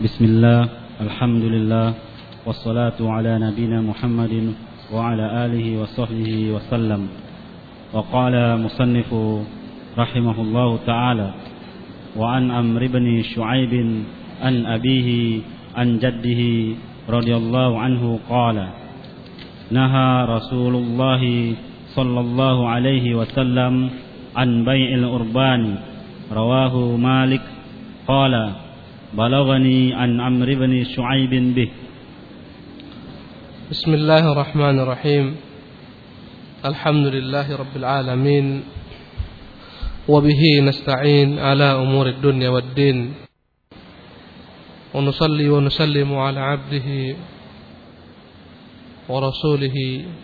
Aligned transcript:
بسم 0.00 0.24
الله 0.24 0.68
الحمد 1.00 1.44
لله 1.44 1.94
والصلاة 2.46 2.96
على 3.00 3.38
نبينا 3.38 3.80
محمد 3.80 4.54
وعلى 4.92 5.44
آله 5.44 5.66
وصحبه 5.80 6.32
وسلم. 6.56 7.08
وقال 7.92 8.34
مصنف 8.64 9.10
رحمه 9.98 10.36
الله 10.40 10.78
تعالى 10.86 11.28
وعن 12.16 12.50
أمر 12.50 12.86
بن 12.86 13.22
شعيب 13.22 13.74
عن 14.40 14.54
أبيه 14.66 15.40
عن 15.76 15.98
جده 15.98 16.42
رضي 17.08 17.36
الله 17.36 17.78
عنه 17.78 18.18
قال 18.28 18.68
نهى 19.70 20.24
رسول 20.24 20.74
الله 20.76 21.22
صلى 21.92 22.20
الله 22.20 22.68
عليه 22.68 23.14
وسلم 23.14 23.90
عن 24.36 24.64
بيع 24.64 24.88
الأربان 24.94 25.62
رواه 26.32 26.96
مالك 26.96 27.44
قال 28.08 28.52
بلغني 29.14 29.94
عن 29.94 30.20
عمرو 30.20 30.54
بن 30.54 30.84
شعيب 30.84 31.54
به. 31.54 31.70
بسم 33.70 33.94
الله 33.94 34.32
الرحمن 34.32 34.76
الرحيم. 34.80 35.36
الحمد 36.64 37.06
لله 37.06 37.56
رب 37.56 37.74
العالمين. 37.76 38.62
وبه 40.08 40.42
نستعين 40.62 41.38
على 41.38 41.64
أمور 41.64 42.06
الدنيا 42.08 42.48
والدين. 42.48 43.14
ونصلي 44.94 45.48
ونسلم 45.48 46.14
على 46.14 46.40
عبده 46.40 47.16
ورسوله 49.08 49.76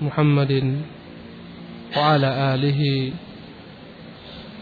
محمد 0.03 0.53
وعلى 1.97 2.55
آله 2.55 3.13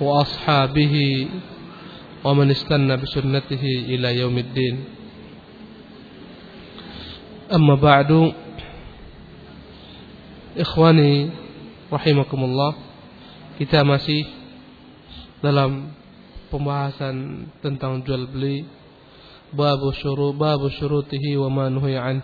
وأصحابه 0.00 0.94
ومن 2.23 2.51
استنى 2.51 2.97
بسنته 2.97 3.63
إلى 3.63 4.19
يوم 4.19 4.37
الدين 4.37 4.75
أما 7.55 7.75
بعد 7.75 8.11
إخواني 10.57 11.11
rahimakumullah 11.89 12.77
kita 13.57 13.81
masih 13.81 14.21
dalam 15.41 15.89
pembahasan 16.53 17.49
tentang 17.65 18.05
jual 18.05 18.29
beli 18.29 18.61
bab 19.49 19.81
syuru 19.97 20.37
bab 20.37 20.61
syurutihi 20.69 21.33
wa 21.41 21.49
ma 21.49 21.65
an 21.65 22.21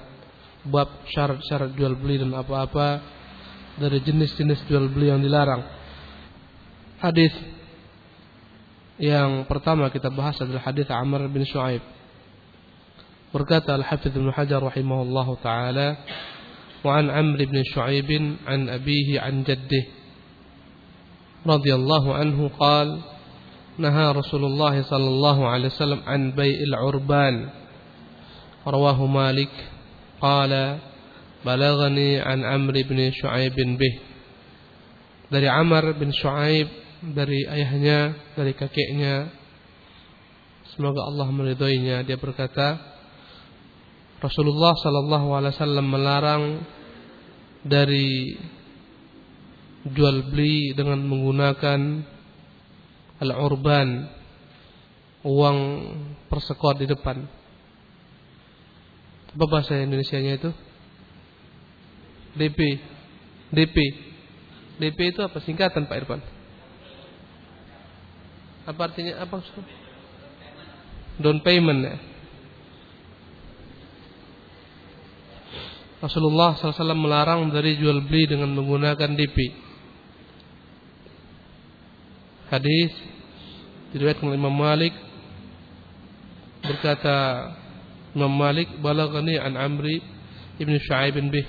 bab 0.70 0.90
syarat-syarat 1.10 1.74
jual 1.74 1.98
beli 1.98 2.22
dan 2.22 2.38
apa-apa 2.38 3.02
dari 3.82 4.06
jenis-jenis 4.06 4.70
jual 4.70 4.86
beli 4.94 5.10
yang 5.10 5.22
dilarang 5.26 5.66
hadis 7.02 7.34
yang 9.01 9.49
pertama 9.49 9.89
kita 9.89 10.13
bahas 10.13 10.37
adalah 10.45 10.61
hadis 10.61 10.85
Amr 10.93 11.25
bin 11.33 11.41
Shu'aib. 11.49 11.81
Berkata 13.33 13.73
Al-Hafidz 13.73 14.13
Ibnu 14.13 14.29
Hajar 14.29 14.61
rahimahullahu 14.61 15.41
taala, 15.41 15.97
"Wa 16.85 17.01
an 17.01 17.09
Amr 17.09 17.41
bin 17.49 17.65
Shu'aib 17.65 18.13
an 18.45 18.69
abihi 18.69 19.17
an 19.17 19.41
jaddih 19.49 19.89
radhiyallahu 21.49 22.13
anhu 22.13 22.53
qala 22.61 23.01
naha 23.81 24.21
Rasulullah 24.21 24.77
sallallahu 24.77 25.49
alaihi 25.49 25.73
wasallam 25.73 26.05
an 26.05 26.37
bai'il 26.37 26.77
urban." 26.77 27.49
Rawahu 28.69 29.09
Malik 29.09 29.49
qala 30.21 30.77
balaghani 31.41 32.21
an 32.21 32.45
Amr 32.45 32.85
bin 32.85 33.01
Shu'aib 33.17 33.57
bih. 33.57 33.95
Dari 35.33 35.49
Amr 35.49 35.97
bin 35.97 36.13
Shu'aib 36.13 36.80
dari 37.01 37.49
ayahnya, 37.49 38.15
dari 38.37 38.53
kakeknya. 38.53 39.33
Semoga 40.77 41.09
Allah 41.09 41.29
meridhoinya. 41.33 42.05
Dia 42.05 42.21
berkata, 42.21 42.77
Rasulullah 44.21 44.77
sallallahu 44.77 45.29
alaihi 45.33 45.55
wasallam 45.57 45.87
melarang 45.89 46.45
dari 47.65 48.37
jual 49.89 50.29
beli 50.29 50.77
dengan 50.77 51.01
menggunakan 51.09 51.81
al-urban, 53.25 53.89
uang 55.25 55.59
persekot 56.29 56.85
di 56.85 56.87
depan. 56.89 57.25
Apa 59.31 59.45
bahasa 59.49 59.79
Indonesia-nya 59.79 60.37
itu? 60.37 60.51
DP. 62.37 62.59
DP. 63.51 63.77
DP 64.81 64.99
itu 65.17 65.21
apa 65.25 65.39
singkatan 65.45 65.89
Pak 65.89 65.97
Irfan? 65.97 66.40
Apa 68.69 68.81
artinya 68.93 69.25
apa? 69.25 69.41
Down 71.21 71.41
payment 71.41 71.81
ya. 71.85 71.97
Rasulullah 76.01 76.57
SAW 76.57 76.97
melarang 76.97 77.53
dari 77.53 77.77
jual 77.77 78.01
beli 78.09 78.25
dengan 78.25 78.57
menggunakan 78.57 79.13
DP. 79.21 79.37
Hadis 82.49 82.91
diriwayatkan 83.93 84.27
oleh 84.27 84.41
Imam 84.41 84.57
Malik 84.57 84.97
berkata 86.65 87.17
Imam 88.17 88.33
Malik 88.33 88.81
balagani 88.81 89.37
an 89.37 89.61
Amri 89.61 90.01
ibn 90.57 90.73
Shu'aib 90.81 91.21
bin 91.21 91.29
Bih. 91.29 91.47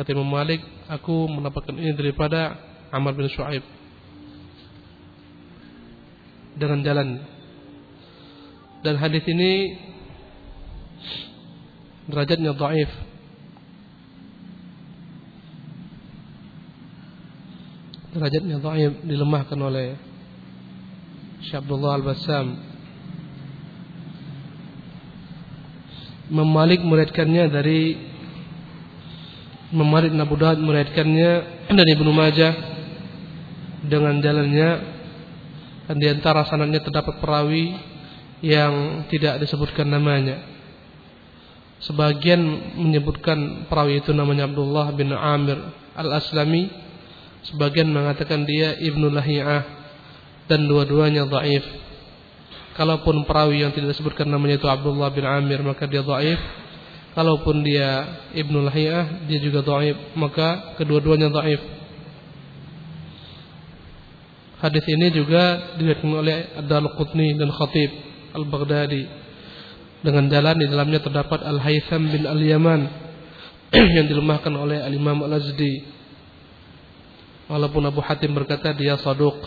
Kata 0.00 0.08
Imam 0.16 0.26
Malik, 0.26 0.64
aku 0.88 1.28
mendapatkan 1.28 1.76
ini 1.76 1.92
daripada 1.92 2.56
Amr 2.88 3.12
bin 3.12 3.28
Shu'aib 3.28 3.79
dengan 6.56 6.80
jalan. 6.82 7.08
Dan 8.80 8.96
hadis 8.96 9.24
ini 9.28 9.76
derajatnya 12.08 12.56
dhaif. 12.56 12.90
Derajatnya 18.10 18.56
dhaif 18.58 18.92
dilemahkan 19.06 19.58
oleh 19.60 19.94
Syekh 21.46 21.60
Abdullah 21.62 22.00
Al-Bassam. 22.00 22.46
Memalik 26.30 26.80
meriwayatkannya 26.86 27.44
dari 27.50 28.10
Memalik 29.70 30.10
Abu 30.18 30.34
Dawud 30.34 30.58
meriwayatkannya 30.66 31.30
dari 31.70 31.90
Ibnu 31.94 32.10
Majah 32.10 32.54
dengan 33.86 34.18
jalannya 34.18 34.99
dan 35.90 35.98
di 35.98 36.06
antara 36.06 36.46
sanadnya 36.46 36.86
terdapat 36.86 37.18
perawi 37.18 37.74
yang 38.46 39.02
tidak 39.10 39.42
disebutkan 39.42 39.90
namanya. 39.90 40.38
Sebagian 41.82 42.38
menyebutkan 42.78 43.66
perawi 43.66 43.98
itu 43.98 44.14
namanya 44.14 44.46
Abdullah 44.46 44.94
bin 44.94 45.10
Amir 45.10 45.58
Al-Aslami, 45.98 46.70
sebagian 47.42 47.90
mengatakan 47.90 48.46
dia 48.46 48.78
Ibnu 48.78 49.10
Lahiyah 49.10 49.66
dan 50.46 50.70
dua-duanya 50.70 51.26
dhaif. 51.26 51.66
Kalaupun 52.78 53.26
perawi 53.26 53.66
yang 53.66 53.74
tidak 53.74 53.90
disebutkan 53.90 54.30
namanya 54.30 54.62
itu 54.62 54.70
Abdullah 54.70 55.10
bin 55.10 55.26
Amir 55.26 55.58
maka 55.66 55.90
dia 55.90 56.06
dhaif. 56.06 56.38
Kalaupun 57.18 57.66
dia 57.66 58.22
Ibnu 58.38 58.62
Lahiyah 58.62 59.26
dia 59.26 59.42
juga 59.42 59.66
dhaif, 59.66 59.98
maka 60.14 60.78
kedua-duanya 60.78 61.34
dhaif. 61.34 61.79
Hadis 64.60 64.84
ini 64.92 65.08
juga 65.08 65.72
diriwayatkan 65.80 66.12
oleh 66.12 66.52
Ad-Darqutni 66.60 67.32
dan 67.40 67.48
Khatib 67.48 67.96
Al-Baghdadi 68.36 69.08
dengan 70.04 70.28
jalan 70.28 70.60
di 70.60 70.68
dalamnya 70.68 71.00
terdapat 71.00 71.40
Al-Haytham 71.48 72.12
bin 72.12 72.28
Al-Yaman 72.28 72.80
yang 73.96 74.04
dilemahkan 74.04 74.52
oleh 74.52 74.84
Al-Imam 74.84 75.24
Al-Azdi. 75.24 75.80
Walaupun 77.48 77.88
Abu 77.88 78.04
Hatim 78.04 78.36
berkata 78.36 78.76
dia 78.76 79.00
saduq. 79.00 79.40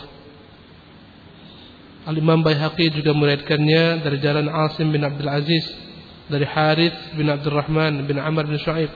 Al-Imam 2.10 2.42
Baihaqi 2.42 2.90
juga 2.90 3.14
meriwayatkannya 3.14 4.02
dari 4.02 4.18
jalan 4.18 4.50
Asim 4.50 4.90
bin 4.90 5.06
Abdul 5.06 5.30
Aziz 5.30 5.64
dari 6.26 6.42
Harith 6.42 7.14
bin 7.14 7.30
Abdurrahman 7.30 8.02
bin 8.02 8.18
Amr 8.18 8.50
bin 8.50 8.58
Shu'aib. 8.58 8.90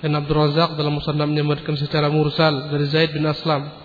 Dan 0.00 0.16
Abdul 0.16 0.40
Razak 0.40 0.72
dalam 0.80 0.96
musannafnya 0.96 1.44
meriwayatkan 1.44 1.76
secara 1.76 2.08
mursal 2.08 2.72
dari 2.72 2.88
Zaid 2.88 3.12
bin 3.12 3.28
Aslam 3.28 3.81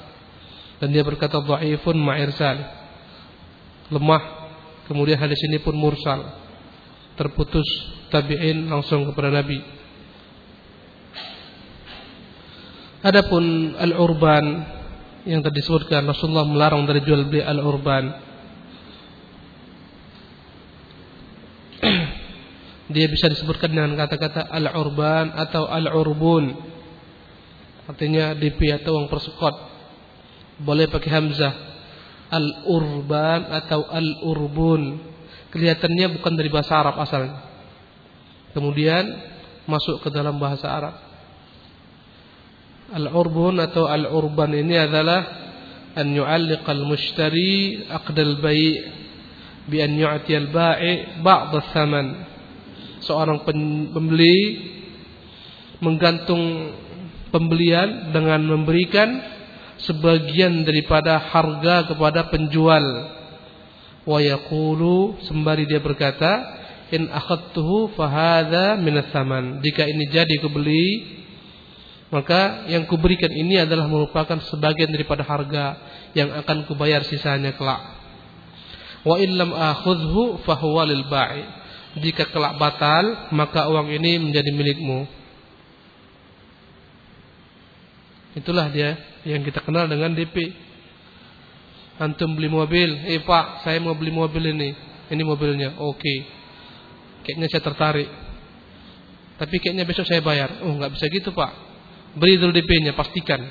dan 0.78 0.94
dia 0.94 1.02
berkata 1.02 1.42
dhaifun 1.42 1.98
ma'irsal 1.98 2.58
lemah. 3.90 4.24
Kemudian 4.88 5.20
hadis 5.20 5.42
ini 5.48 5.60
pun 5.60 5.76
mursal. 5.76 6.24
Terputus 7.18 7.66
tabi'in 8.14 8.70
langsung 8.70 9.10
kepada 9.12 9.34
nabi. 9.34 9.60
Adapun 13.04 13.76
al-urban 13.78 14.46
yang 15.28 15.44
tadi 15.44 15.60
disebutkan 15.60 16.08
Rasulullah 16.08 16.48
melarang 16.48 16.88
dari 16.88 17.02
jual 17.04 17.28
beli 17.28 17.44
al-urban. 17.44 18.06
Dia 22.94 23.12
bisa 23.12 23.28
disebutkan 23.28 23.76
dengan 23.76 23.98
kata-kata 24.00 24.48
al-urban 24.48 25.36
atau 25.36 25.68
al-urbun. 25.68 26.56
Artinya 27.88 28.36
DP 28.36 28.72
atau 28.72 29.00
uang 29.00 29.08
persekot 29.12 29.77
boleh 30.62 30.90
pakai 30.90 31.12
hamzah 31.14 31.54
al-urban 32.28 33.48
atau 33.52 33.88
al-urbun 33.88 35.00
kelihatannya 35.54 36.20
bukan 36.20 36.34
dari 36.36 36.50
bahasa 36.52 36.74
Arab 36.84 37.00
asalnya. 37.00 37.40
Kemudian 38.52 39.06
masuk 39.70 40.02
ke 40.04 40.10
dalam 40.10 40.42
bahasa 40.42 40.68
Arab. 40.68 40.96
Al-urbun 42.88 43.60
atau 43.60 43.86
al-urban 43.86 44.56
ini 44.56 44.76
adalah 44.80 45.28
an 45.98 46.08
yu'alliq 46.16 46.64
al-mushtari 46.64 47.84
aqd 47.92 48.18
al-bai' 48.18 48.76
bi 49.68 49.78
an 49.84 49.92
yu'ti 49.94 50.34
al-bai' 50.36 51.20
ba'd 51.20 51.52
al-thaman. 51.52 52.08
Seorang 53.04 53.44
pembeli 53.94 54.38
menggantung 55.80 56.74
pembelian 57.30 58.10
dengan 58.10 58.42
memberikan 58.42 59.37
sebagian 59.84 60.66
daripada 60.66 61.20
harga 61.22 61.94
kepada 61.94 62.32
penjual. 62.34 62.86
Wa 64.08 64.24
yaqulu 64.24 65.20
sembari 65.28 65.68
dia 65.68 65.84
berkata, 65.84 66.58
in 66.96 67.12
akhadtuhu 67.12 67.92
fahadha 67.94 68.80
minas 68.80 69.12
saman. 69.12 69.60
Jika 69.60 69.84
ini 69.84 70.08
jadi 70.08 70.40
kebeli, 70.40 70.88
maka 72.08 72.64
yang 72.72 72.88
kuberikan 72.88 73.32
ini 73.36 73.60
adalah 73.60 73.84
merupakan 73.92 74.40
sebagian 74.48 74.88
daripada 74.96 75.28
harga 75.28 75.76
yang 76.16 76.32
akan 76.40 76.64
kubayar 76.64 77.04
sisanya 77.04 77.52
kelak. 77.60 77.84
Wa 79.04 79.20
illam 79.20 79.52
akhudhu 79.52 80.40
fahuwa 80.48 80.88
lil 80.88 81.04
ba'i. 81.12 81.44
Jika 81.98 82.30
kelak 82.30 82.62
batal, 82.62 83.34
maka 83.34 83.68
uang 83.68 83.90
ini 83.92 84.22
menjadi 84.22 84.54
milikmu. 84.54 85.17
Itulah 88.38 88.70
dia 88.70 88.94
yang 89.26 89.42
kita 89.42 89.66
kenal 89.66 89.90
dengan 89.90 90.14
DP. 90.14 90.54
Antum 91.98 92.38
beli 92.38 92.46
mobil, 92.46 92.94
eh 93.10 93.26
Pak, 93.26 93.66
saya 93.66 93.82
mau 93.82 93.98
beli 93.98 94.14
mobil 94.14 94.54
ini. 94.54 94.70
Ini 95.10 95.24
mobilnya, 95.26 95.82
oke. 95.82 96.16
Kayaknya 97.26 97.48
saya 97.50 97.64
tertarik. 97.66 98.10
Tapi 99.42 99.56
kayaknya 99.58 99.90
besok 99.90 100.06
saya 100.06 100.22
bayar. 100.22 100.62
Oh, 100.62 100.78
nggak 100.78 100.94
bisa 100.94 101.10
gitu 101.10 101.34
Pak. 101.34 101.52
Beri 102.14 102.38
dulu 102.38 102.54
DP-nya, 102.54 102.94
pastikan. 102.94 103.42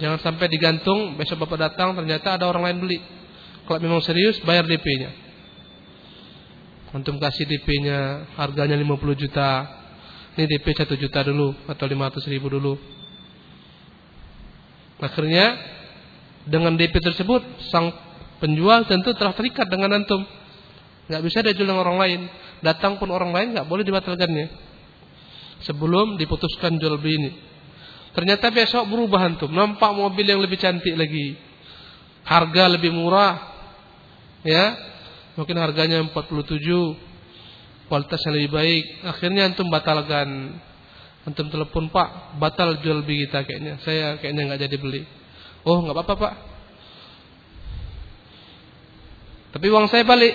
Jangan 0.00 0.24
sampai 0.24 0.48
digantung, 0.48 1.20
besok 1.20 1.44
Bapak 1.44 1.68
datang 1.68 1.92
ternyata 1.92 2.40
ada 2.40 2.48
orang 2.48 2.64
lain 2.72 2.78
beli. 2.80 2.98
Kalau 3.68 3.80
memang 3.84 4.00
serius, 4.00 4.40
bayar 4.40 4.64
DP-nya. 4.64 5.12
Antum 6.96 7.20
kasih 7.20 7.44
DP-nya 7.44 8.32
harganya 8.40 8.74
50 8.80 9.20
juta. 9.20 9.68
Ini 10.34 10.48
DP 10.48 10.72
1 10.72 10.96
juta 10.96 11.20
dulu 11.20 11.52
atau 11.68 11.84
500 11.84 12.32
ribu 12.32 12.48
dulu. 12.48 12.99
Akhirnya 15.00 15.56
dengan 16.44 16.76
DP 16.76 17.00
tersebut 17.00 17.40
sang 17.72 17.92
penjual 18.40 18.84
tentu 18.88 19.12
telah 19.16 19.32
terikat 19.36 19.68
dengan 19.68 20.00
antum. 20.00 20.24
Nggak 21.08 21.22
bisa 21.26 21.42
dia 21.42 21.52
jual 21.56 21.68
dengan 21.68 21.82
orang 21.82 21.98
lain. 21.98 22.20
Datang 22.60 23.00
pun 23.00 23.08
orang 23.08 23.32
lain 23.32 23.56
nggak 23.56 23.66
boleh 23.68 23.84
dibatalkannya. 23.84 24.46
Sebelum 25.64 26.16
diputuskan 26.16 26.80
jual 26.80 26.96
beli 27.00 27.14
ini. 27.20 27.30
Ternyata 28.16 28.52
besok 28.52 28.88
berubah 28.88 29.28
antum. 29.28 29.52
Nampak 29.52 29.92
mobil 29.92 30.24
yang 30.24 30.40
lebih 30.40 30.56
cantik 30.56 30.96
lagi. 30.96 31.36
Harga 32.24 32.68
lebih 32.68 32.92
murah. 32.92 33.36
Ya. 34.44 34.76
Mungkin 35.36 35.56
harganya 35.56 36.00
47. 36.04 37.88
Kualitasnya 37.88 38.30
lebih 38.36 38.50
baik. 38.52 38.84
Akhirnya 39.04 39.50
antum 39.50 39.68
batalkan. 39.68 40.58
Antum 41.30 41.46
telepon 41.46 41.94
Pak, 41.94 42.42
batal 42.42 42.82
jual 42.82 43.06
beli 43.06 43.30
kita 43.30 43.46
kayaknya. 43.46 43.78
Saya 43.86 44.18
kayaknya 44.18 44.50
nggak 44.50 44.66
jadi 44.66 44.76
beli. 44.82 45.06
Oh 45.62 45.78
nggak 45.78 45.94
apa-apa 45.94 46.14
Pak. 46.18 46.34
Tapi 49.54 49.66
uang 49.70 49.86
saya 49.86 50.02
balik. 50.02 50.34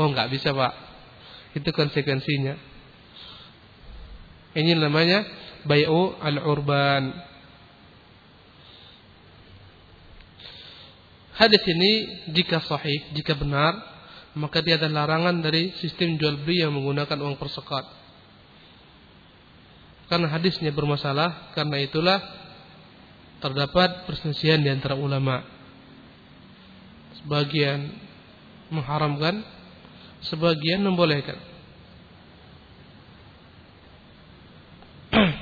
Oh 0.00 0.08
nggak 0.08 0.32
bisa 0.32 0.56
Pak. 0.56 0.72
Itu 1.60 1.68
konsekuensinya. 1.76 2.56
Ini 4.56 4.80
namanya 4.80 5.28
bayu 5.68 6.16
al-urban. 6.24 7.12
Hadis 11.36 11.62
ini 11.68 11.92
jika 12.32 12.64
sahih, 12.64 13.12
jika 13.12 13.36
benar, 13.36 13.76
maka 14.32 14.64
dia 14.64 14.80
ada 14.80 14.88
larangan 14.88 15.44
dari 15.44 15.76
sistem 15.84 16.16
jual 16.16 16.40
beli 16.48 16.64
yang 16.64 16.72
menggunakan 16.72 17.14
uang 17.20 17.36
persekat 17.36 17.97
karena 20.08 20.24
hadisnya 20.32 20.72
bermasalah, 20.72 21.52
karena 21.52 21.84
itulah 21.84 22.16
terdapat 23.44 24.08
perselisihan 24.08 24.56
di 24.64 24.72
antara 24.72 24.96
ulama. 24.96 25.44
Sebagian 27.20 27.92
mengharamkan, 28.72 29.44
sebagian 30.24 30.80
membolehkan. 30.80 31.36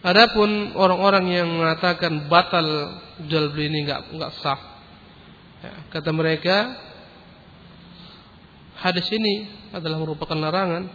Adapun 0.00 0.72
orang-orang 0.72 1.28
yang 1.28 1.52
mengatakan 1.52 2.32
batal 2.32 2.64
jual 3.28 3.52
beli 3.52 3.68
ini 3.68 3.84
enggak 3.84 4.08
enggak 4.08 4.32
sah. 4.40 4.56
Ya, 5.60 5.84
kata 5.92 6.08
mereka 6.16 6.72
hadis 8.80 9.06
ini 9.12 9.44
adalah 9.76 10.00
merupakan 10.00 10.34
larangan 10.34 10.88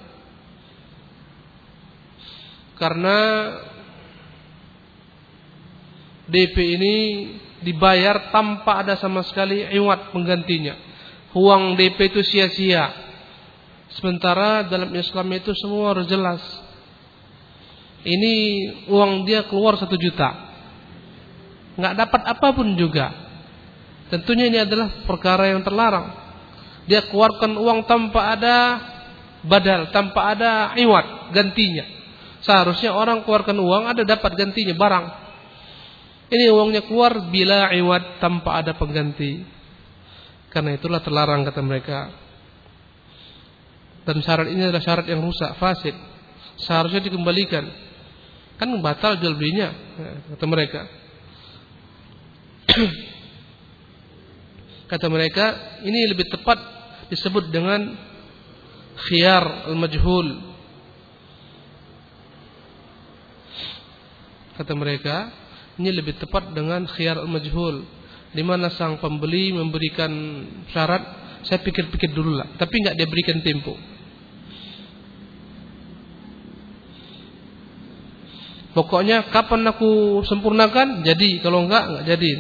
karena 2.75 3.17
DP 6.25 6.55
ini 6.75 6.95
dibayar 7.61 8.33
tanpa 8.33 8.81
ada 8.81 8.97
sama 8.97 9.21
sekali 9.21 9.61
iwat 9.69 10.09
penggantinya. 10.09 10.73
Uang 11.37 11.77
DP 11.77 12.09
itu 12.09 12.25
sia-sia. 12.25 12.89
Sementara 13.93 14.65
dalam 14.65 14.89
Islam 14.97 15.27
itu 15.37 15.53
semua 15.53 15.93
harus 15.93 16.09
jelas. 16.09 16.41
Ini 18.01 18.33
uang 18.89 19.29
dia 19.29 19.45
keluar 19.45 19.77
satu 19.77 19.93
juta. 19.95 20.33
Nggak 21.77 21.95
dapat 21.95 22.21
apa 22.25 22.47
pun 22.51 22.73
juga. 22.73 23.13
Tentunya 24.09 24.49
ini 24.49 24.59
adalah 24.61 25.05
perkara 25.05 25.53
yang 25.53 25.61
terlarang 25.61 26.24
dia 26.85 27.01
keluarkan 27.09 27.57
uang 27.57 27.89
tanpa 27.89 28.37
ada 28.37 28.57
badal, 29.45 29.89
tanpa 29.89 30.33
ada 30.33 30.73
iwat 30.77 31.33
gantinya. 31.33 31.85
Seharusnya 32.45 32.93
orang 32.93 33.25
keluarkan 33.25 33.57
uang 33.57 33.89
ada 33.89 34.05
dapat 34.05 34.37
gantinya 34.37 34.77
barang. 34.77 35.05
Ini 36.29 36.49
uangnya 36.53 36.85
keluar 36.85 37.29
bila 37.29 37.73
iwat 37.73 38.21
tanpa 38.21 38.61
ada 38.61 38.77
pengganti. 38.77 39.41
Karena 40.53 40.77
itulah 40.77 41.01
terlarang 41.01 41.41
kata 41.45 41.61
mereka. 41.65 42.13
Dan 44.05 44.21
syarat 44.21 44.53
ini 44.53 44.61
adalah 44.69 44.85
syarat 44.85 45.09
yang 45.09 45.25
rusak, 45.25 45.57
fasid. 45.57 45.97
Seharusnya 46.61 47.01
dikembalikan. 47.01 47.65
Kan 48.55 48.71
batal 48.79 49.19
jual 49.19 49.35
belinya, 49.35 49.73
kata 50.31 50.45
mereka. 50.45 50.81
kata 54.91 55.07
mereka, 55.09 55.45
ini 55.83 56.07
lebih 56.07 56.29
tepat 56.31 56.74
disebut 57.11 57.53
dengan 57.53 57.93
khiyar 59.05 59.69
al-majhul. 59.71 60.27
Kata 64.55 64.71
mereka, 64.71 65.29
ini 65.75 65.91
lebih 65.91 66.15
tepat 66.15 66.55
dengan 66.55 66.87
khiyar 66.87 67.19
al-majhul. 67.19 67.83
Di 68.35 68.43
mana 68.43 68.67
sang 68.71 68.99
pembeli 68.99 69.55
memberikan 69.55 70.11
syarat, 70.71 71.03
saya 71.47 71.61
pikir-pikir 71.63 72.11
dulu 72.11 72.35
lah, 72.35 72.51
tapi 72.59 72.83
nggak 72.83 72.95
dia 72.99 73.07
berikan 73.07 73.39
tempo. 73.39 73.77
Pokoknya 78.75 79.31
kapan 79.31 79.71
aku 79.71 80.19
sempurnakan, 80.27 81.07
jadi 81.07 81.39
kalau 81.39 81.63
enggak 81.63 81.83
enggak 81.87 82.05
jadi. 82.11 82.31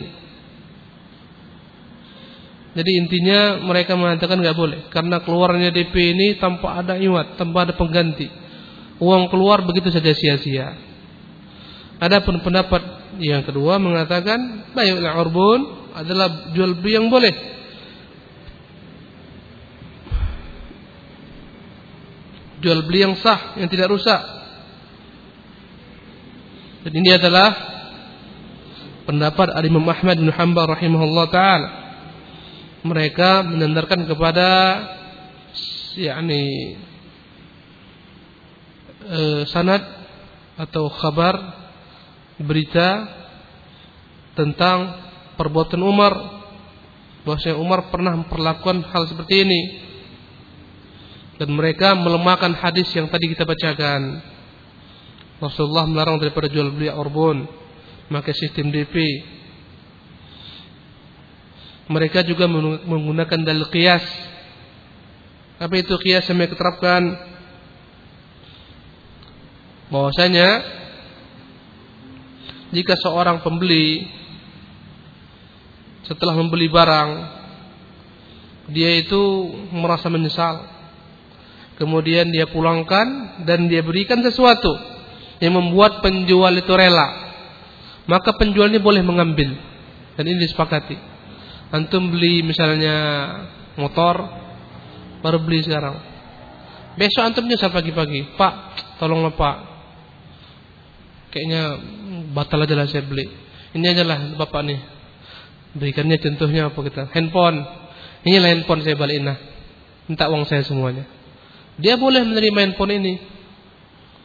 Jadi 2.75 2.91
intinya 2.99 3.63
mereka 3.63 3.95
mengatakan 3.95 4.35
nggak 4.43 4.57
boleh 4.59 4.79
karena 4.91 5.23
keluarnya 5.23 5.71
DP 5.71 5.95
ini 5.95 6.27
tanpa 6.35 6.83
ada 6.83 6.99
iwat, 6.99 7.39
tanpa 7.39 7.63
ada 7.63 7.71
pengganti. 7.71 8.27
Uang 8.99 9.31
keluar 9.31 9.63
begitu 9.63 9.87
saja 9.95 10.11
sia-sia. 10.11 10.75
Adapun 12.03 12.43
pendapat 12.43 12.83
yang 13.23 13.47
kedua 13.47 13.79
mengatakan 13.79 14.67
bayul 14.75 14.99
urbun 14.99 15.59
adalah 15.95 16.51
jual 16.51 16.75
beli 16.83 16.99
yang 16.99 17.07
boleh. 17.07 17.31
Jual 22.59 22.83
beli 22.83 23.07
yang 23.07 23.15
sah, 23.15 23.55
yang 23.55 23.71
tidak 23.71 23.87
rusak. 23.87 24.19
Dan 26.83 26.91
ini 26.91 27.15
adalah 27.15 27.55
pendapat 29.07 29.55
Imam 29.63 29.87
Ahmad 29.87 30.19
bin 30.19 30.27
Hanbal 30.27 30.75
rahimahullah 30.75 31.25
taala 31.31 31.84
mereka 32.85 33.41
menyandarkan 33.41 34.05
kepada 34.05 34.47
yakni 35.97 36.77
e, 39.01 39.21
sanad 39.49 39.81
atau 40.53 40.93
kabar 40.93 41.35
berita 42.37 43.09
tentang 44.37 45.01
perbuatan 45.33 45.81
Umar 45.81 46.13
bahwasanya 47.25 47.57
Umar 47.57 47.89
pernah 47.89 48.13
memperlakukan 48.21 48.85
hal 48.93 49.09
seperti 49.09 49.35
ini. 49.41 49.61
Dan 51.35 51.51
mereka 51.51 51.91
melemahkan 51.99 52.55
hadis 52.55 52.87
yang 52.95 53.11
tadi 53.11 53.27
kita 53.27 53.43
bacakan. 53.43 54.23
Rasulullah 55.43 55.83
melarang 55.83 56.15
daripada 56.15 56.47
jual 56.47 56.71
beli 56.71 56.87
orbon 56.87 57.43
maka 58.07 58.31
sistem 58.31 58.69
DP 58.69 58.95
mereka 61.85 62.25
juga 62.25 62.49
menggunakan 62.49 63.45
dalil 63.45 63.69
qiyas. 63.69 64.01
Apa 65.61 65.75
itu 65.77 65.93
qiyas 66.01 66.25
yang 66.25 66.41
mereka 66.41 66.57
terapkan? 66.57 67.13
Bahwasanya 69.93 70.65
jika 72.73 72.97
seorang 72.97 73.45
pembeli 73.45 74.09
setelah 76.09 76.33
membeli 76.33 76.67
barang 76.73 77.09
dia 78.73 78.97
itu 78.97 79.53
merasa 79.69 80.09
menyesal. 80.09 80.73
Kemudian 81.77 82.33
dia 82.33 82.49
pulangkan 82.49 83.37
dan 83.45 83.69
dia 83.69 83.85
berikan 83.85 84.25
sesuatu 84.25 84.73
yang 85.37 85.53
membuat 85.53 86.01
penjual 86.01 86.49
itu 86.49 86.73
rela. 86.73 87.29
Maka 88.09 88.33
penjual 88.41 88.73
ini 88.73 88.79
boleh 88.81 89.03
mengambil. 89.05 89.53
Dan 90.15 90.23
ini 90.31 90.47
disepakati 90.47 91.14
antum 91.71 92.13
beli 92.13 92.45
misalnya 92.45 92.95
motor 93.79 94.15
baru 95.21 95.41
beli 95.41 95.65
sekarang 95.65 95.97
besok 96.99 97.23
antum 97.25 97.45
nyesal 97.49 97.73
pagi-pagi 97.73 98.37
pak 98.37 98.53
tolonglah 99.01 99.33
pak 99.33 99.55
kayaknya 101.33 101.79
batal 102.31 102.61
aja 102.61 102.75
lah 102.77 102.87
saya 102.89 103.03
beli 103.03 103.25
ini 103.75 103.85
aja 103.89 104.03
lah 104.05 104.37
bapak 104.37 104.61
nih 104.63 104.95
Berikannya 105.75 106.17
contohnya 106.23 106.71
apa 106.71 106.79
kita? 106.87 107.11
Handphone. 107.11 107.59
Inilah 108.23 108.49
handphone 108.55 108.81
saya 108.81 108.95
balikin 108.95 109.27
nah. 109.27 109.37
Minta 110.07 110.31
uang 110.31 110.47
saya 110.47 110.63
semuanya. 110.63 111.03
Dia 111.75 111.99
boleh 111.99 112.23
menerima 112.23 112.71
handphone 112.71 112.95
ini. 112.95 113.13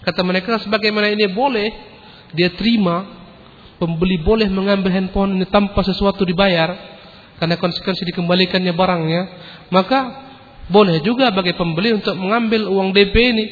Kata 0.07 0.23
mereka 0.23 0.63
sebagaimana 0.63 1.11
ini 1.11 1.27
boleh, 1.27 1.69
dia 2.33 2.55
terima. 2.55 3.19
Pembeli 3.83 4.23
boleh 4.23 4.47
mengambil 4.47 4.95
handphone 4.95 5.43
ini 5.43 5.47
tanpa 5.51 5.83
sesuatu 5.83 6.23
dibayar. 6.23 7.00
Karena 7.41 7.57
konsekuensi 7.57 8.05
dikembalikannya 8.13 8.77
barangnya. 8.77 9.23
Maka 9.73 9.99
boleh 10.69 11.01
juga 11.01 11.33
bagi 11.33 11.57
pembeli 11.57 11.97
untuk 11.97 12.15
mengambil 12.21 12.69
uang 12.69 12.93
DP 12.93 13.15
ini. 13.17 13.47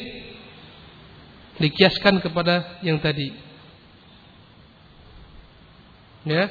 Dikiaskan 1.59 2.23
kepada 2.23 2.79
yang 2.85 3.01
tadi. 3.01 3.33
Ya, 6.23 6.47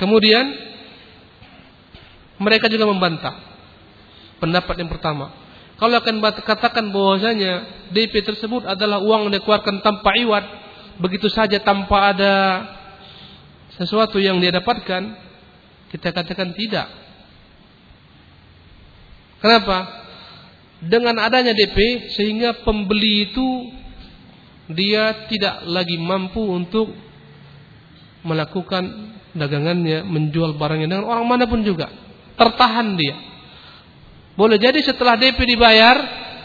Kemudian 0.00 0.56
mereka 2.40 2.72
juga 2.72 2.88
membantah 2.88 3.36
pendapat 4.40 4.80
yang 4.80 4.88
pertama. 4.88 5.28
Kalau 5.76 6.00
akan 6.00 6.24
katakan 6.40 6.88
bahwasanya 6.88 7.84
DP 7.92 8.24
tersebut 8.24 8.64
adalah 8.64 9.04
uang 9.04 9.28
yang 9.28 9.36
dikeluarkan 9.36 9.84
tanpa 9.84 10.16
iwat, 10.16 10.44
begitu 10.96 11.28
saja 11.28 11.60
tanpa 11.60 12.16
ada 12.16 12.32
sesuatu 13.80 14.20
yang 14.20 14.36
dia 14.44 14.52
dapatkan, 14.52 15.02
kita 15.88 16.12
katakan 16.12 16.52
tidak. 16.52 16.84
Kenapa? 19.40 20.04
Dengan 20.84 21.16
adanya 21.24 21.56
DP 21.56 22.12
sehingga 22.12 22.60
pembeli 22.60 23.32
itu 23.32 23.48
dia 24.68 25.24
tidak 25.32 25.64
lagi 25.64 25.96
mampu 25.96 26.44
untuk 26.44 26.92
melakukan 28.20 29.16
dagangannya, 29.32 30.04
menjual 30.04 30.60
barangnya 30.60 30.88
dengan 30.92 31.08
orang 31.08 31.24
mana 31.24 31.44
pun 31.48 31.64
juga. 31.64 31.88
Tertahan 32.36 33.00
dia. 33.00 33.16
Boleh 34.36 34.60
jadi 34.60 34.76
setelah 34.84 35.16
DP 35.16 35.40
dibayar, 35.56 35.96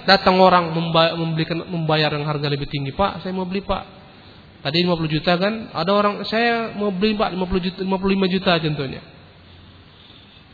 datang 0.08 0.40
orang 0.40 0.72
membelikan 1.20 1.68
membayar 1.68 2.16
yang 2.16 2.24
harga 2.24 2.48
lebih 2.48 2.72
tinggi. 2.72 2.96
Pak, 2.96 3.28
saya 3.28 3.36
mau 3.36 3.44
beli 3.44 3.60
Pak. 3.60 4.05
Tadi 4.66 4.82
50 4.82 5.14
juta 5.14 5.38
kan? 5.38 5.70
Ada 5.78 5.92
orang 5.94 6.26
saya 6.26 6.74
mau 6.74 6.90
beli 6.90 7.14
Pak 7.14 7.38
50 7.38 7.66
juta, 7.70 7.80
55 7.86 8.34
juta 8.34 8.52
contohnya. 8.58 9.02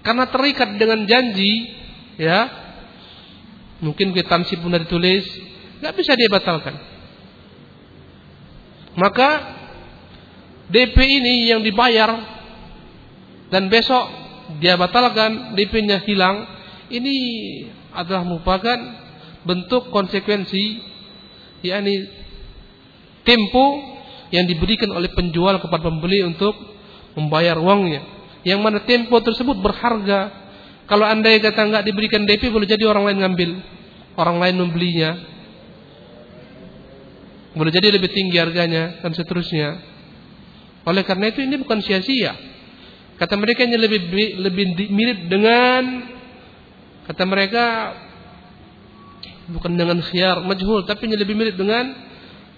Karena 0.04 0.28
terikat 0.28 0.76
dengan 0.76 1.08
janji, 1.08 1.72
ya. 2.20 2.52
Mungkin 3.80 4.12
kwitansi 4.12 4.60
pun 4.60 4.68
sudah 4.68 4.84
ditulis, 4.84 5.24
nggak 5.80 5.96
bisa 5.96 6.12
dia 6.20 6.28
batalkan. 6.28 6.76
Maka 9.00 9.30
DP 10.68 10.98
ini 11.00 11.48
yang 11.48 11.64
dibayar 11.64 12.12
dan 13.48 13.72
besok 13.72 14.12
dia 14.60 14.76
batalkan 14.76 15.56
DP-nya 15.56 16.04
hilang, 16.04 16.44
ini 16.92 17.16
adalah 17.96 18.28
merupakan 18.28 18.78
bentuk 19.48 19.90
konsekuensi 19.90 20.84
yakni 21.64 22.06
tempo 23.24 23.66
yang 24.32 24.48
diberikan 24.48 24.90
oleh 24.96 25.12
penjual 25.12 25.60
kepada 25.60 25.92
pembeli 25.92 26.24
untuk 26.24 26.56
membayar 27.20 27.60
uangnya. 27.60 28.02
Yang 28.48 28.60
mana 28.64 28.80
tempo 28.88 29.20
tersebut 29.20 29.60
berharga. 29.60 30.42
Kalau 30.88 31.06
anda 31.06 31.32
kata 31.38 31.62
nggak 31.68 31.84
diberikan 31.88 32.24
DP 32.26 32.52
boleh 32.52 32.68
jadi 32.68 32.84
orang 32.88 33.12
lain 33.12 33.20
ngambil, 33.24 33.52
orang 34.18 34.38
lain 34.40 34.56
membelinya. 34.60 35.12
Boleh 37.52 37.72
jadi 37.72 37.92
lebih 37.92 38.10
tinggi 38.12 38.40
harganya 38.40 39.04
dan 39.04 39.12
seterusnya. 39.12 39.80
Oleh 40.88 41.04
karena 41.04 41.30
itu 41.30 41.44
ini 41.44 41.60
bukan 41.60 41.84
sia-sia. 41.84 42.34
Kata 43.20 43.38
mereka 43.38 43.68
ini 43.68 43.78
lebih 43.78 44.02
lebih 44.40 44.66
mirip 44.90 45.30
dengan 45.30 46.10
kata 47.06 47.24
mereka 47.28 47.66
bukan 49.52 49.76
dengan 49.76 50.00
khiar 50.00 50.42
majhul 50.42 50.88
tapi 50.88 51.12
ini 51.12 51.20
lebih 51.20 51.36
mirip 51.36 51.56
dengan 51.60 52.11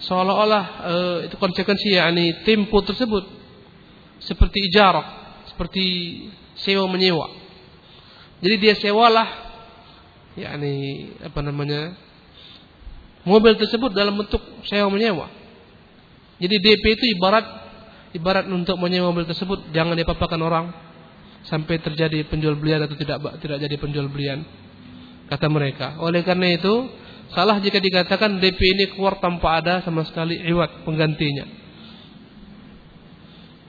seolah-olah 0.03 0.63
uh, 0.83 1.17
itu 1.27 1.36
konsekuensi 1.39 1.95
yakni 1.95 2.43
tempo 2.43 2.83
tersebut 2.83 3.24
seperti 4.19 4.72
ijarah, 4.72 5.39
seperti 5.51 5.83
sewa 6.60 6.88
menyewa. 6.88 7.27
Jadi 8.43 8.55
dia 8.60 8.75
sewalah 8.75 9.27
yakni 10.36 11.07
apa 11.24 11.39
namanya? 11.43 11.95
mobil 13.24 13.55
tersebut 13.55 13.95
dalam 13.95 14.19
bentuk 14.19 14.43
sewa 14.67 14.91
menyewa. 14.91 15.31
Jadi 16.43 16.55
DP 16.60 16.83
itu 17.00 17.05
ibarat 17.15 17.45
ibarat 18.13 18.45
untuk 18.51 18.75
menyewa 18.77 19.15
mobil 19.15 19.24
tersebut 19.24 19.72
jangan 19.72 19.95
dipapakan 19.95 20.39
orang 20.43 20.65
sampai 21.43 21.79
terjadi 21.79 22.24
penjual 22.27 22.55
belian 22.55 22.83
atau 22.83 22.95
tidak 22.95 23.19
tidak 23.43 23.57
jadi 23.60 23.75
penjual 23.75 24.07
belian 24.07 24.48
kata 25.27 25.48
mereka 25.51 26.00
oleh 26.00 26.24
karena 26.24 26.55
itu 26.55 26.88
salah 27.33 27.57
jika 27.59 27.81
dikatakan 27.81 28.39
DP 28.39 28.59
ini 28.61 28.85
keluar 28.93 29.17
tanpa 29.19 29.59
ada 29.61 29.81
sama 29.81 30.05
sekali 30.05 30.39
iwat 30.41 30.85
penggantinya. 30.87 31.45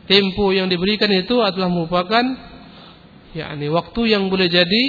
Tempo 0.05 0.53
yang 0.53 0.69
diberikan 0.69 1.09
itu 1.13 1.41
adalah 1.41 1.73
merupakan 1.73 2.25
yakni 3.33 3.67
waktu 3.73 4.15
yang 4.15 4.29
boleh 4.29 4.47
jadi 4.53 4.85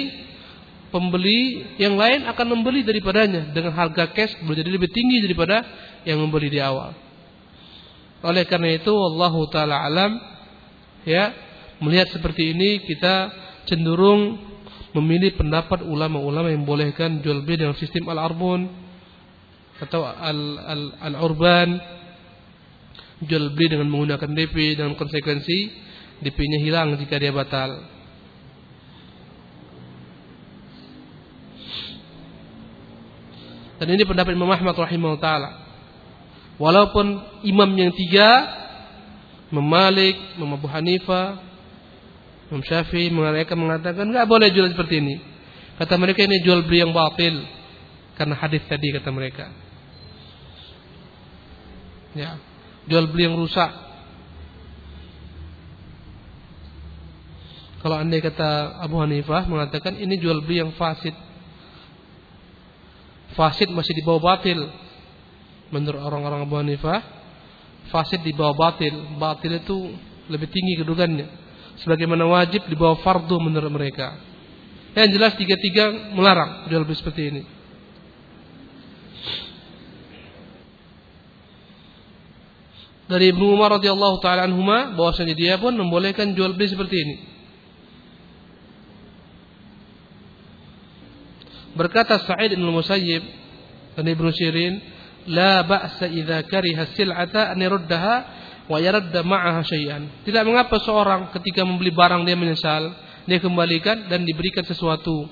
pembeli 0.94 1.66
yang 1.82 1.98
lain 1.98 2.28
akan 2.30 2.46
membeli 2.56 2.86
daripadanya 2.86 3.50
dengan 3.50 3.74
harga 3.74 4.12
cash 4.14 4.38
boleh 4.46 4.62
jadi 4.62 4.70
lebih 4.70 4.92
tinggi 4.92 5.24
daripada 5.24 5.64
yang 6.06 6.22
membeli 6.22 6.52
di 6.52 6.60
awal. 6.62 6.94
Oleh 8.22 8.46
karena 8.46 8.76
itu 8.76 8.92
Allah 8.92 9.34
taala 9.50 9.76
alam 9.82 10.12
ya 11.04 11.34
melihat 11.82 12.12
seperti 12.14 12.54
ini 12.54 12.84
kita 12.86 13.30
cenderung 13.68 14.45
memilih 14.96 15.36
pendapat 15.36 15.84
ulama-ulama 15.84 16.48
yang 16.48 16.64
bolehkan 16.64 17.20
jual 17.20 17.44
beli 17.44 17.60
dengan 17.60 17.76
sistem 17.76 18.08
al-arbun 18.08 18.64
atau 19.76 20.08
al-urban 21.04 21.76
jual 23.20 23.52
beli 23.52 23.76
dengan 23.76 23.92
menggunakan 23.92 24.32
DP 24.32 24.80
dengan 24.80 24.96
konsekuensi 24.96 25.84
DP-nya 26.24 26.58
hilang 26.64 26.96
jika 26.96 27.20
dia 27.20 27.28
batal. 27.28 27.76
Dan 33.76 33.92
ini 33.92 34.08
pendapat 34.08 34.32
Imam 34.32 34.48
Ahmad 34.48 34.72
rahimahullah 34.72 35.20
taala. 35.20 35.50
Walaupun 36.56 37.20
imam 37.44 37.68
yang 37.76 37.92
tiga 37.92 38.48
Imam 39.52 39.68
Malik, 39.68 40.16
Imam 40.40 40.56
Abu 40.56 40.64
Hanifah, 40.66 41.38
Imam 42.46 42.62
Syafi'i 42.62 43.10
mereka 43.10 43.58
mengatakan 43.58 44.06
nggak 44.06 44.26
boleh 44.30 44.48
jual 44.54 44.70
seperti 44.70 45.02
ini. 45.02 45.16
Kata 45.76 45.98
mereka 45.98 46.24
ini 46.24 46.40
jual 46.46 46.62
beli 46.64 46.86
yang 46.86 46.94
batil 46.94 47.42
karena 48.16 48.34
hadis 48.38 48.62
tadi 48.70 48.94
kata 48.94 49.10
mereka. 49.10 49.50
Ya, 52.16 52.40
jual 52.88 53.12
beli 53.12 53.28
yang 53.28 53.36
rusak. 53.36 53.68
Kalau 57.84 58.02
anda 58.02 58.16
kata 58.18 58.80
Abu 58.82 58.98
Hanifah 58.98 59.44
mengatakan 59.46 60.00
ini 60.00 60.16
jual 60.16 60.40
beli 60.42 60.64
yang 60.64 60.72
fasid. 60.78 61.12
Fasid 63.36 63.68
masih 63.68 63.92
di 63.92 64.02
bawah 64.06 64.22
batil 64.22 64.64
menurut 65.68 66.00
orang-orang 66.00 66.46
Abu 66.46 66.56
Hanifah 66.56 67.04
fasid 67.90 68.22
di 68.24 68.32
bawah 68.32 68.56
batil. 68.56 68.96
Batil 69.20 69.60
itu 69.60 69.76
lebih 70.32 70.48
tinggi 70.48 70.80
kedudukannya. 70.80 71.45
Sebagaimana 71.84 72.24
wajib 72.24 72.64
di 72.68 72.76
bawah 72.78 73.00
fardu 73.04 73.36
menurut 73.36 73.68
mereka. 73.68 74.16
Yang 74.96 75.20
jelas 75.20 75.32
tiga-tiga 75.36 75.92
melarang 76.16 76.72
jual 76.72 76.88
beli 76.88 76.96
seperti 76.96 77.22
ini. 77.28 77.42
Dari 83.06 83.30
Ibnu 83.30 83.54
Umar 83.54 83.78
radhiyallahu 83.78 84.18
taala 84.18 84.50
anhuma 84.50 84.96
bahwasanya 84.98 85.36
dia 85.36 85.54
pun 85.62 85.76
membolehkan 85.76 86.34
jual 86.34 86.56
beli 86.56 86.66
seperti 86.66 86.96
ini. 86.96 87.16
Berkata 91.76 92.16
Sa'id 92.24 92.56
bin 92.56 92.66
Musayyib 92.66 93.22
dan 93.94 94.04
Ibnu 94.08 94.32
Sirin, 94.32 94.80
"La 95.28 95.60
ba'sa 95.62 96.08
idza 96.08 96.40
kariha 96.48 96.88
sil'ata 96.96 97.52
an 97.52 97.60
yurdaha 97.60 98.14
wa 98.66 98.78
ma'aha 99.22 99.62
syai'an." 99.64 100.22
Tidak 100.26 100.42
mengapa 100.46 100.76
seorang 100.82 101.32
ketika 101.34 101.62
membeli 101.62 101.90
barang 101.94 102.26
dia 102.26 102.36
menyesal, 102.38 102.94
dia 103.26 103.38
kembalikan 103.38 104.06
dan 104.06 104.22
diberikan 104.22 104.62
sesuatu 104.62 105.26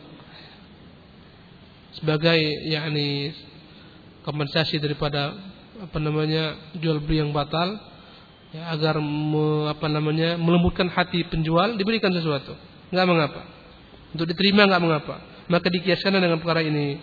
sebagai 1.94 2.38
yakni 2.66 3.30
kompensasi 4.26 4.82
daripada 4.82 5.34
apa 5.78 5.98
namanya 6.02 6.74
jual 6.78 6.98
beli 6.98 7.22
yang 7.22 7.30
batal 7.30 7.78
ya, 8.50 8.74
agar 8.74 8.98
me, 8.98 9.70
apa 9.70 9.86
namanya 9.86 10.34
melembutkan 10.34 10.90
hati 10.90 11.22
penjual 11.30 11.78
diberikan 11.78 12.10
sesuatu 12.10 12.54
nggak 12.90 13.06
mengapa 13.06 13.42
untuk 14.10 14.26
diterima 14.26 14.66
nggak 14.66 14.82
mengapa 14.82 15.34
maka 15.48 15.68
dikiaskan 15.68 16.16
dengan 16.16 16.40
perkara 16.40 16.64
ini. 16.64 17.00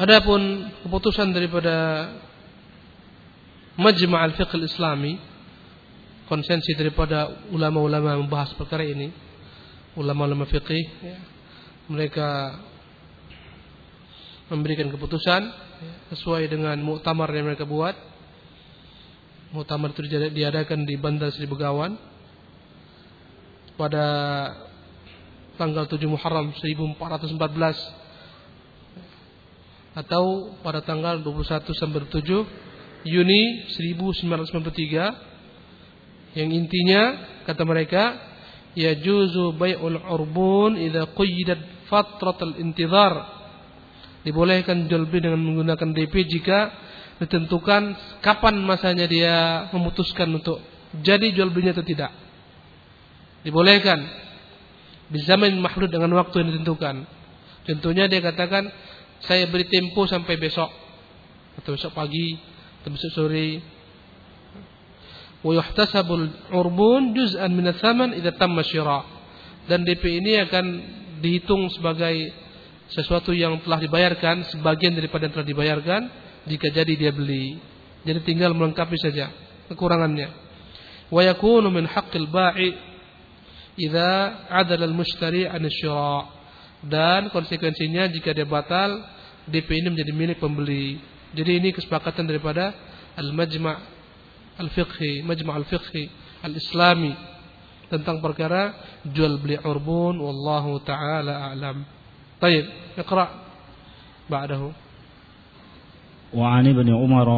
Adapun 0.00 0.72
keputusan 0.80 1.28
daripada 1.28 2.08
Majma' 3.76 4.24
al-Fiqh 4.32 4.48
al-Islami 4.56 5.20
konsensi 6.24 6.72
daripada 6.72 7.44
ulama-ulama 7.52 8.16
membahas 8.16 8.56
perkara 8.56 8.80
ini 8.80 9.12
ulama-ulama 10.00 10.48
fikih 10.48 10.84
ya, 11.04 11.20
mereka 11.92 12.56
memberikan 14.48 14.88
keputusan 14.88 15.42
ya, 15.52 15.92
sesuai 16.16 16.48
dengan 16.48 16.80
muktamar 16.80 17.28
yang 17.36 17.52
mereka 17.52 17.68
buat. 17.68 17.92
Muktamar 19.52 19.92
itu 19.92 20.08
diadakan 20.32 20.88
di 20.88 20.96
Bandar 20.96 21.28
Sri 21.28 21.44
Begawan 21.44 22.00
pada 23.76 24.06
tanggal 25.60 25.84
7 25.84 26.00
Muharram 26.08 26.56
1414 26.56 28.00
atau 29.94 30.54
pada 30.62 30.82
tanggal 30.86 31.18
21 31.18 31.74
sampai 31.74 32.06
7 32.06 32.22
Juni 33.00 33.64
1993 33.74 36.36
yang 36.36 36.52
intinya 36.52 37.16
kata 37.48 37.64
mereka 37.64 38.12
ya 38.78 38.94
juzu 38.94 39.50
bai'ul 39.56 39.98
urbun 39.98 40.78
idza 40.78 41.10
qayyidat 41.16 41.58
fatratul 41.90 42.54
intizar. 42.62 43.42
Dibolehkan 44.20 44.84
jual 44.84 45.08
beli 45.08 45.24
dengan 45.26 45.40
menggunakan 45.40 45.96
DP 45.96 46.28
jika 46.28 46.68
ditentukan 47.24 47.96
kapan 48.20 48.60
masanya 48.60 49.08
dia 49.08 49.64
memutuskan 49.72 50.28
untuk 50.28 50.60
jadi 51.00 51.32
jual 51.32 51.48
belinya 51.50 51.72
atau 51.72 51.88
tidak. 51.88 52.12
Dibolehkan. 53.42 53.98
Di 55.10 55.18
zaman 55.26 55.50
makhluk 55.58 55.90
dengan 55.90 56.14
waktu 56.14 56.38
yang 56.38 56.54
ditentukan. 56.54 57.02
Contohnya 57.66 58.06
dia 58.06 58.22
katakan 58.22 58.70
saya 59.24 59.44
beri 59.48 59.68
tempo 59.68 60.08
sampai 60.08 60.40
besok 60.40 60.70
atau 61.60 61.76
besok 61.76 61.92
pagi 61.92 62.40
atau 62.80 62.88
besok 62.92 63.12
sore. 63.12 63.60
Wa 65.40 65.52
yuhtasabul 65.56 66.52
urbun 66.52 67.16
juz'an 67.16 67.52
min 67.52 67.68
ats-tsaman 67.68 68.16
idza 68.16 68.36
tamma 68.36 68.64
syira. 68.64 69.04
Dan 69.68 69.84
DP 69.84 70.20
ini 70.20 70.40
akan 70.40 70.66
dihitung 71.20 71.68
sebagai 71.72 72.32
sesuatu 72.90 73.30
yang 73.30 73.60
telah 73.62 73.78
dibayarkan, 73.78 74.50
sebagian 74.50 74.96
daripada 74.96 75.28
yang 75.28 75.34
telah 75.36 75.48
dibayarkan 75.48 76.00
jika 76.48 76.72
jadi 76.72 76.92
dia 76.96 77.12
beli. 77.12 77.60
Jadi 78.04 78.20
tinggal 78.24 78.56
melengkapi 78.56 78.96
saja 78.96 79.28
kekurangannya. 79.68 80.28
Wa 81.12 81.20
yakunu 81.22 81.68
min 81.68 81.84
haqqil 81.84 82.28
ba'i 82.28 82.72
idza 83.76 84.10
adala 84.48 84.88
al-mushtari 84.88 85.44
an 85.44 85.64
syira 85.68 86.39
dan 86.85 87.33
konsekuensinya 87.33 88.09
jika 88.13 88.35
dia 88.35 88.45
batal 88.45 89.01
DP 89.49 89.81
ini 89.81 89.93
menjadi 89.93 90.11
milik 90.13 90.37
pembeli. 90.41 91.01
Jadi 91.35 91.51
ini 91.61 91.69
kesepakatan 91.73 92.25
daripada 92.25 92.73
al-majma' 93.17 93.77
al-fiqhi, 94.57 95.21
majma' 95.25 95.55
al-fiqhi 95.55 96.09
al-islami 96.45 97.13
tentang 97.89 98.21
perkara 98.21 98.73
jual 99.05 99.37
beli 99.37 99.59
urbun 99.61 100.17
wallahu 100.17 100.81
taala 100.81 101.51
a'lam. 101.53 101.85
Baik, 102.41 102.65
اقرا 102.99 103.25
بعده. 104.29 104.61
وعن 106.35 106.67
ابن 106.67 106.87
عمر 106.89 107.29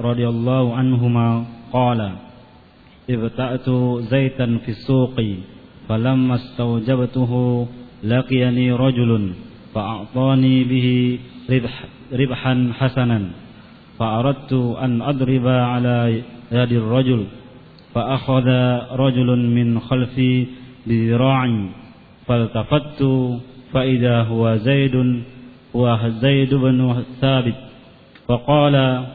رضي 0.00 0.26
الله 0.28 0.64
عنهما 0.76 1.28
قال 1.72 2.00
ابتأت 3.10 3.68
زيتا 4.10 4.46
في 4.64 4.70
السوق 4.70 5.16
فلما 5.88 6.34
استوجبته 6.34 7.32
لقيني 8.03 8.71
رجل 8.71 9.33
فأعطاني 9.73 10.63
به 10.63 11.19
ربح 11.49 11.83
ربحا 12.13 12.71
حسنا 12.79 13.21
فأردت 13.99 14.53
أن 14.83 15.01
أضرب 15.01 15.47
على 15.47 16.21
يد 16.51 16.71
الرجل 16.71 17.25
فأخذ 17.93 18.47
رجل 18.91 19.37
من 19.37 19.79
خلفي 19.79 20.45
بذراعي 20.87 21.65
فالتفت 22.27 23.03
فإذا 23.73 24.23
هو 24.23 24.55
زيد 24.55 25.23
هو 25.75 25.99
زيد 26.07 26.53
بن 26.53 27.03
ثابت 27.21 27.55
فقال 28.27 29.05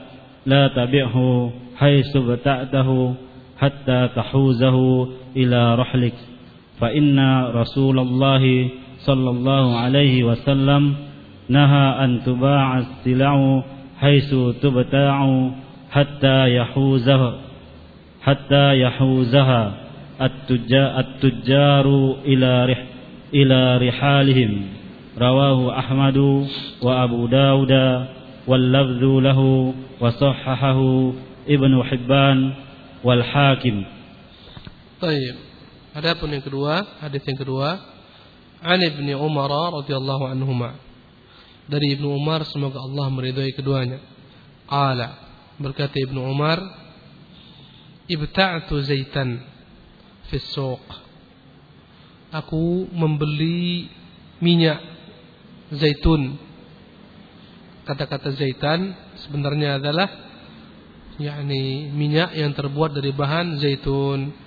لا 0.47 0.69
تبعه 0.69 1.51
حيث 1.77 2.17
ابتعته 2.17 3.15
حتى 3.59 4.09
تحوزه 4.17 5.09
إلى 5.37 5.75
رحلك. 5.75 6.15
فإن 6.81 7.45
رسول 7.45 7.99
الله 7.99 8.69
صلى 8.99 9.31
الله 9.31 9.77
عليه 9.77 10.25
وسلم 10.25 10.95
نهى 11.49 12.05
أن 12.05 12.21
تباع 12.27 12.79
السلع 12.79 13.63
حيث 14.01 14.35
تبتاع 14.63 15.51
حتى 15.91 16.57
يحوزها 16.57 17.35
حتى 18.23 18.81
يحوزها 18.81 19.75
التجار 21.01 22.17
إلى 22.25 22.67
رح 22.67 22.85
إلى 23.35 23.89
رحالهم. 23.89 24.63
رواه 25.19 25.79
أحمد 25.79 26.47
وأبو 26.83 27.27
داود 27.27 27.73
واللفظ 28.47 29.05
له 29.05 29.75
وصححه 30.01 31.13
ابن 31.49 31.83
حبان 31.83 32.53
والحاكم. 33.05 33.83
طيب. 35.01 35.35
Adapun 35.97 36.29
yang 36.29 36.45
kedua, 36.45 37.01
hadis 37.01 37.25
yang 37.25 37.41
kedua, 37.41 37.81
An 38.61 38.85
Ibnu 38.85 39.17
Umar 39.17 39.49
radhiyallahu 39.49 40.29
anhuma. 40.29 40.77
Dari 41.65 41.97
Ibnu 41.97 42.13
Umar 42.13 42.45
semoga 42.45 42.85
Allah 42.85 43.09
meridhai 43.09 43.57
keduanya. 43.57 43.97
Qala 44.69 45.17
berkata 45.57 45.97
Ibnu 45.97 46.21
Umar, 46.21 46.61
"Ibta'tu 48.13 48.77
zaitan 48.85 49.41
fi 50.29 50.37
suq." 50.37 50.85
Aku 52.29 52.93
membeli 52.93 53.89
minyak 54.45 54.85
zaitun. 55.73 56.37
Kata-kata 57.89 58.37
zaitan 58.37 58.93
sebenarnya 59.25 59.81
adalah 59.81 60.13
yakni 61.17 61.89
minyak 61.89 62.37
yang 62.37 62.53
terbuat 62.53 62.93
dari 62.93 63.17
bahan 63.17 63.57
zaitun 63.65 64.45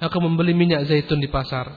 akan 0.00 0.20
membeli 0.32 0.52
minyak 0.52 0.84
zaitun 0.88 1.20
di 1.20 1.28
pasar. 1.30 1.72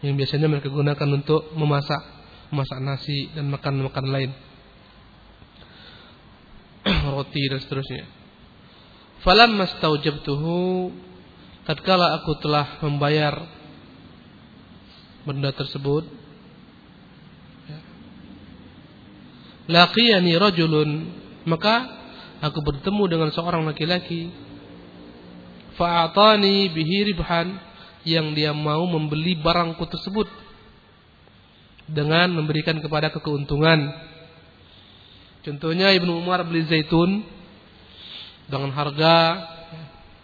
Yang 0.00 0.24
biasanya 0.24 0.48
mereka 0.48 0.72
gunakan 0.72 1.08
untuk 1.12 1.52
memasak 1.54 2.02
memasak 2.50 2.78
nasi 2.82 3.30
dan 3.36 3.46
makan 3.46 3.86
makan 3.86 4.06
lain. 4.10 4.30
Roti 7.14 7.42
dan 7.46 7.60
seterusnya. 7.62 8.04
Falam 9.20 9.54
mastaujabtuhu 9.54 10.90
tatkala 11.68 12.18
aku 12.18 12.40
telah 12.40 12.80
membayar 12.82 13.46
benda 15.28 15.52
tersebut 15.52 16.08
ya, 17.68 17.78
laqiyani 19.68 20.32
rajulun 20.40 20.90
maka 21.44 21.84
aku 22.40 22.64
bertemu 22.64 23.04
dengan 23.04 23.28
seorang 23.28 23.68
laki-laki 23.68 24.32
fa'atani 25.76 26.70
bihi 26.72 27.12
ribhan 27.12 27.58
yang 28.08 28.32
dia 28.32 28.56
mau 28.56 28.86
membeli 28.88 29.36
barangku 29.36 29.84
tersebut 29.84 30.26
dengan 31.90 32.32
memberikan 32.32 32.78
kepada 32.78 33.10
keuntungan. 33.12 33.90
Contohnya 35.44 35.92
Ibnu 35.96 36.20
Umar 36.20 36.46
beli 36.46 36.64
zaitun 36.68 37.24
dengan 38.46 38.70
harga 38.74 39.46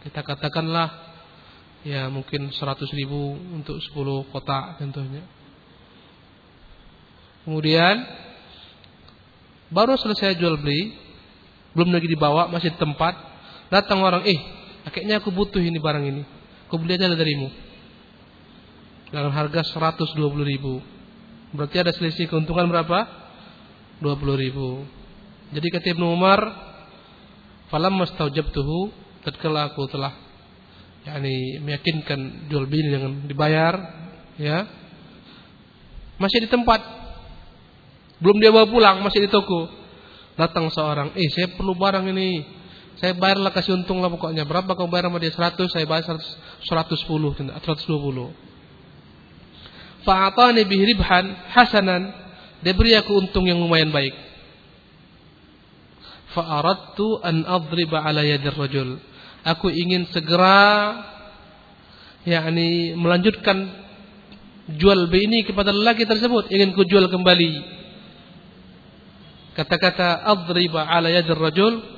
kita 0.07 0.23
katakanlah 0.23 0.89
ya 1.83 2.07
mungkin 2.11 2.55
100 2.55 2.59
ribu 2.95 3.35
untuk 3.55 3.79
10 3.83 4.31
kotak 4.31 4.79
contohnya. 4.79 5.23
Kemudian 7.47 8.03
baru 9.71 9.95
selesai 9.95 10.35
jual 10.39 10.59
beli, 10.59 10.95
belum 11.79 11.95
lagi 11.95 12.11
dibawa 12.11 12.51
masih 12.51 12.75
di 12.75 12.79
tempat, 12.79 13.15
datang 13.71 14.03
orang, 14.03 14.27
eh, 14.27 14.39
akhirnya 14.87 15.19
aku 15.19 15.35
butuh 15.35 15.59
ini 15.59 15.83
barang 15.83 16.05
ini, 16.07 16.23
aku 16.71 16.79
beli 16.79 16.95
aja 16.95 17.11
darimu 17.11 17.51
dengan 19.11 19.35
harga 19.35 19.67
120 19.67 20.17
ribu. 20.47 20.83
Berarti 21.55 21.77
ada 21.83 21.93
selisih 21.95 22.31
keuntungan 22.31 22.71
berapa? 22.71 23.07
20 24.03 24.43
ribu. 24.45 24.85
Jadi 25.55 25.67
kata 25.71 25.87
Ibnu 25.95 26.07
Umar, 26.11 26.41
falam 27.71 27.99
mastaujabtuhu 27.99 28.91
tatkala 29.27 29.75
aku 29.75 29.91
telah 29.91 30.15
yakni 31.07 31.63
meyakinkan 31.63 32.51
jual 32.51 32.67
beli 32.67 32.91
dengan 32.91 33.27
dibayar 33.27 33.75
ya 34.39 34.67
masih 36.19 36.47
di 36.47 36.49
tempat 36.51 36.83
belum 38.19 38.43
dia 38.43 38.51
bawa 38.51 38.67
pulang 38.67 38.97
masih 39.07 39.27
di 39.27 39.31
toko 39.31 39.71
datang 40.35 40.67
seorang 40.71 41.15
eh 41.15 41.31
saya 41.31 41.55
perlu 41.55 41.79
barang 41.79 42.11
ini 42.11 42.43
saya 42.97 43.13
bayarlah 43.13 43.53
kasih 43.53 43.77
untung 43.77 44.01
lah 44.01 44.09
pokoknya. 44.09 44.49
Berapa 44.49 44.73
kau 44.73 44.89
bayar 44.89 45.13
sama 45.13 45.21
dia? 45.21 45.29
100 45.29 45.69
saya 45.69 45.85
bayar 45.85 46.17
100, 46.17 46.17
110 46.65 47.61
120 47.61 48.47
fa'atani 50.07 50.63
bihi 50.71 50.95
ribhan 50.95 51.35
hasanan. 51.51 52.15
Dia 52.63 52.73
beri 52.73 52.95
aku 52.95 53.19
untung 53.19 53.45
yang 53.51 53.59
lumayan 53.59 53.91
baik. 53.91 54.15
Fa'aradtu 56.33 57.21
an 57.27 57.43
adriba 57.43 58.01
ala 58.01 58.23
yadir 58.23 58.55
rajul. 58.55 59.03
Aku 59.43 59.69
ingin 59.69 60.07
segera 60.15 60.95
yakni 62.25 62.95
melanjutkan 62.95 63.87
jual 64.79 65.07
beli 65.11 65.29
ini 65.31 65.39
kepada 65.45 65.75
lelaki 65.75 66.07
tersebut. 66.07 66.49
Ingin 66.55 66.73
ku 66.73 66.87
jual 66.87 67.11
kembali. 67.11 67.77
Kata-kata 69.53 70.27
adriba 70.27 70.87
ala 70.87 71.13
yadir 71.13 71.37
rajul 71.37 71.96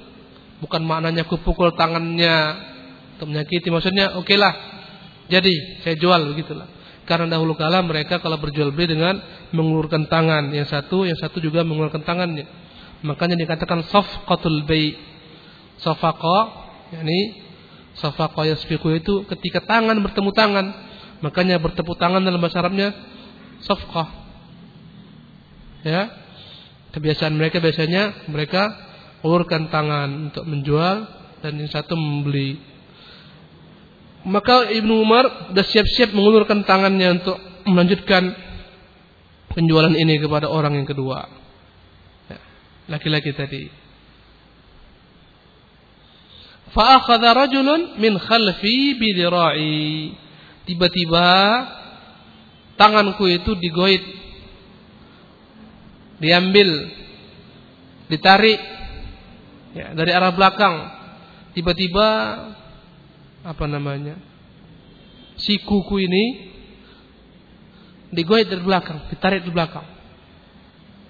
bukan 0.65 0.83
maknanya 0.83 1.27
ku 1.27 1.39
pukul 1.39 1.75
tangannya 1.75 2.37
untuk 3.19 3.35
menyakiti 3.35 3.71
maksudnya 3.71 4.19
oke 4.19 4.35
lah 4.35 4.55
jadi 5.29 5.83
saya 5.83 5.95
jual 5.99 6.35
begitulah 6.35 6.79
karena 7.09 7.41
dahulu 7.41 7.57
kala 7.57 7.81
mereka 7.81 8.21
kalau 8.21 8.37
berjual 8.37 8.69
beli 8.69 8.93
dengan 8.93 9.17
mengulurkan 9.57 10.13
tangan, 10.13 10.53
yang 10.53 10.69
satu, 10.69 11.09
yang 11.09 11.17
satu 11.17 11.41
juga 11.41 11.65
mengulurkan 11.65 12.05
tangannya. 12.05 12.45
Makanya 13.01 13.41
dikatakan 13.41 13.89
safqatul 13.89 14.69
bay. 14.69 14.93
Safaqa, 15.81 16.39
yakni 16.93 17.41
safaqa 17.97 18.45
yasfiqu 18.53 18.93
itu 18.93 19.25
ketika 19.25 19.65
tangan 19.65 19.97
bertemu 20.05 20.31
tangan. 20.37 20.67
Makanya 21.25 21.57
bertepuk 21.57 21.97
tangan 21.97 22.21
dalam 22.21 22.45
bahasa 22.45 22.61
Arabnya 22.61 22.93
safqah. 23.65 24.09
Ya. 25.89 26.13
Kebiasaan 26.93 27.33
mereka 27.41 27.57
biasanya 27.57 28.29
mereka 28.29 28.69
ulurkan 29.23 29.71
tangan 29.73 30.31
untuk 30.31 30.45
menjual 30.47 30.97
dan 31.43 31.53
yang 31.59 31.71
satu 31.71 31.95
membeli. 31.95 32.59
Maka 34.27 34.69
Ibnu 34.75 34.99
Umar 34.99 35.51
sudah 35.51 35.67
siap-siap 35.67 36.11
mengulurkan 36.13 36.67
tangannya 36.67 37.23
untuk 37.23 37.39
melanjutkan 37.65 38.35
penjualan 39.55 39.95
ini 39.95 40.19
kepada 40.19 40.51
orang 40.51 40.77
yang 40.79 40.87
kedua. 40.87 41.27
Ya, 42.29 42.39
laki-laki 42.91 43.33
tadi. 43.33 43.71
Fa'akhadha 46.75 47.33
rajulun 47.33 47.97
min 47.97 48.21
khalfi 48.21 48.99
bidira'i. 49.01 50.13
Tiba-tiba 50.69 51.29
tanganku 52.77 53.25
itu 53.25 53.57
digoit. 53.57 54.05
Diambil. 56.21 56.69
Ditarik. 58.13 58.78
Ya, 59.79 59.95
dari 59.95 60.11
arah 60.11 60.35
belakang. 60.35 60.75
Tiba-tiba 61.55 62.07
apa 63.47 63.65
namanya 63.71 64.19
si 65.39 65.63
kuku 65.63 66.03
ini 66.03 66.25
digoyet 68.11 68.51
dari 68.51 68.59
belakang, 68.59 69.07
ditarik 69.07 69.47
di 69.47 69.51
belakang, 69.55 69.87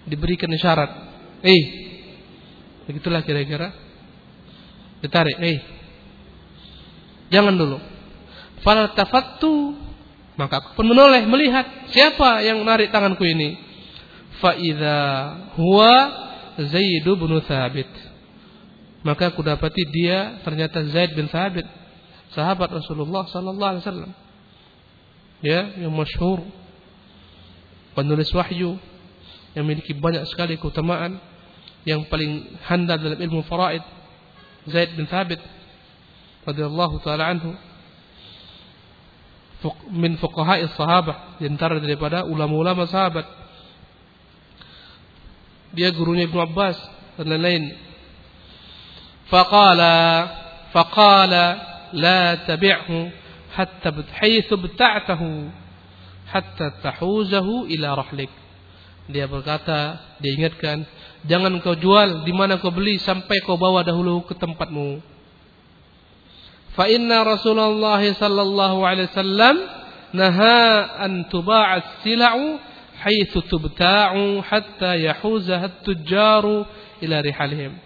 diberikan 0.04 0.52
isyarat, 0.52 0.90
eh, 1.40 1.62
begitulah 2.84 3.24
kira-kira, 3.24 3.72
ditarik, 5.00 5.36
eh, 5.40 5.58
jangan 7.32 7.56
dulu. 7.56 7.80
Faltafattu 8.60 9.78
maka 10.38 10.62
aku 10.62 10.68
pun 10.78 10.86
menoleh 10.86 11.26
melihat 11.26 11.88
siapa 11.90 12.44
yang 12.46 12.62
menarik 12.62 12.94
tanganku 12.94 13.26
ini. 13.26 13.58
Faida 14.38 15.00
huwa 15.58 15.94
Zaid 16.62 17.02
bin 17.02 17.32
Thabit. 17.42 18.07
Maka 19.08 19.32
aku 19.32 19.40
dapati 19.40 19.88
dia 19.88 20.36
ternyata 20.44 20.84
Zaid 20.92 21.16
bin 21.16 21.32
Thabit 21.32 21.64
sahabat 22.36 22.68
Rasulullah 22.68 23.24
sallallahu 23.24 23.70
alaihi 23.72 23.84
wasallam. 23.88 24.12
Ya, 25.40 25.80
yang 25.80 25.96
masyhur 25.96 26.44
penulis 27.96 28.28
wahyu 28.36 28.76
yang 29.56 29.64
memiliki 29.64 29.96
banyak 29.96 30.28
sekali 30.28 30.60
keutamaan 30.60 31.16
yang 31.88 32.04
paling 32.12 32.52
handal 32.68 33.00
dalam 33.00 33.16
ilmu 33.16 33.48
faraid 33.48 33.80
Zaid 34.68 34.92
bin 34.92 35.08
Thabit 35.08 35.40
radhiyallahu 36.44 37.00
taala 37.00 37.32
anhu. 37.32 37.56
Min 39.88 40.20
fuqaha'i 40.20 40.68
sahabah 40.76 41.40
di 41.40 41.48
antara 41.48 41.80
daripada 41.80 42.28
ulama-ulama 42.28 42.84
sahabat. 42.84 43.24
Dia 45.72 45.96
gurunya 45.96 46.28
Ibnu 46.28 46.44
Abbas 46.44 46.76
dan 47.16 47.32
lain-lain 47.32 47.87
faqala 49.31 49.95
faqala 50.73 51.73
لا 51.93 52.35
تبعه 52.35 53.11
حتى 53.53 53.89
حيث 54.13 54.53
ابتعته 54.53 55.21
حتى 56.31 56.65
تحوزه 56.83 57.47
ila 57.69 57.89
rahlik 58.01 58.31
dia 59.13 59.29
berkata 59.29 60.01
dia 60.17 60.31
ingatkan 60.33 60.89
jangan 61.29 61.61
kau 61.61 61.77
jual 61.77 62.25
di 62.25 62.33
mana 62.33 62.57
kau 62.57 62.73
beli 62.73 62.97
sampai 62.97 63.45
kau 63.45 63.61
bawa 63.61 63.85
dahulu 63.85 64.25
ke 64.25 64.33
tempatmu 64.33 65.05
fa 66.73 66.89
inna 66.89 67.21
Rasulullah 67.21 68.01
sallallahu 68.01 68.81
alaihi 68.81 69.13
wasallam 69.13 69.55
naha 70.17 70.57
an 71.05 71.29
tuba'a 71.29 72.01
sila'u 72.01 72.57
haitsu 73.05 73.45
tubta'u 73.45 74.41
hatta 74.41 74.97
yahuzaha 74.97 75.69
at-tujjaru 75.69 76.65
ila 77.05 77.21
rihalihim 77.21 77.77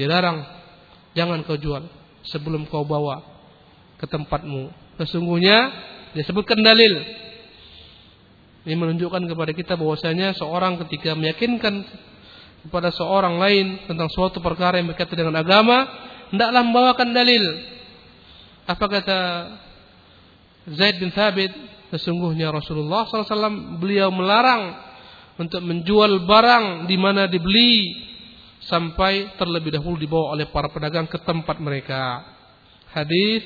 dilarang 0.00 0.40
jangan 1.12 1.44
kau 1.44 1.60
jual 1.60 1.84
sebelum 2.24 2.64
kau 2.68 2.88
bawa 2.88 3.20
ke 4.00 4.08
tempatmu. 4.08 4.72
Sesungguhnya 4.96 5.72
disebutkan 6.16 6.60
dalil. 6.64 7.04
Ini 8.64 8.76
menunjukkan 8.76 9.24
kepada 9.24 9.52
kita 9.56 9.76
bahwasanya 9.76 10.36
seorang 10.36 10.76
ketika 10.84 11.16
meyakinkan 11.16 11.84
kepada 12.60 12.92
seorang 12.92 13.40
lain 13.40 13.88
tentang 13.88 14.12
suatu 14.12 14.40
perkara 14.44 14.76
yang 14.76 14.92
berkaitan 14.92 15.16
dengan 15.16 15.40
agama, 15.40 15.88
hendaklah 16.28 16.60
membawakan 16.60 17.08
dalil. 17.16 17.44
Apa 18.68 18.84
kata 18.84 19.20
Zaid 20.76 21.00
bin 21.00 21.08
Thabit? 21.12 21.52
Sesungguhnya 21.90 22.54
Rasulullah 22.54 23.02
SAW 23.08 23.80
beliau 23.82 24.14
melarang 24.14 24.78
untuk 25.40 25.64
menjual 25.64 26.22
barang 26.22 26.86
di 26.86 26.94
mana 27.00 27.26
dibeli 27.26 27.98
sampai 28.70 29.34
terlebih 29.34 29.74
dahulu 29.74 29.98
dibawa 29.98 30.38
oleh 30.38 30.46
para 30.54 30.70
pedagang 30.70 31.10
ke 31.10 31.18
tempat 31.26 31.58
mereka. 31.58 32.22
Hadis 32.94 33.42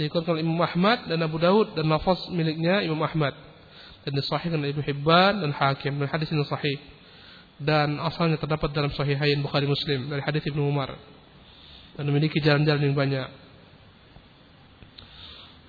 dikeluarkan 0.00 0.40
oleh 0.40 0.44
Imam 0.44 0.60
Ahmad 0.64 1.04
dan 1.08 1.20
Abu 1.20 1.36
Daud 1.36 1.76
dan 1.76 1.88
nafas 1.88 2.20
miliknya 2.32 2.80
Imam 2.80 3.00
Ahmad 3.04 3.36
dan 4.04 4.12
disahihkan 4.16 4.56
oleh 4.56 4.72
Ibnu 4.72 4.84
Hibban 4.84 5.44
dan 5.44 5.52
Hakim 5.52 6.00
dan 6.00 6.08
hadis 6.08 6.28
ini 6.32 6.44
sahih 6.48 6.78
dan 7.56 7.96
asalnya 8.00 8.36
terdapat 8.36 8.72
dalam 8.76 8.92
Sahihain 8.92 9.40
Bukhari 9.40 9.64
Muslim 9.64 10.12
dari 10.12 10.20
hadis 10.20 10.44
Ibnu 10.44 10.60
Umar 10.60 10.92
dan 11.96 12.04
memiliki 12.04 12.40
jalan-jalan 12.44 12.92
yang 12.92 12.96
banyak. 12.96 13.28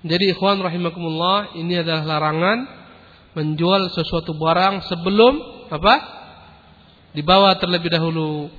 Jadi 0.04 0.30
ikhwan 0.30 0.60
rahimakumullah 0.60 1.58
ini 1.58 1.80
adalah 1.80 2.06
larangan 2.06 2.58
menjual 3.34 3.90
sesuatu 3.96 4.36
barang 4.36 4.86
sebelum 4.86 5.34
apa? 5.72 5.94
Dibawa 7.16 7.56
terlebih 7.56 7.90
dahulu 7.90 8.52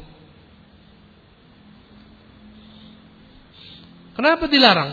Kenapa 4.20 4.52
dilarang? 4.52 4.92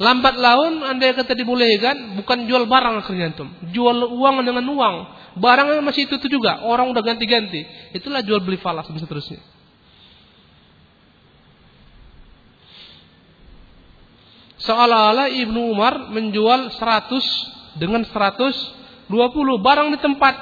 Lambat 0.00 0.40
laun 0.40 0.80
anda 0.80 1.12
kata 1.12 1.36
dibolehkan, 1.36 2.16
bukan 2.16 2.48
jual 2.48 2.64
barang 2.64 3.04
akhirnya 3.04 3.36
antum. 3.36 3.52
Jual 3.68 4.00
uang 4.00 4.48
dengan 4.48 4.64
uang. 4.64 4.96
Barangnya 5.36 5.84
masih 5.84 6.08
itu, 6.08 6.16
itu 6.16 6.40
juga. 6.40 6.64
Orang 6.64 6.88
udah 6.88 7.04
ganti-ganti. 7.04 7.68
Itulah 7.92 8.24
jual 8.24 8.40
beli 8.40 8.56
falas 8.56 8.88
dan 8.88 8.96
seterusnya. 8.96 9.44
Seolah-olah 14.56 15.28
Ibnu 15.28 15.68
Umar 15.68 16.08
menjual 16.08 16.80
100 16.80 17.76
dengan 17.76 18.08
120 18.08 19.12
barang 19.60 19.88
di 19.92 19.98
tempat. 20.00 20.34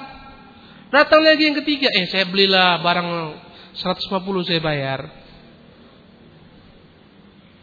Datang 0.94 1.26
lagi 1.26 1.50
yang 1.50 1.59
ketiga, 1.66 1.90
eh 1.90 2.07
saya 2.14 2.31
belilah 2.31 2.79
barang 2.79 3.09
150 3.74 4.46
saya 4.46 4.62
bayar. 4.62 5.26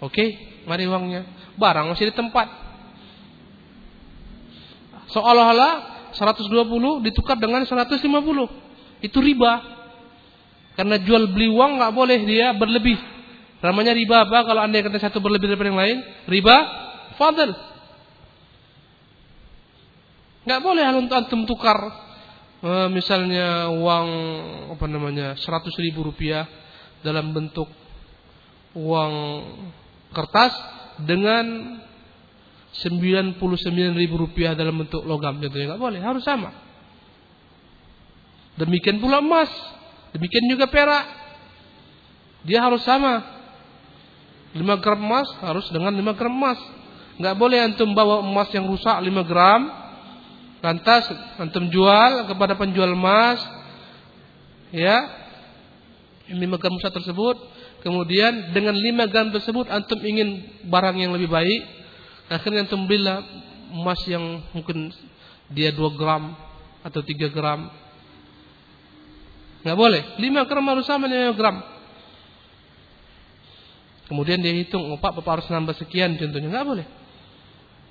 Oke, 0.03 0.35
mari 0.67 0.83
uangnya. 0.83 1.23
Barang 1.55 1.95
masih 1.95 2.11
di 2.11 2.15
tempat. 2.15 2.51
Seolah-olah 5.15 5.73
120 6.11 7.07
ditukar 7.07 7.39
dengan 7.39 7.63
150. 7.63 8.03
Itu 8.99 9.17
riba. 9.23 9.53
Karena 10.75 10.99
jual 10.99 11.31
beli 11.31 11.47
uang 11.47 11.79
nggak 11.79 11.93
boleh 11.95 12.19
dia 12.27 12.51
berlebih. 12.51 12.99
Namanya 13.63 13.95
riba 13.95 14.27
apa? 14.27 14.43
Kalau 14.43 14.59
anda 14.59 14.83
kata 14.83 14.99
satu 14.99 15.23
berlebih 15.23 15.55
daripada 15.55 15.71
yang 15.71 15.79
lain, 15.79 15.97
riba 16.27 16.55
fadl. 17.15 17.55
Nggak 20.43 20.59
boleh 20.59 20.83
untuk 20.99 21.15
antum 21.15 21.47
tukar 21.47 21.79
eh, 22.59 22.87
misalnya 22.91 23.71
uang 23.71 24.07
apa 24.75 24.85
namanya 24.91 25.39
100 25.39 25.71
ribu 25.79 26.03
rupiah 26.11 26.43
dalam 26.99 27.31
bentuk 27.31 27.71
uang 28.75 29.13
kertas 30.13 30.54
dengan 31.02 31.78
99 32.73 33.38
ribu 33.93 34.15
rupiah 34.17 34.58
dalam 34.58 34.82
bentuk 34.82 35.06
logam 35.06 35.38
contohnya. 35.38 35.73
Nggak 35.73 35.82
boleh 35.82 36.02
harus 36.02 36.23
sama. 36.26 36.49
Demikian 38.58 39.02
pula 39.02 39.21
emas 39.21 39.49
demikian 40.13 40.45
juga 40.49 40.69
perak. 40.69 41.06
Dia 42.45 42.65
harus 42.65 42.82
sama. 42.86 43.41
5 44.54 44.62
gram 44.86 45.02
emas 45.02 45.26
harus 45.41 45.65
dengan 45.73 45.93
5 45.93 46.17
gram 46.17 46.34
emas. 46.34 46.62
Nggak 47.17 47.36
boleh 47.38 47.58
antum 47.62 47.89
bawa 47.93 48.21
emas 48.21 48.49
yang 48.54 48.69
rusak 48.69 48.93
5 48.93 49.30
gram 49.30 49.62
lantas 50.63 51.12
antum 51.41 51.67
jual 51.67 52.30
kepada 52.30 52.58
penjual 52.58 52.93
emas 52.93 53.41
ya. 54.69 54.97
5 56.30 56.38
gram 56.62 56.73
emas 56.73 56.93
tersebut 56.93 57.38
Kemudian 57.84 58.56
dengan 58.56 58.80
5 58.80 59.12
gram 59.12 59.28
tersebut 59.36 59.67
antum 59.67 60.00
ingin 60.00 60.39
barang 60.72 60.96
yang 60.96 61.12
lebih 61.12 61.28
baik. 61.28 61.62
Akhirnya 62.32 62.63
antum 62.63 62.88
belilah 62.88 63.19
emas 63.76 64.00
yang 64.08 64.39
mungkin 64.56 64.88
dia 65.52 65.76
2 65.76 66.00
gram 66.00 66.32
atau 66.80 67.04
3 67.04 67.28
gram. 67.28 67.67
Nggak 69.67 69.78
boleh. 69.80 70.02
5 70.15 70.48
gram 70.48 70.65
harus 70.72 70.88
sama 70.88 71.12
5 71.12 71.36
gram. 71.36 71.60
Kemudian 74.08 74.39
dia 74.39 74.56
hitung, 74.56 74.88
oh 74.88 75.00
pak, 75.00 75.19
bapak 75.19 75.39
harus 75.39 75.48
nambah 75.52 75.76
sekian 75.76 76.15
contohnya. 76.15 76.48
Nggak 76.52 76.67
boleh. 76.67 76.88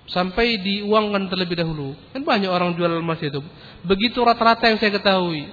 Sampai 0.09 0.57
diuangkan 0.61 1.29
terlebih 1.29 1.61
dahulu. 1.61 1.93
Kan 2.17 2.25
banyak 2.25 2.49
orang 2.49 2.73
jual 2.81 2.97
emas 2.97 3.21
itu. 3.21 3.45
Begitu 3.85 4.25
rata-rata 4.25 4.73
yang 4.73 4.81
saya 4.81 4.93
ketahui. 4.97 5.49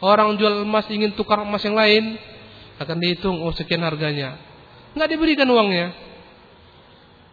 Orang 0.00 0.36
jual 0.40 0.64
emas 0.64 0.88
ingin 0.92 1.12
tukar 1.16 1.40
emas 1.40 1.64
yang 1.64 1.76
lain, 1.76 2.20
akan 2.76 2.96
dihitung 3.00 3.40
oh 3.40 3.52
sekian 3.56 3.80
harganya. 3.84 4.36
Nggak 4.96 5.08
diberikan 5.16 5.48
uangnya. 5.48 5.92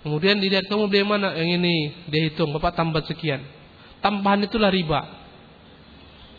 Kemudian 0.03 0.43
dilihat 0.43 0.67
kamu 0.67 0.91
beli 0.91 1.03
mana? 1.07 1.31
Yang 1.35 1.63
ini. 1.63 1.75
Dia 2.11 2.27
hitung 2.27 2.51
bapak 2.51 2.75
tambah 2.75 3.03
sekian. 3.07 3.43
Tambahan 4.03 4.43
itulah 4.43 4.67
riba. 4.67 5.07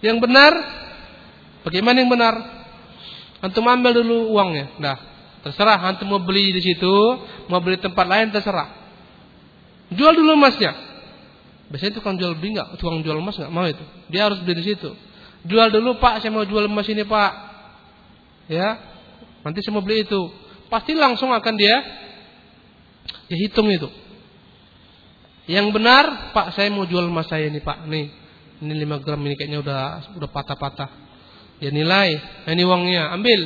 Yang 0.04 0.20
benar 0.20 0.52
bagaimana 1.64 1.96
yang 2.04 2.12
benar? 2.12 2.34
Antum 3.40 3.64
ambil 3.64 4.04
dulu 4.04 4.36
uangnya. 4.36 4.68
Dah 4.80 4.98
terserah 5.44 5.76
antum 5.84 6.08
mau 6.08 6.24
beli 6.24 6.56
di 6.56 6.64
situ 6.64 6.94
mau 7.52 7.60
beli 7.60 7.76
tempat 7.76 8.08
lain 8.08 8.32
terserah. 8.32 8.72
Jual 9.92 10.16
dulu 10.16 10.32
emasnya. 10.32 10.72
Biasanya 11.68 12.00
tukang 12.00 12.16
jual 12.16 12.32
beli 12.40 12.56
nggak? 12.56 12.80
Tukang 12.80 13.04
jual 13.04 13.20
emas 13.20 13.36
nggak 13.36 13.52
mau 13.52 13.68
itu. 13.68 13.84
Dia 14.08 14.32
harus 14.32 14.40
beli 14.40 14.64
di 14.64 14.72
situ. 14.72 14.88
Jual 15.44 15.68
dulu 15.68 16.00
pak 16.00 16.24
saya 16.24 16.32
mau 16.32 16.48
jual 16.48 16.64
emas 16.64 16.88
ini 16.88 17.04
pak. 17.04 17.32
Ya 18.48 18.80
Nanti 19.44 19.60
saya 19.60 19.76
mau 19.76 19.84
beli 19.84 20.08
itu. 20.08 20.20
Pasti 20.72 20.96
langsung 20.96 21.30
akan 21.30 21.54
dia 21.54 21.76
dia 23.28 23.38
hitung 23.40 23.68
itu. 23.68 23.88
Yang 25.44 25.76
benar, 25.76 26.32
Pak, 26.32 26.56
saya 26.56 26.72
mau 26.72 26.88
jual 26.88 27.04
emas 27.04 27.28
saya 27.28 27.52
ini, 27.52 27.60
Pak. 27.60 27.84
Nih, 27.84 28.08
ini 28.64 28.72
5 28.80 29.04
gram 29.04 29.20
ini 29.20 29.36
kayaknya 29.36 29.60
udah 29.60 29.80
udah 30.16 30.28
patah-patah. 30.32 30.90
Ya 31.60 31.68
nilai, 31.68 32.16
nah, 32.48 32.50
ini 32.56 32.64
uangnya, 32.64 33.12
ambil. 33.12 33.40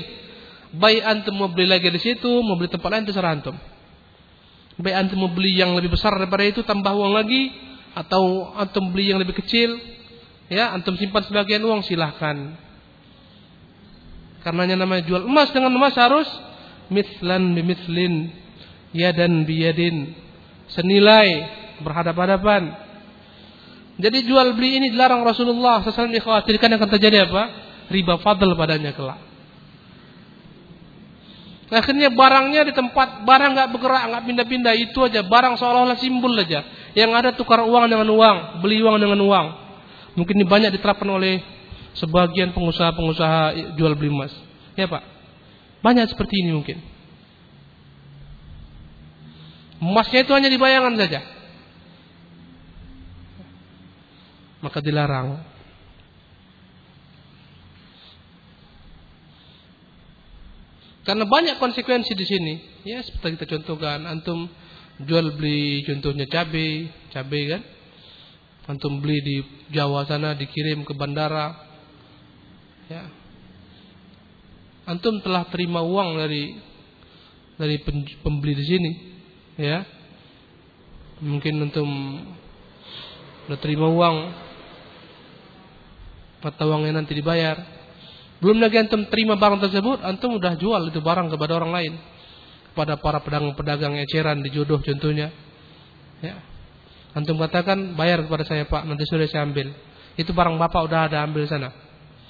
Baik 0.78 1.02
antum 1.02 1.34
mau 1.34 1.50
beli 1.50 1.66
lagi 1.66 1.90
di 1.90 1.98
situ, 1.98 2.28
mau 2.44 2.54
beli 2.54 2.70
tempat 2.70 2.88
lain 2.92 3.04
terserah 3.08 3.34
antum. 3.34 3.56
Baik 4.78 4.94
antum 4.94 5.18
mau 5.18 5.30
beli 5.32 5.58
yang 5.58 5.74
lebih 5.74 5.90
besar 5.90 6.14
daripada 6.14 6.46
itu, 6.46 6.62
tambah 6.62 6.94
uang 6.94 7.18
lagi, 7.18 7.50
atau 7.98 8.54
antum 8.54 8.94
beli 8.94 9.10
yang 9.10 9.18
lebih 9.18 9.34
kecil, 9.42 9.74
ya 10.46 10.70
antum 10.70 10.94
simpan 10.94 11.26
sebagian 11.26 11.64
uang 11.66 11.82
silahkan. 11.82 12.54
Karenanya 14.48 14.80
namanya 14.80 15.04
jual 15.04 15.28
emas 15.28 15.52
dengan 15.52 15.76
emas 15.76 15.92
harus 15.92 16.24
mislan 16.88 17.52
bimislin, 17.52 18.32
yadan 18.96 19.44
biyadin, 19.44 20.16
senilai 20.72 21.44
berhadapan-hadapan. 21.84 22.72
Jadi 24.00 24.24
jual 24.24 24.56
beli 24.56 24.80
ini 24.80 24.88
dilarang 24.88 25.20
Rasulullah 25.20 25.84
SAW 25.84 26.08
dikhawatirkan 26.16 26.80
akan 26.80 26.88
terjadi 26.96 27.28
apa? 27.28 27.42
Riba 27.92 28.24
fadl 28.24 28.56
padanya 28.56 28.96
kelak. 28.96 29.20
Akhirnya 31.68 32.08
barangnya 32.08 32.64
di 32.64 32.72
tempat 32.72 33.28
barang 33.28 33.52
nggak 33.52 33.68
bergerak, 33.76 34.02
nggak 34.08 34.22
pindah-pindah 34.32 34.74
itu 34.80 34.96
aja. 35.04 35.28
Barang 35.28 35.60
seolah-olah 35.60 36.00
simbol 36.00 36.32
aja. 36.40 36.64
Yang 36.96 37.10
ada 37.12 37.30
tukar 37.36 37.60
uang 37.68 37.84
dengan 37.84 38.08
uang, 38.08 38.64
beli 38.64 38.80
uang 38.80 38.96
dengan 38.96 39.20
uang. 39.20 39.46
Mungkin 40.16 40.40
ini 40.40 40.48
banyak 40.48 40.72
diterapkan 40.72 41.04
oleh 41.04 41.57
sebagian 41.96 42.52
pengusaha-pengusaha 42.52 43.74
jual 43.78 43.94
beli 43.96 44.12
emas. 44.12 44.34
Ya 44.76 44.90
Pak. 44.90 45.04
Banyak 45.80 46.10
seperti 46.10 46.42
ini 46.42 46.52
mungkin. 46.52 46.78
Emasnya 49.78 50.26
itu 50.26 50.32
hanya 50.34 50.50
dibayangkan 50.50 50.94
saja. 50.98 51.20
Maka 54.58 54.82
dilarang. 54.82 55.38
Karena 61.06 61.24
banyak 61.24 61.56
konsekuensi 61.62 62.12
di 62.12 62.26
sini. 62.26 62.54
Ya, 62.84 63.00
seperti 63.00 63.38
kita 63.40 63.56
contohkan, 63.56 64.04
antum 64.04 64.50
jual 65.08 65.38
beli 65.38 65.86
contohnya 65.86 66.26
cabai, 66.28 66.90
cabai 67.14 67.42
kan? 67.48 67.62
Antum 68.68 69.00
beli 69.00 69.16
di 69.24 69.36
Jawa 69.72 70.04
sana 70.04 70.36
dikirim 70.36 70.84
ke 70.84 70.92
bandara, 70.92 71.67
ya. 72.88 73.04
Antum 74.88 75.20
telah 75.20 75.44
terima 75.52 75.84
uang 75.84 76.16
dari 76.16 76.56
dari 77.60 77.76
pembeli 78.24 78.56
di 78.56 78.64
sini 78.64 78.90
ya. 79.60 79.84
Mungkin 81.20 81.68
antum 81.68 81.88
sudah 83.44 83.58
terima 83.60 83.86
uang 83.92 84.16
mata 86.40 86.64
uangnya 86.64 87.04
nanti 87.04 87.12
dibayar. 87.12 87.60
Belum 88.38 88.62
lagi 88.62 88.80
antum 88.80 89.04
terima 89.12 89.36
barang 89.36 89.60
tersebut 89.68 90.00
antum 90.00 90.40
sudah 90.40 90.56
jual 90.56 90.88
itu 90.88 91.04
barang 91.04 91.28
kepada 91.36 91.52
orang 91.60 91.72
lain. 91.74 91.94
Kepada 92.72 92.94
para 93.02 93.18
pedagang-pedagang 93.18 93.98
eceran 93.98 94.40
di 94.40 94.54
jodoh 94.54 94.80
contohnya 94.80 95.28
ya. 96.24 96.40
Antum 97.12 97.36
katakan 97.36 97.98
bayar 97.98 98.24
kepada 98.24 98.46
saya 98.46 98.64
pak 98.64 98.88
nanti 98.88 99.04
sore 99.04 99.28
saya 99.28 99.44
ambil. 99.44 99.74
Itu 100.16 100.32
barang 100.32 100.56
bapak 100.56 100.80
udah 100.86 101.00
ada 101.10 101.26
ambil 101.26 101.44
sana 101.44 101.87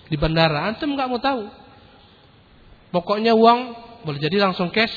di 0.09 0.17
bandara. 0.17 0.69
Antum 0.69 0.97
nggak 0.97 1.09
mau 1.09 1.21
tahu. 1.21 1.43
Pokoknya 2.93 3.37
uang 3.37 3.61
boleh 4.03 4.21
jadi 4.21 4.41
langsung 4.41 4.73
cash. 4.73 4.93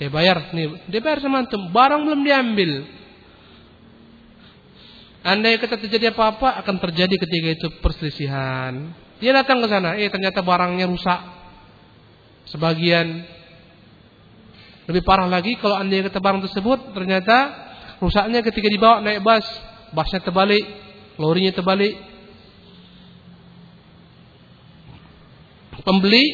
Dia 0.00 0.08
bayar 0.08 0.52
nih, 0.56 0.88
dia 0.88 1.00
bayar 1.04 1.20
sama 1.20 1.44
antum. 1.44 1.68
Barang 1.72 2.08
belum 2.08 2.24
diambil. 2.24 2.88
Andai 5.20 5.60
kata 5.60 5.76
terjadi 5.76 6.16
apa-apa 6.16 6.64
akan 6.64 6.80
terjadi 6.80 7.20
ketika 7.20 7.48
itu 7.52 7.68
perselisihan. 7.84 8.96
Dia 9.20 9.36
datang 9.36 9.60
ke 9.60 9.68
sana, 9.68 10.00
eh 10.00 10.08
ternyata 10.08 10.40
barangnya 10.40 10.88
rusak. 10.88 11.20
Sebagian 12.48 13.28
lebih 14.88 15.04
parah 15.04 15.28
lagi 15.28 15.60
kalau 15.60 15.76
andai 15.76 16.02
kata 16.02 16.18
barang 16.18 16.48
tersebut 16.48 16.96
ternyata 16.96 17.52
rusaknya 18.00 18.40
ketika 18.40 18.66
dibawa 18.72 19.04
naik 19.04 19.20
bus, 19.20 19.44
busnya 19.92 20.24
terbalik, 20.24 20.64
lorinya 21.20 21.52
terbalik, 21.52 21.94
Pembeli 25.80 26.24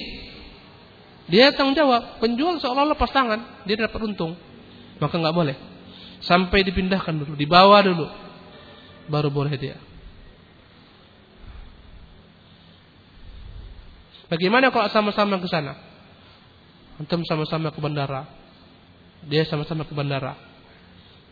dia 1.27 1.51
tanggung 1.51 1.75
jawab, 1.75 2.23
penjual 2.23 2.63
seolah-olah 2.63 2.95
pas 2.95 3.11
tangan, 3.11 3.67
dia 3.67 3.75
dapat 3.75 3.99
untung. 4.07 4.39
Maka 5.03 5.19
nggak 5.19 5.35
boleh. 5.35 5.57
Sampai 6.23 6.63
dipindahkan 6.63 7.13
dulu, 7.13 7.35
dibawa 7.35 7.83
dulu. 7.83 8.07
Baru 9.11 9.31
boleh 9.35 9.55
dia. 9.59 9.77
Bagaimana 14.27 14.75
kalau 14.75 14.91
sama-sama 14.91 15.39
ke 15.39 15.47
sana? 15.47 15.79
Antum 16.99 17.23
sama-sama 17.27 17.71
ke 17.71 17.79
bandara. 17.79 18.27
Dia 19.27 19.47
sama-sama 19.47 19.87
ke 19.87 19.95
bandara. 19.95 20.35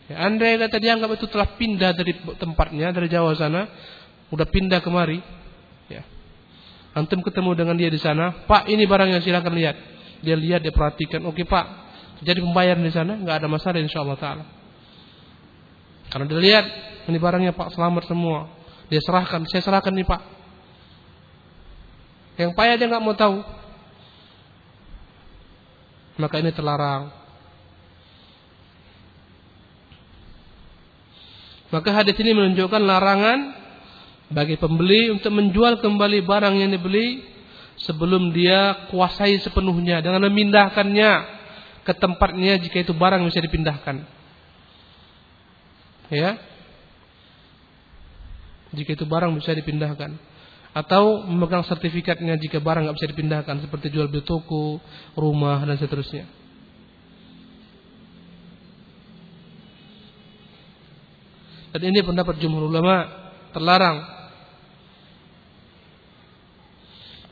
Ya, 0.05 0.21
andai 0.21 0.61
kata 0.61 0.77
dia 0.77 0.93
anggap 0.93 1.17
itu 1.17 1.25
telah 1.25 1.57
pindah 1.57 1.91
dari 1.97 2.13
tempatnya 2.37 2.93
dari 2.93 3.09
Jawa 3.09 3.33
sana, 3.33 3.65
udah 4.29 4.47
pindah 4.47 4.79
kemari. 4.85 5.17
Antum 6.95 7.19
ketemu 7.19 7.51
dengan 7.59 7.75
dia 7.75 7.91
di 7.91 7.99
sana, 7.99 8.47
Pak 8.47 8.71
ini 8.71 8.87
barangnya 8.87 9.19
silakan 9.19 9.51
lihat. 9.51 9.75
Dia 10.23 10.39
lihat, 10.39 10.63
dia 10.63 10.71
perhatikan, 10.71 11.27
oke 11.27 11.43
Pak, 11.43 11.65
jadi 12.23 12.39
pembayaran 12.39 12.79
di 12.79 12.93
sana 12.95 13.19
nggak 13.19 13.43
ada 13.43 13.47
masalah 13.51 13.83
insya 13.83 13.99
Allah 13.99 14.15
Taala. 14.15 14.45
Karena 16.07 16.25
dia 16.31 16.39
lihat 16.39 16.65
ini 17.11 17.17
barangnya 17.19 17.51
Pak 17.51 17.75
selamat 17.75 18.07
semua, 18.07 18.47
dia 18.87 19.03
serahkan, 19.03 19.43
saya 19.51 19.59
serahkan 19.59 19.91
nih 19.91 20.07
Pak. 20.07 20.21
Yang 22.39 22.51
payah 22.55 22.75
dia 22.79 22.87
nggak 22.87 23.03
mau 23.03 23.15
tahu, 23.15 23.43
maka 26.15 26.35
ini 26.39 26.55
terlarang. 26.55 27.11
Maka 31.75 31.91
hadis 31.91 32.15
ini 32.23 32.31
menunjukkan 32.31 32.81
larangan 32.87 33.64
bagi 34.33 34.57
pembeli 34.57 35.13
untuk 35.13 35.29
menjual 35.29 35.81
kembali 35.81 36.25
barang 36.25 36.55
yang 36.57 36.73
dibeli 36.73 37.21
sebelum 37.81 38.33
dia 38.33 38.89
kuasai 38.89 39.37
sepenuhnya 39.43 40.01
dengan 40.01 40.25
memindahkannya 40.25 41.11
ke 41.85 41.93
tempatnya 41.93 42.57
jika 42.57 42.81
itu 42.81 42.93
barang 42.97 43.21
bisa 43.29 43.39
dipindahkan. 43.43 44.01
Ya. 46.09 46.41
Jika 48.73 48.97
itu 48.97 49.05
barang 49.05 49.31
bisa 49.37 49.53
dipindahkan 49.53 50.17
atau 50.75 51.23
memegang 51.23 51.63
sertifikatnya 51.63 52.35
jika 52.35 52.59
barang 52.59 52.83
nggak 52.83 52.97
bisa 52.99 53.07
dipindahkan 53.07 53.63
seperti 53.63 53.87
jual 53.95 54.11
beli 54.11 54.27
toko, 54.27 54.83
rumah 55.15 55.63
dan 55.63 55.79
seterusnya. 55.79 56.27
Dan 61.75 61.91
ini 61.91 62.03
pendapat 62.03 62.39
jumhur 62.39 62.71
ulama 62.71 63.07
terlarang. 63.51 64.14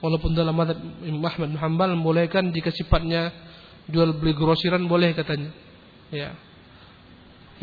Walaupun 0.03 0.35
dalam 0.35 0.51
madhab 0.51 0.75
Imam 1.07 1.23
Ahmad 1.23 1.55
bin 1.55 1.59
Hanbal 1.63 1.95
membolehkan 1.95 2.51
jika 2.51 2.75
sifatnya 2.75 3.31
jual 3.87 4.19
beli 4.19 4.35
grosiran 4.35 4.83
boleh 4.83 5.15
katanya. 5.15 5.55
Ya. 6.11 6.35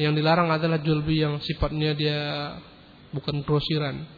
Yang 0.00 0.24
dilarang 0.24 0.48
adalah 0.48 0.80
jual 0.80 1.04
beli 1.04 1.20
yang 1.20 1.36
sifatnya 1.44 1.92
dia 1.92 2.18
bukan 3.12 3.44
grosiran. 3.44 4.08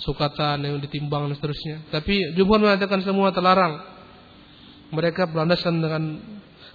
Sukatan 0.00 0.64
yang 0.64 0.80
ditimbang 0.80 1.28
dan 1.28 1.36
seterusnya. 1.36 1.84
Tapi 1.92 2.32
jumhur 2.32 2.64
mengatakan 2.64 3.04
semua 3.04 3.28
terlarang. 3.28 3.92
Mereka 4.88 5.28
berlandaskan 5.28 5.84
dengan 5.84 6.02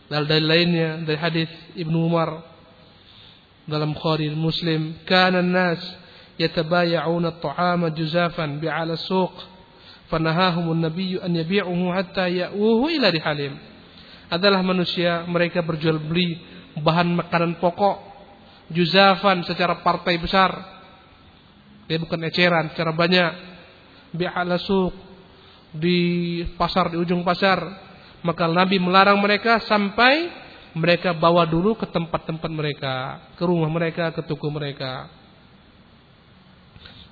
dalil 0.06 0.46
lainnya 0.46 1.02
dari 1.02 1.18
hadis 1.18 1.50
Ibnu 1.82 1.98
Umar 2.14 2.46
dalam 3.66 3.98
Bukhari 3.98 4.30
Muslim 4.34 5.02
kana 5.06 5.42
nas 5.42 5.82
yatabaya'una 6.42 7.38
at-ta'ama 7.38 7.94
juzafan 7.94 8.58
bi'ala 8.58 8.98
suq 8.98 9.59
fanahahum 10.10 10.74
an-nabiy 10.74 11.22
an 11.22 11.32
yabi'uhu 11.38 11.94
hatta 11.94 12.28
ya'uhu 12.28 12.90
ila 12.98 13.10
adalah 14.30 14.62
manusia 14.62 15.26
mereka 15.26 15.66
berjual 15.66 15.98
beli 15.98 16.38
bahan 16.78 17.18
makanan 17.18 17.58
pokok 17.58 18.10
juzafan 18.70 19.42
secara 19.46 19.82
partai 19.82 20.22
besar. 20.22 20.52
Dia 21.90 21.98
bukan 21.98 22.22
eceran 22.30 22.70
secara 22.70 22.94
banyak. 22.94 23.32
Bi'ala 24.14 24.62
suq 24.62 24.94
di 25.74 26.42
pasar 26.54 26.94
di 26.94 26.98
ujung 27.02 27.26
pasar. 27.26 27.58
Maka 28.22 28.46
Nabi 28.46 28.78
melarang 28.78 29.18
mereka 29.18 29.58
sampai 29.66 30.30
mereka 30.78 31.18
bawa 31.18 31.50
dulu 31.50 31.74
ke 31.74 31.90
tempat-tempat 31.90 32.52
mereka, 32.52 32.94
ke 33.34 33.42
rumah 33.42 33.72
mereka, 33.74 34.14
ke 34.14 34.22
toko 34.22 34.54
mereka. 34.54 35.10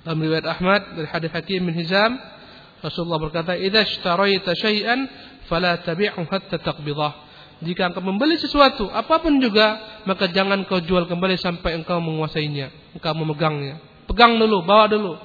Dalam 0.06 0.22
riwayat 0.22 0.46
Ahmad 0.46 0.82
dari 0.94 1.08
hadis 1.10 1.30
Hakim 1.34 1.66
bin 1.66 1.74
Hizam, 1.74 2.14
Rasulullah 2.78 3.18
berkata, 3.18 3.58
"Idza 3.58 3.82
ishtaraita 3.82 4.54
syai'an 4.54 5.10
fala 5.50 5.82
tabi'hu 5.82 6.22
hatta 6.30 6.62
taqbidah." 6.62 7.26
Jika 7.58 7.90
engkau 7.90 8.06
membeli 8.06 8.38
sesuatu, 8.38 8.86
apa 8.86 9.18
pun 9.18 9.42
juga, 9.42 9.98
maka 10.06 10.30
jangan 10.30 10.62
kau 10.62 10.78
jual 10.78 11.10
kembali 11.10 11.34
sampai 11.34 11.82
engkau 11.82 11.98
menguasainya, 11.98 12.94
engkau 12.94 13.18
memegangnya. 13.18 13.82
Pegang 14.06 14.38
dulu, 14.38 14.62
bawa 14.62 14.86
dulu. 14.86 15.18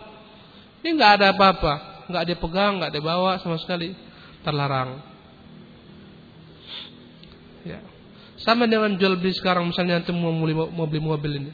Ini 0.82 0.98
enggak 0.98 1.22
ada 1.22 1.26
apa-apa, 1.30 1.74
enggak 2.10 2.22
ada 2.26 2.34
pegang, 2.34 2.72
enggak 2.82 2.90
ada 2.90 3.02
bawa 3.06 3.32
sama 3.38 3.62
sekali, 3.62 3.94
terlarang. 4.42 4.98
Ya. 7.70 7.80
Sama 8.42 8.66
dengan 8.66 8.98
jual 8.98 9.16
beli 9.22 9.32
sekarang 9.38 9.70
misalnya 9.70 10.02
antum 10.02 10.18
mau 10.18 10.34
beli, 10.34 10.58
mau 10.58 10.90
beli 10.90 11.02
mobil 11.06 11.32
ini. 11.38 11.52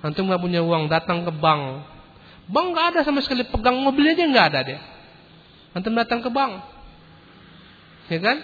Antum 0.00 0.26
nggak 0.32 0.40
punya 0.40 0.64
uang 0.64 0.88
datang 0.88 1.28
ke 1.28 1.32
bank. 1.36 1.84
Bank 2.50 2.66
nggak 2.74 2.86
ada 2.94 3.00
sama 3.06 3.22
sekali 3.22 3.46
pegang 3.46 3.78
mobilnya 3.78 4.18
aja 4.18 4.24
nggak 4.26 4.46
ada 4.50 4.60
dia. 4.66 4.80
Antum 5.70 5.94
datang 5.94 6.18
ke 6.18 6.30
bank. 6.34 6.66
Ya 8.10 8.18
kan? 8.18 8.38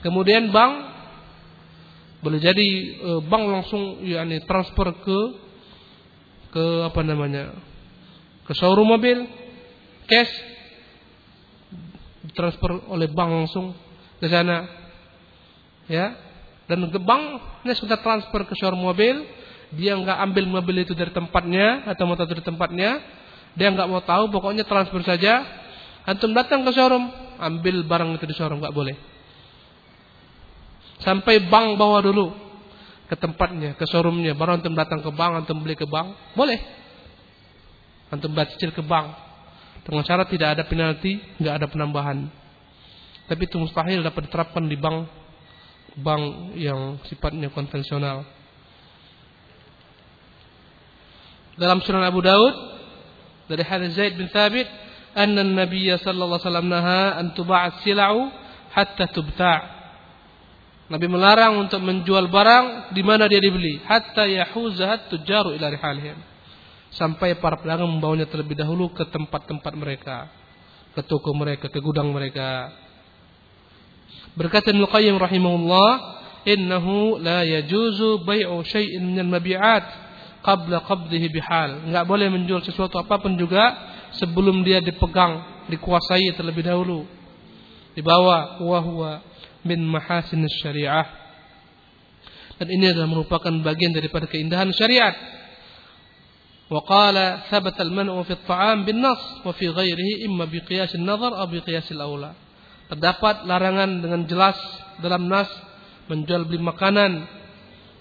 Kemudian 0.00 0.48
bank 0.48 0.88
boleh 2.20 2.40
jadi 2.40 2.68
eh, 3.00 3.20
bank 3.24 3.44
langsung 3.48 4.00
ya 4.04 4.24
ini 4.24 4.40
transfer 4.44 4.96
ke 5.04 5.18
ke 6.56 6.64
apa 6.88 7.00
namanya? 7.04 7.70
ke 8.50 8.52
showroom 8.58 8.98
mobil 8.98 9.30
cash 10.10 10.32
transfer 12.34 12.82
oleh 12.90 13.06
bank 13.06 13.30
langsung 13.30 13.78
ke 14.18 14.26
sana 14.26 14.66
ya 15.86 16.18
dan 16.66 16.82
bank 16.90 17.22
ini 17.62 17.78
sudah 17.78 18.02
transfer 18.02 18.42
ke 18.42 18.58
showroom 18.58 18.82
mobil 18.82 19.22
dia 19.70 19.94
nggak 19.94 20.18
ambil 20.30 20.44
mobil 20.50 20.82
itu 20.82 20.98
dari 20.98 21.14
tempatnya 21.14 21.86
atau 21.86 22.04
motor 22.06 22.26
dari 22.26 22.42
tempatnya. 22.42 22.98
Dia 23.54 23.70
nggak 23.70 23.86
mau 23.86 24.02
tahu 24.02 24.30
pokoknya 24.34 24.66
transfer 24.66 25.02
saja. 25.06 25.46
Antum 26.06 26.34
datang 26.34 26.66
ke 26.66 26.70
showroom 26.74 27.06
ambil 27.38 27.86
barang 27.86 28.18
itu 28.18 28.26
di 28.26 28.34
showroom 28.34 28.58
nggak 28.58 28.74
boleh. 28.74 28.96
Sampai 31.00 31.46
bank 31.46 31.78
bawa 31.78 32.02
dulu 32.02 32.34
ke 33.06 33.14
tempatnya 33.14 33.78
ke 33.78 33.86
showroomnya. 33.86 34.34
Baru 34.34 34.58
antum 34.58 34.74
datang 34.74 35.06
ke 35.06 35.10
bank 35.14 35.46
antum 35.46 35.62
beli 35.62 35.78
ke 35.78 35.86
bank 35.86 36.18
boleh. 36.34 36.58
Antum 38.10 38.34
cicil 38.34 38.74
ke 38.74 38.82
bank. 38.82 39.14
Dengan 39.86 40.02
syarat 40.02 40.26
tidak 40.28 40.58
ada 40.58 40.62
penalti 40.66 41.22
nggak 41.38 41.54
ada 41.62 41.66
penambahan. 41.70 42.26
Tapi 43.30 43.46
itu 43.46 43.54
mustahil 43.62 44.02
dapat 44.02 44.26
diterapkan 44.26 44.66
di 44.66 44.74
bank 44.74 45.06
bank 46.02 46.54
yang 46.58 46.98
sifatnya 47.06 47.54
konvensional. 47.54 48.39
Dalam 51.60 51.84
Sunan 51.84 52.00
Abu 52.08 52.24
Daud 52.24 52.56
dari 53.44 53.60
hadis 53.60 53.92
Zaid 53.92 54.16
bin 54.16 54.32
Thabit, 54.32 54.64
anna 55.12 55.44
Nabi 55.44 55.92
sallallahu 55.92 56.40
alaihi 56.40 56.48
wasallam 56.48 56.68
naha 56.72 57.20
an 57.20 57.36
tuba'at 57.36 57.84
sila'u 57.84 58.32
hatta 58.72 59.12
tubta'. 59.12 59.60
Nabi 60.88 61.04
melarang 61.04 61.60
untuk 61.60 61.84
menjual 61.84 62.32
barang 62.32 62.96
di 62.96 63.04
mana 63.04 63.28
dia 63.28 63.44
dibeli 63.44 63.76
hatta 63.84 64.24
yahuzahat 64.24 65.12
tujaru 65.12 65.52
ila 65.60 65.68
rihalihim. 65.68 66.16
Sampai 66.96 67.36
para 67.36 67.60
pedagang 67.60 67.92
membawanya 67.92 68.24
terlebih 68.24 68.56
dahulu 68.56 68.96
ke 68.96 69.04
tempat-tempat 69.12 69.72
mereka, 69.76 70.32
ke 70.96 71.04
toko 71.04 71.36
mereka, 71.36 71.68
ke 71.68 71.78
gudang 71.84 72.08
mereka. 72.08 72.72
Berkata 74.32 74.72
Ibnu 74.72 74.88
Qayyim 74.88 75.20
rahimahullah, 75.20 75.90
"Innahu 76.48 77.20
la 77.20 77.44
yajuzu 77.44 78.24
bai'u 78.24 78.64
syai'in 78.64 79.12
minal 79.12 79.28
mabi'at 79.28 80.09
qabla 80.41 80.83
qabdihi 80.85 81.27
bihal." 81.31 81.89
Enggak 81.89 82.05
boleh 82.05 82.27
menjual 82.31 82.61
sesuatu 82.61 82.99
apapun 82.99 83.35
juga 83.39 83.75
sebelum 84.15 84.61
dia 84.61 84.79
dipegang, 84.79 85.65
dikuasai 85.71 86.35
terlebih 86.35 86.65
dahulu. 86.65 87.07
Dibawa 87.95 88.59
wa 88.59 88.79
huwa 88.83 89.11
min 89.63 89.79
mahasin 89.85 90.43
syariah. 90.61 91.07
Dan 92.55 92.71
ini 92.71 92.91
adalah 92.91 93.07
merupakan 93.11 93.51
bagian 93.51 93.91
daripada 93.91 94.27
keindahan 94.27 94.71
syariat. 94.71 95.15
وقال 96.65 97.37
ثبت 97.49 97.77
المنع 97.81 98.21
في 98.25 98.33
الطعام 98.41 98.89
بالنص 98.89 99.45
وفي 99.45 99.69
غيره 99.69 100.25
إما 100.25 100.49
بقياس 100.49 100.95
النظر 100.97 101.37
أو 101.37 101.45
بقياس 101.45 101.93
الأولى 101.93 102.31
terdapat 102.85 103.49
larangan 103.49 104.01
dengan 104.01 104.21
jelas 104.29 104.57
dalam 105.01 105.25
nas 105.25 105.49
menjual 106.05 106.45
beli 106.45 106.61
makanan 106.61 107.25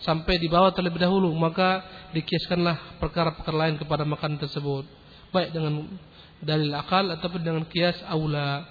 sampai 0.04 0.36
dibawa 0.36 0.76
terlebih 0.76 1.00
dahulu 1.00 1.32
maka 1.32 1.80
dikiaskanlah 2.14 3.00
perkara-perkara 3.02 3.68
lain 3.68 3.76
kepada 3.80 4.06
makanan 4.06 4.38
tersebut 4.38 4.86
baik 5.34 5.50
dengan 5.50 5.90
dalil 6.38 6.70
akal 6.78 7.10
ataupun 7.10 7.42
dengan 7.42 7.64
kias 7.66 7.98
aula 8.06 8.68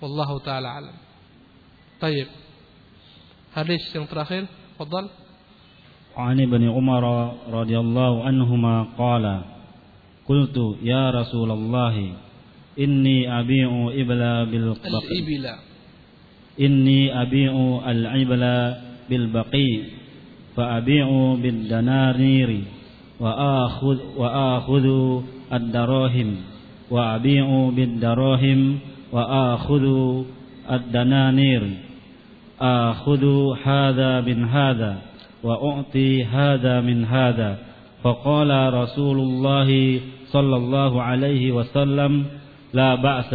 wallahu 0.00 0.40
taala 0.40 0.80
alam. 0.80 0.96
Baik. 2.00 2.28
Hadis 3.52 3.82
yang 3.92 4.08
terakhir, 4.08 4.48
fadal. 4.80 5.12
عن 6.10 6.42
ابن 6.42 6.62
عمر 6.74 7.04
رضي 7.54 7.76
الله 7.78 8.12
عنهما 8.26 8.98
قال 8.98 9.24
قلت 10.26 10.56
يا 10.82 11.14
رسول 11.14 11.50
الله 11.50 11.94
إني 12.78 13.30
أبيع 13.40 13.70
إبلا 13.94 14.34
بالبقي 14.50 14.90
الإبل 14.90 15.46
إني 16.60 17.00
أبيع 17.22 17.52
العبل 17.86 18.44
بالبقي 19.10 19.70
فأبيع 20.55 21.35
بالدنانير 21.41 22.61
وآخذ, 23.19 23.97
وآخذ 24.17 25.19
الدراهم. 25.53 26.35
وأبيع 26.91 27.69
بالدراهم 27.75 28.79
وآخذ 29.11 29.85
الدنانير. 30.71 31.63
آخذ 32.61 33.23
هذا 33.63 34.21
من 34.21 34.45
هذا 34.45 34.97
وأعطي 35.43 36.23
هذا 36.23 36.81
من 36.81 37.05
هذا. 37.05 37.57
فقال 38.03 38.73
رسول 38.73 39.19
الله 39.19 39.99
صلى 40.25 40.55
الله 40.55 41.01
عليه 41.01 41.51
وسلم 41.51 42.25
لا 42.73 42.95
بأس 42.95 43.33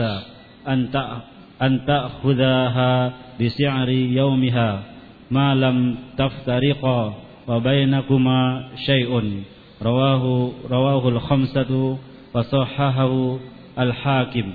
أن 1.62 1.80
تأخذها 1.86 3.12
بسعر 3.40 3.88
يومها. 3.88 4.89
malam 5.30 6.10
taftariqa 6.18 6.98
wa 7.46 7.56
bainakuma 7.62 8.74
syai'un 8.84 9.46
rawahu 9.80 10.66
rawahul 10.68 11.20
khamsatu 11.24 11.96
wa 12.34 12.42
sahahahu 12.44 13.40
al 13.78 13.92
hakim 13.94 14.52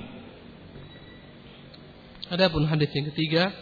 Adapun 2.26 2.66
hadis 2.66 2.90
yang 2.90 3.06
ketiga 3.14 3.54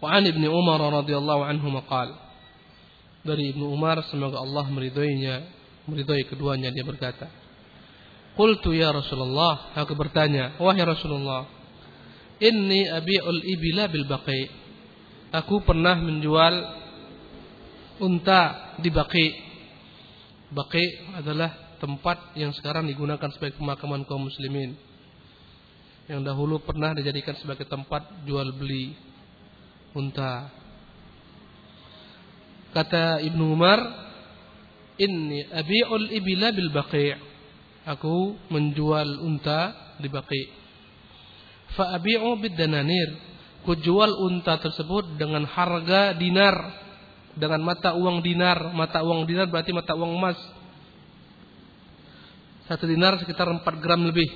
wa 0.00 0.16
an 0.16 0.24
ibni 0.24 0.48
Umar 0.48 0.80
radhiyallahu 0.80 1.44
anhu 1.44 1.68
maqal 1.68 2.08
dari 3.22 3.54
Ibnu 3.54 3.70
Umar 3.70 4.02
semoga 4.10 4.42
Allah 4.42 4.66
meridhoinya 4.66 5.46
meridhoi 5.86 6.26
keduanya 6.26 6.74
dia 6.74 6.82
berkata. 6.82 7.30
Qultu 8.34 8.74
ya 8.74 8.90
Rasulullah 8.90 9.76
aku 9.76 9.94
bertanya 9.94 10.56
wahai 10.58 10.82
Rasulullah 10.82 11.46
inni 12.42 12.88
abi'ul 12.88 13.40
ibila 13.44 13.86
bil 13.92 14.06
baqi. 14.10 14.61
Aku 15.32 15.64
pernah 15.64 15.96
menjual 15.96 16.54
unta 18.04 18.76
di 18.80 18.92
Baqi 18.92 19.52
Baqi 20.52 21.16
adalah 21.16 21.80
tempat 21.80 22.36
yang 22.36 22.52
sekarang 22.52 22.84
digunakan 22.84 23.32
sebagai 23.32 23.56
pemakaman 23.56 24.04
kaum 24.04 24.28
muslimin 24.28 24.76
yang 26.12 26.20
dahulu 26.20 26.60
pernah 26.60 26.92
dijadikan 26.92 27.32
sebagai 27.40 27.64
tempat 27.64 28.04
jual 28.28 28.52
beli 28.52 28.92
unta. 29.96 30.52
Kata 32.76 33.24
Ibnu 33.24 33.56
Umar, 33.56 33.80
"Inni 35.00 35.48
abi'ul 35.48 36.12
ibila 36.12 36.52
bil 36.52 36.68
baqi'." 36.68 37.16
Aku 37.82 38.36
menjual 38.46 39.18
unta 39.26 39.74
di 39.98 40.06
Baqi'. 40.06 40.46
Fa 41.74 41.98
abi'u 41.98 42.38
bid 42.38 42.54
dananir. 42.54 43.31
Ku 43.62 43.78
jual 43.78 44.10
unta 44.18 44.58
tersebut 44.58 45.14
dengan 45.14 45.46
harga 45.46 46.18
dinar, 46.18 46.54
dengan 47.38 47.62
mata 47.62 47.94
uang 47.94 48.18
dinar. 48.20 48.74
Mata 48.74 49.00
uang 49.06 49.22
dinar 49.24 49.46
berarti 49.46 49.70
mata 49.70 49.94
uang 49.94 50.12
emas. 50.18 50.38
Satu 52.66 52.86
dinar 52.90 53.18
sekitar 53.22 53.46
4 53.46 53.62
gram 53.82 54.02
lebih 54.02 54.26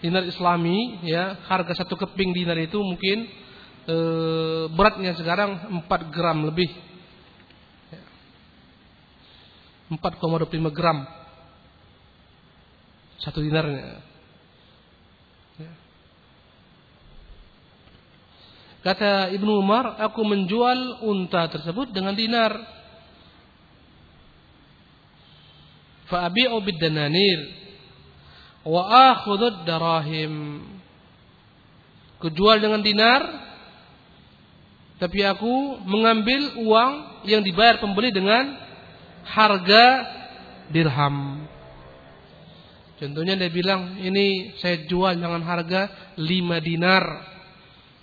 dinar 0.00 0.24
islami 0.24 1.04
ya 1.04 1.36
harga 1.44 1.84
satu 1.84 1.92
keping 1.92 2.32
dinar 2.32 2.56
itu 2.56 2.80
mungkin 2.80 3.28
e, 3.84 3.96
beratnya 4.72 5.12
sekarang 5.12 5.84
4 5.84 6.08
gram 6.08 6.40
lebih 6.48 6.72
4,25 9.92 10.72
gram 10.72 11.04
satu 13.20 13.44
dinarnya 13.44 14.00
ya. 15.60 15.89
Kata 18.80 19.32
Ibnu 19.36 19.60
Umar 19.60 20.00
aku 20.00 20.24
menjual 20.24 21.04
unta 21.04 21.48
tersebut 21.52 21.92
dengan 21.92 22.16
dinar. 22.16 22.52
Fa 26.10 26.26
abi'u 26.26 26.58
bid 26.64 26.80
dananir 26.82 27.38
wa 28.66 29.14
akhudud 29.14 29.64
darahim 29.64 30.64
kujual 32.20 32.60
dengan 32.60 32.84
dinar 32.84 33.22
tapi 35.00 35.24
aku 35.24 35.80
mengambil 35.88 36.60
uang 36.60 37.24
yang 37.24 37.40
dibayar 37.40 37.80
pembeli 37.80 38.12
dengan 38.12 38.52
harga 39.24 39.84
dirham. 40.68 41.48
Contohnya 43.00 43.32
dia 43.40 43.48
bilang 43.48 43.96
ini 43.96 44.52
saya 44.60 44.84
jual 44.84 45.16
dengan 45.16 45.40
harga 45.40 46.12
5 46.20 46.28
dinar 46.60 47.04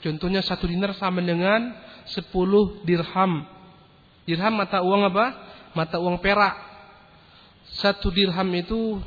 contohnya 0.03 0.45
satu 0.45 0.69
dinar 0.69 0.93
sama 0.95 1.23
dengan 1.23 1.73
10 2.07 2.27
dirham 2.85 3.45
dirham 4.27 4.53
mata 4.53 4.81
uang 4.85 5.01
apa 5.09 5.25
mata 5.73 5.97
uang 5.97 6.21
perak 6.21 6.67
satu 7.77 8.09
dirham 8.09 8.47
itu 8.55 9.01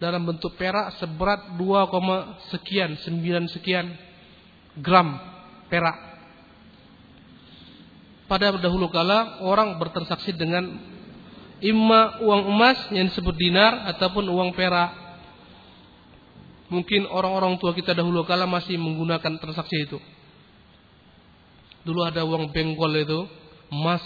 dalam 0.00 0.24
bentuk 0.24 0.56
perak 0.56 0.96
seberat 0.96 1.60
2, 1.60 2.48
sekian 2.48 2.96
9 2.96 3.52
sekian 3.52 3.92
gram 4.80 5.20
perak. 5.68 5.98
Pada 8.24 8.56
dahulu 8.56 8.88
kala 8.88 9.44
orang 9.44 9.76
bertransaksi 9.76 10.32
dengan 10.32 10.80
imma 11.60 12.22
uang 12.24 12.42
emas 12.48 12.78
yang 12.88 13.12
disebut 13.12 13.36
dinar 13.36 13.84
ataupun 13.92 14.24
uang 14.24 14.56
perak. 14.56 14.96
Mungkin 16.70 17.10
orang-orang 17.10 17.58
tua 17.60 17.74
kita 17.74 17.92
dahulu 17.92 18.24
kala 18.24 18.46
masih 18.46 18.80
menggunakan 18.80 19.36
transaksi 19.42 19.76
itu. 19.84 19.98
Dulu 21.84 22.00
ada 22.04 22.22
uang 22.28 22.52
benggol 22.52 22.92
itu 23.00 23.20
emas, 23.72 24.04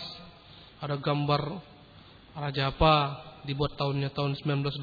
ada 0.79 0.95
gambar 1.01 1.59
Raja 2.35 2.75
apa, 2.75 2.95
dibuat 3.47 3.79
tahunnya 3.79 4.11
tahun 4.11 4.35
1920, 4.43 4.75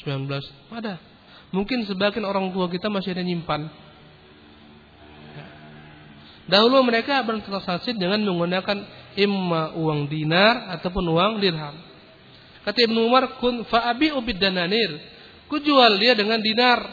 19 0.00 0.72
ada. 0.72 0.96
Mungkin 1.52 1.84
sebagian 1.84 2.24
orang 2.24 2.52
tua 2.56 2.68
kita 2.72 2.88
masih 2.88 3.12
ada 3.12 3.24
nyimpan. 3.24 3.68
Dahulu 6.48 6.80
mereka 6.80 7.20
bertransaksi 7.28 7.92
dengan 7.92 8.24
menggunakan 8.24 8.88
imma 9.20 9.76
uang 9.76 10.08
dinar 10.08 10.72
ataupun 10.80 11.04
uang 11.04 11.44
dirham. 11.44 11.76
Kata 12.64 12.78
Ibnu 12.88 13.04
Umar, 13.04 13.36
"Kun 13.36 13.68
fa'abi 13.68 14.16
ubid 14.16 14.40
dananir." 14.40 14.96
Kujual 15.48 15.96
dia 15.96 16.12
dengan 16.12 16.40
dinar. 16.40 16.84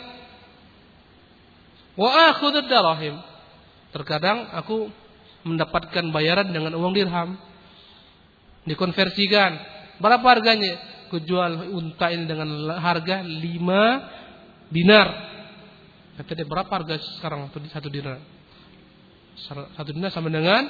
Wa 1.96 2.32
akhudud 2.32 2.68
darahim. 2.68 3.20
Terkadang 3.96 4.52
aku 4.52 4.92
mendapatkan 5.48 6.12
bayaran 6.12 6.52
dengan 6.52 6.76
uang 6.76 6.92
dirham. 6.92 7.40
Dikonversikan 8.68 9.76
Berapa 10.00 10.26
harganya? 10.28 10.76
Kujual 11.06 11.72
unta 11.72 12.10
ini 12.12 12.26
dengan 12.26 12.50
harga 12.76 13.22
5 13.24 14.74
dinar. 14.74 15.08
Kata 16.18 16.32
dia 16.34 16.48
berapa 16.48 16.68
harga 16.68 16.96
sekarang 17.20 17.48
satu 17.72 17.88
dinar? 17.88 18.20
Satu 19.76 19.92
dinar 19.94 20.12
sama 20.12 20.34
dengan 20.34 20.66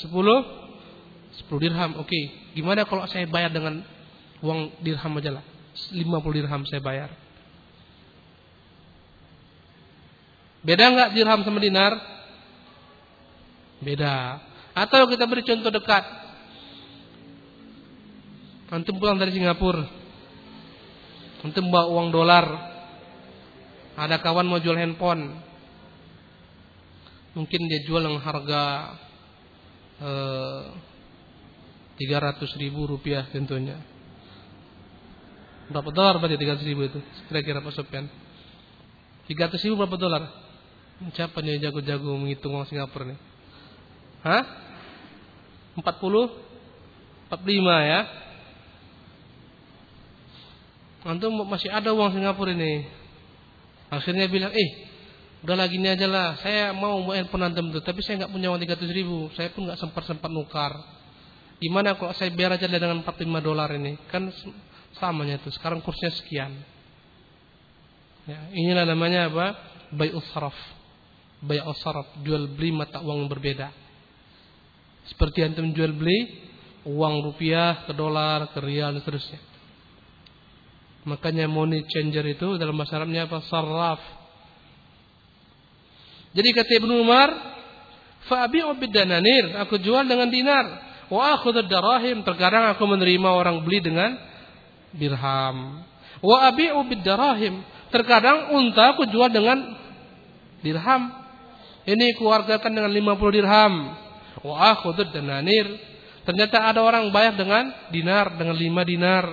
10 0.00 0.08
10 0.08 1.62
dirham. 1.62 1.90
Oke, 2.00 2.08
okay. 2.08 2.24
gimana 2.56 2.86
kalau 2.88 3.04
saya 3.10 3.28
bayar 3.28 3.52
dengan 3.52 3.84
uang 4.40 4.82
dirham 4.82 5.12
aja 5.20 5.30
lah. 5.38 5.44
50 5.92 6.38
dirham 6.38 6.62
saya 6.66 6.80
bayar. 6.80 7.10
Beda 10.64 10.84
nggak 10.90 11.10
dirham 11.12 11.44
sama 11.44 11.60
dinar? 11.60 11.92
Beda. 13.82 14.42
Atau 14.74 15.06
kita 15.10 15.26
beri 15.26 15.42
contoh 15.46 15.70
dekat. 15.70 16.04
Antum 18.74 18.98
pulang 18.98 19.18
dari 19.18 19.30
Singapura. 19.30 19.86
Antum 21.46 21.70
bawa 21.70 21.86
uang 21.94 22.08
dolar. 22.10 22.46
Ada 23.94 24.18
kawan 24.18 24.50
mau 24.50 24.58
jual 24.58 24.74
handphone. 24.74 25.38
Mungkin 27.38 27.60
dia 27.70 27.82
jual 27.86 28.02
dengan 28.02 28.22
harga 28.22 28.62
eh, 30.02 30.62
tiga 31.98 32.18
ratus 32.18 32.54
ribu 32.58 32.86
rupiah 32.86 33.26
tentunya. 33.30 33.78
Berapa 35.70 35.90
dolar 35.94 36.18
berarti 36.18 36.36
tiga 36.36 36.58
ratus 36.58 36.66
ribu 36.66 36.86
itu? 36.86 36.98
Kira-kira 37.30 37.62
Pak. 37.62 37.74
Tiga 39.30 39.48
ratus 39.48 39.62
ribu 39.64 39.80
berapa 39.80 39.96
dolar? 39.96 40.22
Siapa 41.14 41.42
nih 41.42 41.58
jago-jago 41.58 42.14
menghitung 42.14 42.54
uang 42.54 42.70
Singapura 42.70 43.10
nih? 43.14 43.33
Hah? 44.24 44.42
Empat 45.76 46.00
puluh? 46.00 46.32
Empat 47.28 47.40
lima 47.44 47.76
ya? 47.84 48.00
antum 51.04 51.44
masih 51.44 51.68
ada 51.68 51.92
uang 51.92 52.16
Singapura 52.16 52.56
ini. 52.56 52.88
Akhirnya 53.92 54.24
bilang, 54.26 54.50
eh, 54.56 54.68
udah 55.44 55.52
lagi 55.52 55.76
ini 55.76 55.92
aja 55.92 56.08
lah. 56.08 56.40
Saya 56.40 56.72
mau 56.72 57.04
handphone 57.12 57.52
antum 57.52 57.68
tuh, 57.68 57.84
tapi 57.84 58.00
saya 58.00 58.24
nggak 58.24 58.32
punya 58.32 58.48
uang 58.48 58.60
300 58.64 58.88
ribu. 58.88 59.28
Saya 59.36 59.52
pun 59.52 59.68
nggak 59.68 59.76
sempat 59.76 60.02
sempat 60.08 60.32
nukar. 60.32 60.72
Gimana 61.60 61.94
kalau 61.94 62.16
saya 62.16 62.32
bayar 62.32 62.56
aja 62.56 62.66
dengan 62.66 63.04
45 63.04 63.44
dolar 63.44 63.68
ini? 63.76 64.00
Kan 64.08 64.32
samanya 64.96 65.36
itu. 65.38 65.52
Sekarang 65.52 65.84
kursnya 65.84 66.10
sekian. 66.10 66.56
Ya, 68.24 68.40
inilah 68.56 68.88
namanya 68.88 69.28
apa? 69.28 69.46
Bai'us 69.92 70.24
saraf. 70.32 70.56
Bai'us 71.44 71.76
saraf, 71.84 72.08
jual 72.24 72.48
beli 72.48 72.72
mata 72.72 73.04
uang 73.04 73.28
yang 73.28 73.30
berbeda. 73.30 73.83
Seperti 75.12 75.44
antum 75.44 75.72
jual 75.76 75.92
beli 75.92 76.44
uang 76.84 77.24
rupiah 77.24 77.84
ke 77.88 77.92
dolar, 77.96 78.52
ke 78.52 78.60
rial 78.60 78.92
dan 78.96 79.00
seterusnya. 79.00 79.40
Makanya 81.04 81.44
money 81.44 81.84
changer 81.84 82.24
itu 82.24 82.56
dalam 82.56 82.76
bahasa 82.76 82.96
Arabnya 82.96 83.28
apa? 83.28 83.44
Sarraf. 83.44 84.00
Jadi 86.32 86.48
kata 86.50 86.72
Ibnu 86.80 87.04
Umar, 87.04 87.28
"Fa'abi'u 88.26 88.72
bidananir, 88.80 89.54
aku 89.60 89.76
jual 89.78 90.08
dengan 90.08 90.32
dinar, 90.32 90.64
wa 91.12 91.36
akhudhu 91.36 91.68
darahim." 91.68 92.24
Terkadang 92.24 92.72
aku 92.72 92.88
menerima 92.88 93.28
orang 93.28 93.60
beli 93.62 93.84
dengan 93.84 94.16
dirham. 94.96 95.84
Wa 96.24 96.48
abi'u 96.48 96.80
bidarahim. 96.88 97.60
Terkadang 97.92 98.56
unta 98.56 98.96
aku 98.96 99.04
jual 99.12 99.28
dengan 99.28 99.76
dirham. 100.64 101.12
Ini 101.84 102.16
keluargakan 102.16 102.72
dengan 102.72 102.90
50 102.90 103.28
dirham. 103.28 103.72
Wa 104.44 104.76
akhudhu 104.76 105.08
dananir. 105.08 105.66
Ternyata 106.28 106.72
ada 106.72 106.80
orang 106.84 107.08
bayar 107.08 107.36
dengan 107.36 107.72
dinar, 107.88 108.36
dengan 108.36 108.56
5 108.56 108.84
dinar. 108.84 109.24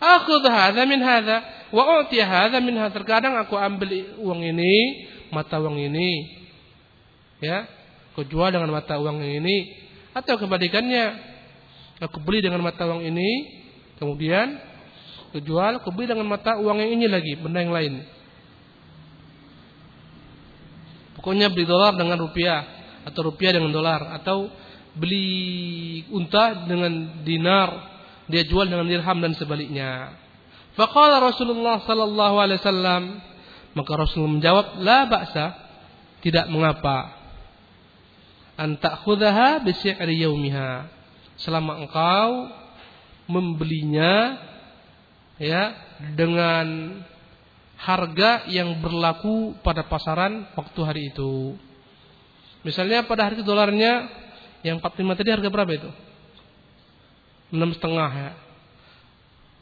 Akhudh 0.00 0.48
hadha 0.48 0.88
min 0.88 1.00
hadha 1.00 1.68
wa 1.72 2.04
hadha 2.08 2.58
min 2.60 2.72
hadha. 2.76 2.92
Terkadang 3.00 3.36
aku 3.36 3.52
ambil 3.56 4.16
uang 4.16 4.40
ini, 4.40 5.04
mata 5.28 5.60
uang 5.60 5.76
ini. 5.76 6.40
Ya, 7.40 7.68
aku 8.12 8.24
jual 8.28 8.52
dengan 8.52 8.68
mata 8.72 8.96
uang 8.96 9.20
ini 9.20 9.76
atau 10.16 10.40
kebalikannya. 10.40 11.28
Aku 12.00 12.16
beli 12.24 12.40
dengan 12.40 12.64
mata 12.64 12.88
uang 12.88 13.04
ini, 13.04 13.28
kemudian 14.00 14.56
aku 15.28 15.44
jual, 15.44 15.84
aku 15.84 15.92
beli 15.92 16.08
dengan 16.08 16.24
mata 16.24 16.56
uang 16.56 16.80
yang 16.80 16.96
ini 16.96 17.06
lagi, 17.12 17.36
benda 17.36 17.60
yang 17.60 17.76
lain. 17.76 17.94
Pokoknya 21.20 21.52
beli 21.52 21.68
dolar 21.68 21.92
dengan 22.00 22.16
rupiah 22.16 22.79
atau 23.06 23.20
rupiah 23.32 23.56
dengan 23.56 23.72
dolar 23.72 24.16
atau 24.20 24.50
beli 24.96 26.02
unta 26.10 26.66
dengan 26.66 27.22
dinar 27.22 27.90
dia 28.30 28.46
jual 28.46 28.70
dengan 28.70 28.86
dirham 28.86 29.18
dan 29.18 29.34
sebaliknya. 29.34 30.14
Faqala 30.78 31.18
Rasulullah 31.18 31.82
sallallahu 31.82 32.36
alaihi 32.38 32.62
wasallam, 32.62 33.02
maka 33.74 33.92
Rasul 33.98 34.30
menjawab, 34.38 34.78
"La 34.80 35.04
ba'sa." 35.10 35.68
Tidak 36.20 36.52
mengapa. 36.52 37.16
An 38.60 38.76
ta'khudhaha 38.76 39.64
bi 39.64 39.72
si'ri 39.72 40.20
yaumiha. 40.20 40.84
Selama 41.40 41.80
engkau 41.80 42.52
membelinya 43.24 44.36
ya 45.40 45.72
dengan 46.12 47.00
harga 47.80 48.44
yang 48.52 48.84
berlaku 48.84 49.56
pada 49.64 49.88
pasaran 49.88 50.44
waktu 50.52 50.80
hari 50.84 51.02
itu. 51.08 51.56
Misalnya 52.66 53.08
pada 53.08 53.28
hari 53.28 53.40
itu 53.40 53.46
dolarnya 53.46 54.08
yang 54.60 54.78
45 54.78 55.18
tadi 55.18 55.30
harga 55.32 55.48
berapa 55.48 55.72
itu? 55.72 55.90
enam 57.50 57.70
setengah 57.74 58.10
ya. 58.10 58.30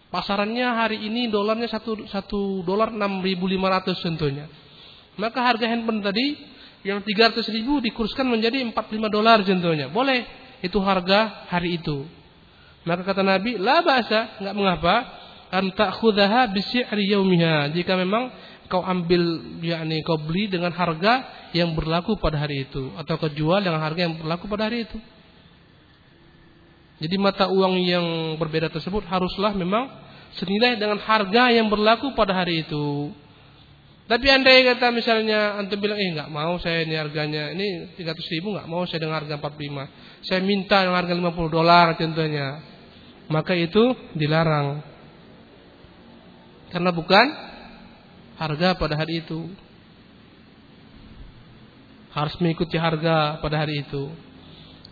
Pasarannya 0.08 0.66
hari 0.72 1.04
ini 1.04 1.28
dolarnya 1.28 1.68
satu 1.68 2.08
satu 2.08 2.64
dolar 2.64 2.92
enam 2.92 3.20
ribu 3.20 3.44
lima 3.44 3.68
ratus 3.68 4.00
tentunya. 4.00 4.48
Maka 5.20 5.40
harga 5.44 5.68
handphone 5.68 6.00
tadi 6.00 6.36
yang 6.86 7.04
tiga 7.04 7.28
ratus 7.28 7.50
ribu 7.52 7.82
dikurskan 7.84 8.24
menjadi 8.24 8.64
empat 8.64 8.88
lima 8.88 9.12
dolar 9.12 9.44
contohnya. 9.44 9.92
Boleh 9.92 10.24
itu 10.64 10.78
harga 10.80 11.48
hari 11.52 11.76
itu. 11.76 12.08
Maka 12.88 13.04
kata 13.04 13.20
Nabi, 13.20 13.60
la 13.60 13.84
bahasa 13.84 14.40
nggak 14.40 14.54
mengapa 14.56 14.94
anta 15.52 15.92
khudaha 15.92 16.48
bisi'ri 16.56 17.12
yaumiha. 17.12 17.68
Jika 17.76 17.92
memang 18.00 18.32
kau 18.68 18.84
ambil 18.84 19.20
yakni 19.64 20.04
kau 20.04 20.20
beli 20.20 20.46
dengan 20.52 20.70
harga 20.70 21.48
yang 21.56 21.72
berlaku 21.72 22.20
pada 22.20 22.36
hari 22.38 22.68
itu 22.68 22.92
atau 23.00 23.16
kau 23.16 23.32
jual 23.32 23.64
dengan 23.64 23.80
harga 23.80 24.04
yang 24.04 24.20
berlaku 24.20 24.44
pada 24.46 24.68
hari 24.68 24.84
itu. 24.84 24.98
Jadi 26.98 27.14
mata 27.16 27.46
uang 27.48 27.74
yang 27.80 28.06
berbeda 28.36 28.68
tersebut 28.68 29.06
haruslah 29.06 29.54
memang 29.54 29.88
senilai 30.36 30.76
dengan 30.76 30.98
harga 31.00 31.54
yang 31.54 31.70
berlaku 31.70 32.12
pada 32.12 32.34
hari 32.36 32.66
itu. 32.66 33.14
Tapi 34.08 34.24
andai 34.32 34.64
kata 34.64 34.88
misalnya 34.88 35.60
antum 35.60 35.76
bilang, 35.84 36.00
eh 36.00 36.16
nggak 36.16 36.32
mau 36.32 36.56
saya 36.56 36.80
ini 36.80 36.96
harganya 36.96 37.52
ini 37.52 37.92
300 37.92 38.32
ribu 38.32 38.56
nggak 38.56 38.64
mau 38.64 38.88
saya 38.88 39.04
dengan 39.04 39.20
harga 39.20 39.36
45. 39.36 40.24
Saya 40.24 40.40
minta 40.40 40.80
dengan 40.80 40.96
harga 40.96 41.12
50 41.12 41.52
dolar 41.52 41.86
contohnya. 41.94 42.48
Maka 43.28 43.52
itu 43.52 43.92
dilarang. 44.16 44.80
Karena 46.72 46.90
bukan 46.92 47.47
harga 48.38 48.78
pada 48.78 48.94
hari 48.94 49.26
itu. 49.26 49.50
Harus 52.14 52.34
mengikuti 52.40 52.78
harga 52.78 53.42
pada 53.42 53.66
hari 53.66 53.84
itu. 53.84 54.10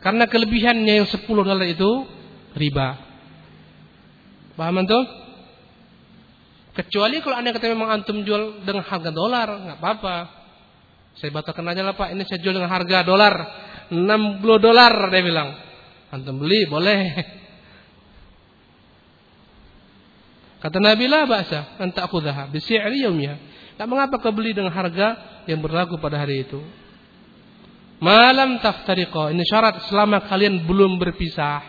Karena 0.04 0.28
kelebihannya 0.28 1.02
yang 1.02 1.08
10 1.08 1.24
dolar 1.26 1.66
itu 1.66 2.06
riba. 2.54 2.98
Paham 4.54 4.82
antum? 4.84 5.02
Kecuali 6.76 7.24
kalau 7.24 7.40
anda 7.40 7.56
kata 7.56 7.72
memang 7.72 7.88
antum 7.88 8.20
jual 8.20 8.60
dengan 8.60 8.84
harga 8.84 9.08
dolar, 9.08 9.48
nggak 9.48 9.78
apa-apa. 9.80 10.16
Saya 11.16 11.32
batalkan 11.32 11.64
aja 11.72 11.80
lah 11.80 11.96
pak, 11.96 12.12
ini 12.12 12.28
saya 12.28 12.44
jual 12.44 12.52
dengan 12.52 12.68
harga 12.68 13.00
dolar 13.00 13.34
60 13.88 14.42
dolar 14.60 14.92
dia 15.08 15.22
bilang. 15.24 15.50
Antum 16.12 16.36
beli 16.42 16.68
boleh. 16.68 17.00
Kata 20.66 20.82
Nabi 20.82 21.06
lah 21.06 21.30
bahasa, 21.30 21.78
anta 21.78 22.02
aku 22.02 22.18
dah 22.18 22.50
bisi'ri 22.50 23.06
yaumnya. 23.06 23.38
Tak 23.78 23.86
mengapa 23.86 24.18
kau 24.18 24.34
beli 24.34 24.50
dengan 24.50 24.74
harga 24.74 25.38
yang 25.46 25.62
berlaku 25.62 25.94
pada 26.02 26.18
hari 26.18 26.42
itu. 26.42 26.58
Malam 28.02 28.58
taftariqa. 28.58 29.30
Ini 29.30 29.46
syarat 29.46 29.86
selama 29.86 30.26
kalian 30.26 30.66
belum 30.66 30.98
berpisah 30.98 31.62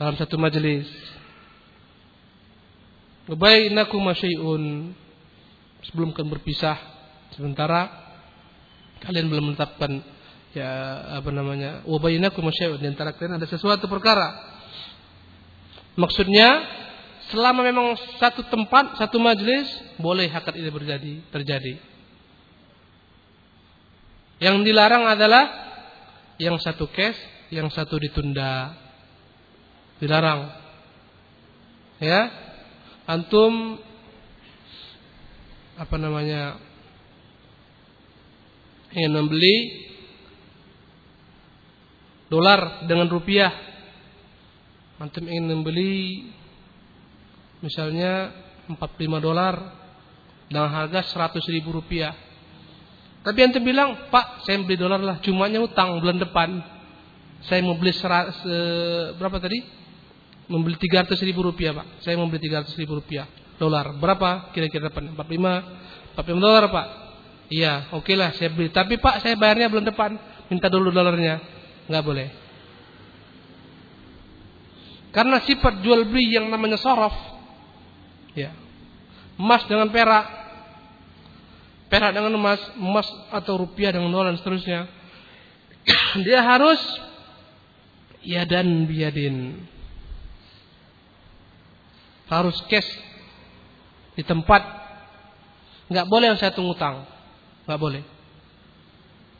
dalam 0.00 0.16
satu 0.16 0.40
majelis. 0.40 0.88
Bainakum 3.28 4.00
masyai'un. 4.00 4.96
Sebelum 5.84 6.16
kalian 6.16 6.32
berpisah 6.32 6.80
sementara 7.36 7.92
kalian 9.04 9.28
belum 9.28 9.52
menetapkan 9.52 10.00
ya 10.56 10.70
apa 11.20 11.28
namanya 11.28 11.84
wa 11.84 11.98
bainakum 12.00 12.40
masyai'un 12.40 12.80
di 12.80 12.88
antara 12.88 13.12
kalian 13.12 13.36
ada 13.36 13.44
sesuatu 13.44 13.84
perkara. 13.84 14.32
Maksudnya 15.92 16.48
selama 17.30 17.62
memang 17.62 17.94
satu 18.18 18.42
tempat, 18.48 18.98
satu 18.98 19.20
majelis 19.22 19.68
boleh 20.00 20.26
akad 20.26 20.58
ini 20.58 20.72
terjadi, 20.72 21.12
terjadi. 21.30 21.74
Yang 24.42 24.56
dilarang 24.66 25.06
adalah 25.06 25.44
yang 26.40 26.58
satu 26.58 26.90
cash, 26.90 27.18
yang 27.54 27.70
satu 27.70 27.94
ditunda. 28.00 28.74
Dilarang. 30.02 30.50
Ya. 32.02 32.26
Antum 33.06 33.78
apa 35.78 35.94
namanya? 35.94 36.58
ingin 38.92 39.12
membeli 39.12 39.56
dolar 42.28 42.84
dengan 42.84 43.08
rupiah. 43.08 43.52
Antum 45.00 45.26
ingin 45.26 45.48
membeli 45.48 46.28
misalnya 47.62 48.34
45 48.68 49.22
dolar 49.22 49.54
dengan 50.50 50.68
harga 50.68 51.00
100 51.06 51.40
ribu 51.48 51.72
rupiah 51.72 52.12
tapi 53.22 53.38
ente 53.38 53.62
bilang, 53.62 54.10
Pak, 54.10 54.42
saya 54.42 54.58
beli 54.66 54.74
dolar 54.74 54.98
lah, 54.98 55.16
cumanya 55.22 55.62
utang 55.62 56.02
bulan 56.02 56.18
depan. 56.18 56.58
Saya 57.46 57.62
mau 57.62 57.78
beli 57.78 57.94
serat, 57.94 58.34
se, 58.34 58.54
berapa 59.14 59.38
tadi? 59.38 59.62
Membeli 60.50 60.74
300 60.74 61.14
ribu 61.22 61.46
rupiah, 61.46 61.70
Pak. 61.70 62.02
Saya 62.02 62.18
mau 62.18 62.26
beli 62.26 62.42
300 62.50 62.74
ribu 62.82 62.98
rupiah 62.98 63.30
dolar. 63.62 63.94
Berapa 63.94 64.50
kira-kira 64.50 64.90
depan? 64.90 65.14
45, 65.14 66.18
45 66.18 66.42
dolar, 66.42 66.64
Pak. 66.66 66.86
Iya, 67.46 67.94
oke 67.94 68.10
okay 68.10 68.14
lah, 68.18 68.34
saya 68.34 68.50
beli. 68.50 68.74
Tapi 68.74 68.98
Pak, 68.98 69.22
saya 69.22 69.38
bayarnya 69.38 69.70
bulan 69.70 69.86
depan. 69.86 70.10
Minta 70.50 70.66
dulu 70.66 70.90
dolarnya. 70.90 71.38
Nggak 71.86 72.02
boleh. 72.02 72.28
Karena 75.14 75.38
sifat 75.46 75.78
jual 75.86 76.10
beli 76.10 76.34
yang 76.34 76.50
namanya 76.50 76.80
sorof, 76.80 77.14
ya, 78.34 78.50
emas 79.36 79.64
dengan 79.68 79.88
perak 79.88 80.42
perak 81.92 82.16
dengan 82.16 82.32
emas, 82.32 82.56
emas 82.80 83.04
atau 83.28 83.60
rupiah 83.60 83.92
dengan 83.92 84.08
dolar 84.08 84.32
dan 84.32 84.40
seterusnya. 84.40 84.88
Dia 86.24 86.40
harus 86.40 86.80
ya 88.24 88.48
dan 88.48 88.88
biadin. 88.88 89.60
Harus 92.32 92.56
cash 92.72 92.88
di 94.16 94.24
tempat. 94.24 94.64
Nggak 95.92 96.08
boleh 96.08 96.32
saya 96.40 96.56
tunggu 96.56 96.72
utang. 96.72 97.04
Nggak 97.68 97.76
boleh. 97.76 98.02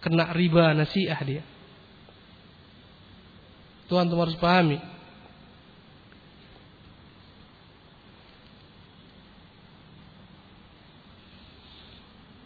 Kena 0.05 0.36
riba 0.36 0.76
nasiah 0.76 1.16
dia. 1.24 1.40
Itu 3.88 3.97
antum 3.97 4.20
harus 4.20 4.36
pahami. 4.36 4.76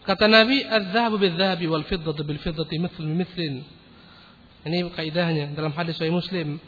Kata 0.07 0.30
Nabi, 0.30 0.62
"Az-zahabu 0.62 1.18
bil-zahabi 1.18 1.66
wal 1.66 1.82
fiddatu 1.82 2.22
bil-fiddati 2.22 2.78
mithl 2.78 3.02
mithlin." 3.02 3.66
Ini 4.62 4.86
kaidahnya 4.94 5.50
dalam 5.54 5.74
hadis 5.74 5.98
Sahih 5.98 6.14
Muslim. 6.14 6.62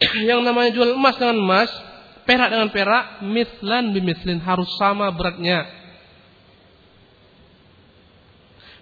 Yang 0.28 0.40
namanya 0.44 0.72
jual 0.72 0.96
emas 0.96 1.16
dengan 1.20 1.40
emas, 1.40 1.68
perak 2.24 2.48
dengan 2.48 2.68
perak, 2.72 3.24
mithlan 3.24 3.92
bimithlin 3.92 4.40
harus 4.40 4.68
sama 4.80 5.12
beratnya. 5.12 5.64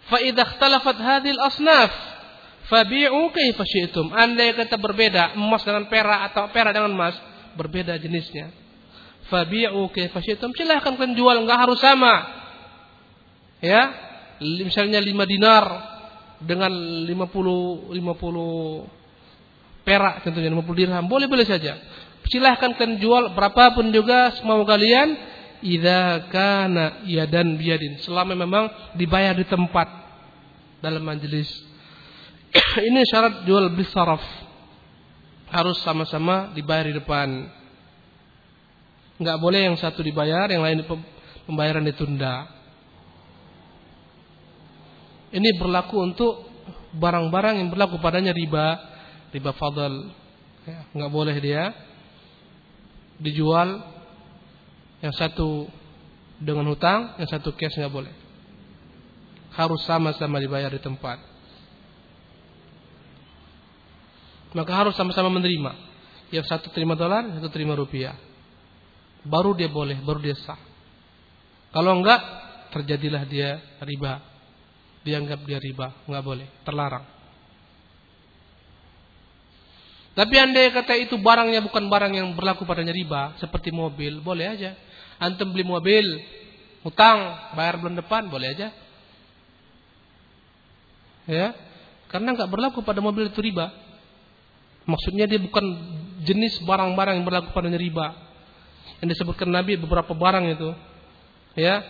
Fa 0.07 0.19
idza 0.23 0.43
ikhtalafat 0.47 0.99
hadhil 0.99 1.39
asnaf 1.43 1.91
fabi'u 2.71 3.31
kaifa 3.35 3.63
syi'tum. 3.67 4.15
Andai 4.15 4.55
kata 4.59 4.79
berbeda 4.79 5.35
emas 5.35 5.63
dengan 5.67 5.91
perak 5.91 6.31
atau 6.31 6.51
perak 6.55 6.75
dengan 6.75 6.91
emas, 6.95 7.15
berbeda 7.59 7.99
jenisnya. 7.99 8.51
Fabi'u 9.27 9.91
kaifa 9.91 10.19
syi'tum. 10.19 10.55
Silahkan 10.55 10.99
kalian 10.99 11.15
jual 11.15 11.47
enggak 11.47 11.63
harus 11.63 11.79
sama 11.79 12.42
ya? 13.63 13.83
Misalnya 14.43 14.99
5 14.99 15.07
dinar 15.31 15.65
dengan 16.43 16.75
50 17.07 17.95
50 17.95 19.87
perak 19.87 20.27
tentunya 20.27 20.51
50 20.51 20.79
dirham 20.79 21.07
boleh 21.07 21.31
boleh 21.31 21.47
saja. 21.47 21.79
Silahkan 22.27 22.75
kalian 22.75 22.99
jual 22.99 23.35
berapapun 23.35 23.95
juga 23.95 24.35
semau 24.39 24.67
kalian 24.67 25.15
idza 25.63 26.27
kana 26.31 27.07
yadan 27.07 27.55
biadin 27.55 28.03
selama 28.03 28.35
memang 28.35 28.67
dibayar 28.99 29.35
di 29.35 29.47
tempat 29.47 29.87
dalam 30.83 31.03
majelis 31.07 31.47
ini 32.89 33.01
syarat 33.07 33.47
jual 33.47 33.71
beli 33.73 33.87
saraf. 33.89 34.23
Harus 35.53 35.85
sama-sama 35.85 36.49
dibayar 36.57 36.89
di 36.89 36.97
depan. 36.97 37.29
Nggak 39.21 39.39
boleh 39.39 39.69
yang 39.69 39.77
satu 39.77 40.01
dibayar 40.01 40.49
yang 40.49 40.65
lain 40.65 40.81
pembayaran 41.45 41.85
ditunda 41.85 42.62
ini 45.33 45.57
berlaku 45.57 45.97
untuk 46.13 46.33
barang-barang 46.93 47.65
yang 47.65 47.69
berlaku 47.73 47.97
padanya 47.99 48.37
riba, 48.37 48.77
riba 49.33 49.51
fadl. 49.57 50.13
Ya, 50.63 50.87
nggak 50.95 51.11
boleh 51.11 51.35
dia 51.43 51.75
dijual 53.19 53.83
yang 55.03 55.11
satu 55.17 55.67
dengan 56.39 56.69
hutang, 56.71 57.17
yang 57.19 57.27
satu 57.27 57.57
cash 57.57 57.81
nggak 57.81 57.91
boleh. 57.91 58.13
Harus 59.57 59.83
sama-sama 59.89 60.37
dibayar 60.39 60.69
di 60.69 60.81
tempat. 60.81 61.19
Maka 64.53 64.73
harus 64.73 64.95
sama-sama 64.95 65.33
menerima. 65.33 65.73
Yang 66.29 66.49
satu 66.49 66.69
terima 66.77 66.93
dolar, 66.93 67.25
satu 67.41 67.49
terima 67.49 67.73
rupiah. 67.73 68.17
Baru 69.25 69.57
dia 69.57 69.69
boleh, 69.69 69.97
baru 70.05 70.21
dia 70.21 70.37
sah. 70.45 70.61
Kalau 71.73 72.01
enggak, 72.01 72.21
terjadilah 72.73 73.25
dia 73.29 73.61
riba 73.81 74.32
dianggap 75.03 75.43
dia 75.47 75.59
riba, 75.59 75.93
nggak 76.07 76.25
boleh, 76.25 76.47
terlarang. 76.63 77.05
Tapi 80.13 80.35
andai 80.37 80.69
kata 80.69 80.93
itu 81.01 81.17
barangnya 81.17 81.65
bukan 81.65 81.89
barang 81.89 82.13
yang 82.13 82.29
berlaku 82.37 82.69
padanya 82.69 82.93
riba, 82.93 83.33
seperti 83.41 83.73
mobil, 83.73 84.21
boleh 84.21 84.45
aja. 84.45 84.77
Antum 85.17 85.51
beli 85.57 85.65
mobil, 85.65 86.05
hutang, 86.85 87.53
bayar 87.57 87.81
bulan 87.81 87.97
depan, 87.97 88.29
boleh 88.29 88.53
aja. 88.53 88.69
Ya, 91.25 91.57
karena 92.13 92.35
nggak 92.37 92.51
berlaku 92.51 92.85
pada 92.85 93.01
mobil 93.01 93.33
itu 93.33 93.41
riba. 93.41 93.73
Maksudnya 94.85 95.25
dia 95.31 95.39
bukan 95.39 95.65
jenis 96.27 96.61
barang-barang 96.67 97.15
yang 97.17 97.27
berlaku 97.27 97.55
padanya 97.55 97.79
riba. 97.81 98.13
Yang 99.01 99.17
disebutkan 99.17 99.49
Nabi 99.49 99.81
beberapa 99.81 100.13
barang 100.13 100.45
itu, 100.53 100.71
ya, 101.57 101.81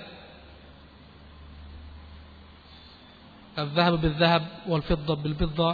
الذهب 3.58 3.94
بالذهب 4.02 4.44
والفضة 4.70 5.16
بالفضة 5.16 5.70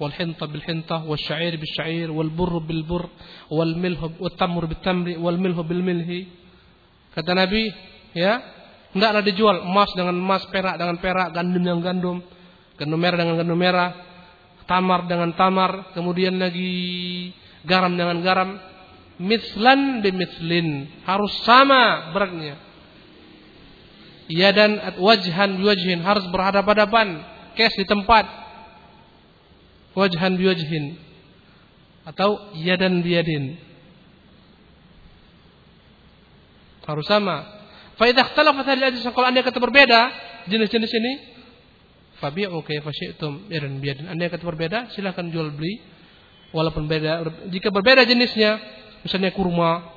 والحنطة 0.00 0.46
بالحنطة 0.46 0.96
والشعير 1.08 1.56
بالشعير 1.56 2.12
والبر 2.12 2.58
بالبر 2.58 3.04
والملح 3.50 4.00
والتمر 4.20 4.64
بالتمر 4.64 5.06
والملح 5.18 5.58
بالملح 5.60 6.08
kata 7.16 7.32
Nabi 7.32 7.72
ya 8.12 8.44
hendaklah 8.92 9.24
dijual 9.24 9.64
emas 9.64 9.88
dengan 9.96 10.12
emas 10.12 10.44
perak 10.52 10.76
dengan 10.76 11.00
perak 11.00 11.32
gandum 11.32 11.64
dengan 11.64 11.80
gandum 11.80 12.18
gandum 12.76 13.00
merah 13.00 13.16
dengan 13.16 13.36
gandum 13.40 13.56
merah 13.56 13.90
tamar 14.68 15.08
dengan 15.08 15.32
tamar 15.32 15.96
kemudian 15.96 16.36
lagi 16.36 17.32
garam 17.64 17.96
dengan 17.96 18.20
garam 18.20 18.60
mislan 19.16 20.04
bimislin 20.04 20.92
harus 21.08 21.32
sama 21.48 22.12
beratnya 22.12 22.60
dan 24.35 24.95
wajhan 25.01 25.59
biwajhin 25.59 25.99
harus 26.05 26.23
berhadapan-hadapan. 26.29 27.07
Kes 27.57 27.75
di 27.75 27.83
tempat. 27.83 28.25
Wajhan 29.97 30.39
biwajhin. 30.39 30.95
Atau 32.07 32.53
yadan 32.55 33.03
biyadin. 33.03 33.59
Harus 36.87 37.05
sama. 37.05 37.45
Fa 37.99 38.09
idza 38.09 38.25
ikhtalafat 38.25 38.65
hadhihi 38.65 38.85
al-ajnas 38.89 39.05
kalau 39.13 39.27
anda 39.29 39.45
kata 39.45 39.61
berbeda 39.61 39.99
jenis-jenis 40.49 40.89
ini 40.89 41.13
fabi'u 42.17 42.65
kayfa 42.65 42.89
syi'tum 42.89 43.51
yadan 43.53 43.77
biyadin. 43.77 44.09
Anda 44.09 44.31
kata 44.31 44.41
berbeda 44.41 44.89
silakan 44.95 45.29
jual 45.29 45.53
beli. 45.53 45.77
Walaupun 46.51 46.89
beda 46.89 47.47
jika 47.47 47.71
berbeda 47.71 48.03
jenisnya 48.03 48.59
misalnya 49.07 49.31
kurma 49.31 49.87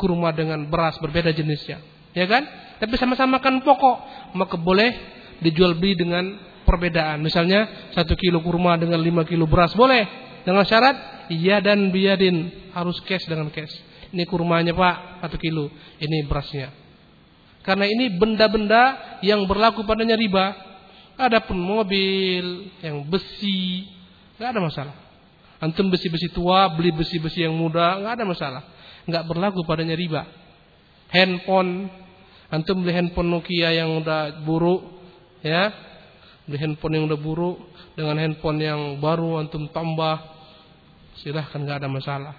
kurma 0.00 0.32
dengan 0.32 0.64
beras 0.72 0.96
berbeda 1.04 1.36
jenisnya 1.36 1.84
ya 2.16 2.24
kan 2.28 2.44
tapi 2.78 2.94
sama-sama 2.94 3.42
kan 3.42 3.58
pokok, 3.58 3.96
maka 4.38 4.54
boleh 4.54 4.94
dijual 5.42 5.74
beli 5.74 5.98
dengan 5.98 6.38
perbedaan. 6.62 7.18
Misalnya 7.18 7.90
satu 7.90 8.14
kilo 8.14 8.38
kurma 8.38 8.78
dengan 8.78 9.02
lima 9.02 9.26
kilo 9.26 9.50
beras 9.50 9.74
boleh 9.74 10.06
dengan 10.46 10.62
syarat 10.62 11.26
iya 11.34 11.58
dan 11.58 11.90
biadin 11.90 12.70
harus 12.70 13.02
cash 13.02 13.26
dengan 13.26 13.50
cash. 13.50 13.74
Ini 14.14 14.24
kurmanya 14.30 14.72
pak 14.72 15.26
satu 15.26 15.36
kilo, 15.36 15.68
ini 15.98 16.22
berasnya. 16.24 16.70
Karena 17.66 17.84
ini 17.84 18.14
benda-benda 18.14 19.18
yang 19.20 19.44
berlaku 19.44 19.84
padanya 19.84 20.16
riba. 20.16 20.54
Adapun 21.18 21.58
mobil 21.58 22.70
yang 22.78 23.02
besi, 23.10 23.90
nggak 24.38 24.54
ada 24.54 24.60
masalah. 24.62 24.96
Antum 25.58 25.90
besi-besi 25.90 26.30
tua, 26.30 26.70
beli 26.70 26.94
besi-besi 26.94 27.42
yang 27.42 27.58
muda, 27.58 27.98
nggak 27.98 28.22
ada 28.22 28.24
masalah. 28.24 28.62
Nggak 29.02 29.26
berlaku 29.26 29.66
padanya 29.66 29.98
riba. 29.98 30.30
Handphone 31.08 31.88
Antum 32.48 32.80
beli 32.80 32.96
handphone 32.96 33.28
Nokia 33.28 33.76
yang 33.76 34.00
udah 34.00 34.40
buruk, 34.40 34.80
ya, 35.44 35.68
beli 36.48 36.56
handphone 36.56 36.96
yang 36.96 37.04
udah 37.04 37.20
buruk 37.20 37.60
dengan 37.92 38.16
handphone 38.16 38.56
yang 38.56 38.80
baru 39.04 39.36
antum 39.36 39.68
tambah, 39.68 40.16
silahkan 41.20 41.60
nggak 41.60 41.84
ada 41.84 41.88
masalah. 41.92 42.34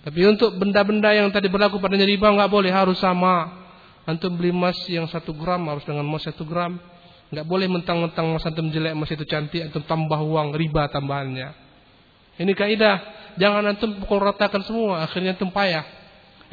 Tapi 0.00 0.18
untuk 0.24 0.56
benda-benda 0.56 1.12
yang 1.12 1.28
tadi 1.28 1.52
berlaku 1.52 1.76
pada 1.76 2.00
riba 2.00 2.32
nggak 2.32 2.48
boleh 2.48 2.72
harus 2.72 2.96
sama. 3.04 3.60
Antum 4.08 4.34
beli 4.34 4.50
emas 4.50 4.80
yang 4.88 5.04
satu 5.06 5.36
gram 5.36 5.60
harus 5.68 5.84
dengan 5.84 6.08
emas 6.08 6.24
satu 6.24 6.48
gram. 6.48 6.80
Nggak 7.28 7.46
boleh 7.46 7.68
mentang-mentang 7.68 8.32
emas 8.32 8.48
antum 8.48 8.72
jelek 8.72 8.96
emas 8.96 9.12
itu 9.12 9.28
cantik 9.28 9.60
antum 9.68 9.84
tambah 9.84 10.18
uang 10.24 10.56
riba 10.56 10.88
tambahannya. 10.88 11.52
Ini 12.40 12.52
kaidah. 12.56 12.96
Jangan 13.36 13.76
antum 13.76 13.92
pukul 14.00 14.24
ratakan 14.24 14.64
semua 14.64 15.04
akhirnya 15.04 15.36
antum 15.36 15.52
payah. 15.52 16.01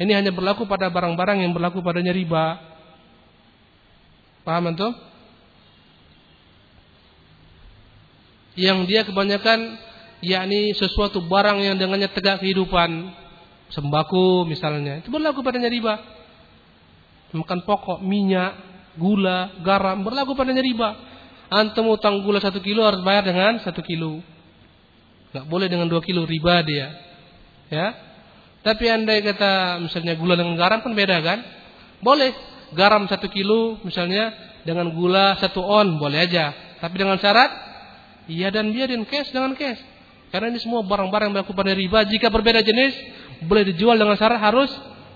Ini 0.00 0.16
hanya 0.16 0.32
berlaku 0.32 0.64
pada 0.64 0.88
barang-barang 0.88 1.44
yang 1.44 1.52
berlaku 1.52 1.84
padanya 1.84 2.16
riba. 2.16 2.56
Paham 4.48 4.72
antum? 4.72 4.96
Yang 8.56 8.78
dia 8.88 9.04
kebanyakan 9.04 9.76
yakni 10.24 10.72
sesuatu 10.72 11.20
barang 11.20 11.60
yang 11.60 11.76
dengannya 11.76 12.08
tegak 12.16 12.40
kehidupan, 12.40 13.12
sembako 13.76 14.48
misalnya, 14.48 15.04
itu 15.04 15.12
berlaku 15.12 15.44
padanya 15.44 15.68
riba. 15.68 16.00
Makan 17.36 17.62
pokok, 17.68 18.00
minyak, 18.00 18.56
gula, 18.96 19.60
garam 19.60 20.00
berlaku 20.00 20.32
padanya 20.32 20.64
riba. 20.64 20.96
Antum 21.52 21.92
utang 21.92 22.24
gula 22.24 22.40
satu 22.40 22.64
kilo 22.64 22.88
harus 22.88 23.04
bayar 23.04 23.28
dengan 23.28 23.60
satu 23.60 23.84
kilo. 23.84 24.24
Gak 25.30 25.44
boleh 25.46 25.68
dengan 25.68 25.86
dua 25.86 26.00
kilo 26.00 26.24
riba 26.24 26.64
dia. 26.64 26.88
Ya, 27.70 28.09
tapi 28.60 28.92
andai 28.92 29.24
kata 29.24 29.80
misalnya 29.80 30.20
gula 30.20 30.36
dengan 30.36 30.52
garam 30.60 30.84
kan 30.84 30.92
beda 30.92 31.16
kan? 31.24 31.38
Boleh. 32.04 32.32
Garam 32.70 33.08
satu 33.10 33.26
kilo 33.26 33.82
misalnya 33.82 34.30
dengan 34.62 34.92
gula 34.94 35.34
satu 35.40 35.64
on 35.64 35.96
boleh 35.96 36.28
aja. 36.28 36.52
Tapi 36.78 36.94
dengan 37.00 37.18
syarat 37.18 37.50
iya 38.30 38.52
dan 38.52 38.70
biarin 38.70 39.08
cash 39.08 39.32
dengan 39.32 39.56
cash. 39.56 39.80
Karena 40.30 40.54
ini 40.54 40.62
semua 40.62 40.86
barang-barang 40.86 41.32
yang 41.32 41.34
berlaku 41.40 41.56
pada 41.56 41.74
riba. 41.74 42.06
Jika 42.06 42.30
berbeda 42.30 42.62
jenis 42.62 42.94
boleh 43.48 43.64
dijual 43.74 43.98
dengan 43.98 44.14
syarat 44.14 44.38
harus 44.38 44.70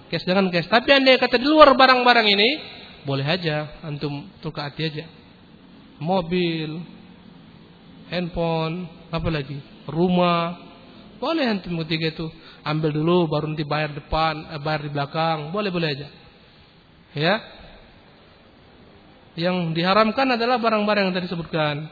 cash 0.09 0.25
dengan 0.25 0.49
cash. 0.49 0.67
Tapi 0.67 0.89
andai 0.91 1.21
kata 1.21 1.37
di 1.37 1.47
luar 1.47 1.77
barang-barang 1.77 2.27
ini 2.27 2.49
boleh 3.05 3.29
aja 3.29 3.85
antum 3.85 4.25
tukar 4.41 4.73
hati 4.73 4.89
aja. 4.89 5.05
Mobil, 6.01 6.81
handphone, 8.11 8.91
apa 9.15 9.29
lagi? 9.31 9.63
Rumah, 9.87 10.65
Boleh 11.25 11.47
antum 11.49 11.79
ketika 11.85 12.13
itu 12.13 12.27
ambil 12.65 12.91
dulu 12.91 13.29
baru 13.29 13.53
nanti 13.53 13.63
bayar 13.63 13.93
depan, 13.93 14.57
eh, 14.57 14.61
bayar 14.61 14.81
di 14.89 14.91
belakang, 14.91 15.53
boleh-boleh 15.53 15.89
aja. 15.93 16.09
Ya. 17.15 17.35
Yang 19.37 19.77
diharamkan 19.77 20.35
adalah 20.35 20.57
barang-barang 20.59 21.11
yang 21.11 21.15
tadi 21.15 21.29
sebutkan. 21.29 21.87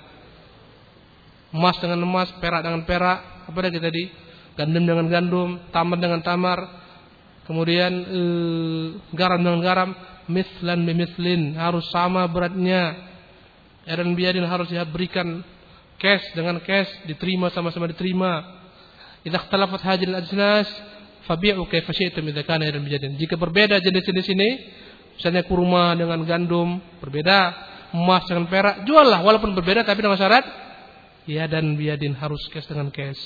Emas 1.52 1.76
dengan 1.78 2.00
emas, 2.00 2.32
perak 2.40 2.64
dengan 2.64 2.82
perak, 2.88 3.46
apa 3.52 3.58
lagi 3.60 3.76
tadi? 3.76 4.08
Gandum 4.56 4.84
dengan 4.88 5.06
gandum, 5.12 5.50
tamar 5.68 5.98
dengan 6.00 6.20
tamar, 6.24 6.58
kemudian 7.44 7.92
eh, 7.92 8.86
garam 9.12 9.40
dengan 9.44 9.60
garam, 9.60 9.90
mislan 10.32 10.88
bimislin, 10.88 11.52
harus 11.60 11.84
sama 11.92 12.24
beratnya. 12.32 13.12
Eran 13.82 14.14
biadin 14.14 14.46
harus 14.46 14.70
diberikan 14.70 15.42
cash 15.98 16.22
dengan 16.38 16.62
cash, 16.62 16.88
diterima 17.04 17.50
sama-sama 17.50 17.90
diterima. 17.90 18.61
Idza 19.22 19.38
ikhtalafat 19.38 19.80
hadhihi 19.86 20.08
al-ajnas 20.10 20.68
fabi'u 21.30 21.66
kaifa 21.70 21.94
syi'tum 21.94 22.26
idza 22.26 22.42
kana 22.42 22.66
eran 22.66 22.82
biadin. 22.82 23.14
Jika 23.18 23.38
berbeda 23.38 23.78
jenis-jenis 23.78 24.26
ini, 24.34 24.48
misalnya 25.18 25.46
kurma 25.46 25.94
dengan 25.94 26.26
gandum, 26.26 26.82
berbeda, 26.98 27.38
emas 27.94 28.26
dengan 28.26 28.50
perak, 28.50 28.82
juallah 28.88 29.22
walaupun 29.22 29.54
berbeda 29.54 29.86
tapi 29.86 30.02
dengan 30.02 30.18
syarat 30.18 30.44
ya 31.28 31.46
dan 31.46 31.78
biadin 31.78 32.18
harus 32.18 32.42
cash 32.50 32.66
dengan 32.66 32.90
cash. 32.90 33.20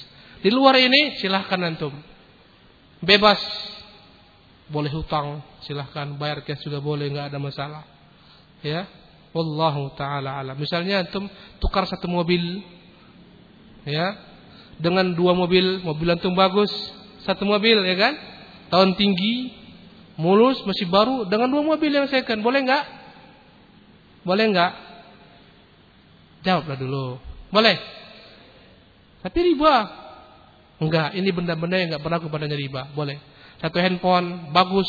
Di 0.45 0.53
luar 0.53 0.77
ini 0.77 1.17
silahkan 1.17 1.59
antum. 1.65 1.95
Bebas. 3.01 3.41
Boleh 4.67 4.91
hutang, 4.91 5.47
silahkan 5.63 6.19
bayar 6.19 6.43
cash 6.43 6.67
juga 6.67 6.83
boleh, 6.83 7.07
nggak 7.07 7.31
ada 7.31 7.39
masalah. 7.39 7.87
Ya, 8.67 8.91
Wallahu 9.37 9.93
taala 10.01 10.41
alam. 10.41 10.57
Misalnya 10.57 11.05
antum 11.05 11.29
tukar 11.61 11.85
satu 11.85 12.09
mobil 12.09 12.65
ya 13.85 14.17
dengan 14.77 15.13
dua 15.17 15.33
mobil, 15.33 15.81
mobil 15.81 16.09
antum 16.13 16.37
bagus, 16.37 16.71
satu 17.25 17.49
mobil 17.49 17.81
ya 17.83 17.97
kan? 17.97 18.15
Tahun 18.69 18.93
tinggi, 18.99 19.55
mulus, 20.21 20.61
masih 20.69 20.87
baru 20.91 21.25
dengan 21.25 21.49
dua 21.49 21.63
mobil 21.65 21.91
yang 21.91 22.07
second, 22.11 22.43
boleh 22.45 22.61
enggak? 22.67 22.85
Boleh 24.27 24.45
enggak? 24.51 24.73
Jawablah 26.45 26.77
dulu. 26.79 27.07
Boleh. 27.49 27.77
Tapi 29.23 29.39
riba. 29.55 29.75
Enggak, 30.77 31.17
ini 31.17 31.31
benda-benda 31.33 31.81
yang 31.81 31.89
enggak 31.95 32.05
berlaku 32.05 32.29
padanya 32.29 32.59
riba. 32.59 32.93
Boleh. 32.93 33.17
Satu 33.57 33.81
handphone 33.81 34.53
bagus, 34.53 34.87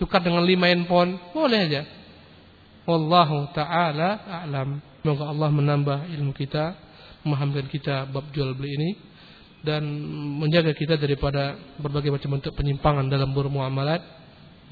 tukar 0.00 0.24
dengan 0.24 0.46
lima 0.48 0.70
handphone, 0.72 1.20
boleh 1.36 1.60
aja. 1.68 1.82
Wallahu 2.88 3.52
taala 3.52 4.24
a'lam. 4.24 4.80
Semoga 5.04 5.28
Allah 5.28 5.48
menambah 5.52 5.98
ilmu 6.16 6.32
kita, 6.32 6.72
memahamkan 7.24 7.68
kita 7.68 8.08
bab 8.08 8.32
jual 8.32 8.56
beli 8.56 8.70
ini 8.80 8.90
dan 9.60 9.84
menjaga 10.40 10.72
kita 10.72 10.96
daripada 10.96 11.56
berbagai 11.76 12.08
macam 12.08 12.40
bentuk 12.40 12.52
penyimpangan 12.56 13.12
dalam 13.12 13.36
bermuamalat. 13.36 14.00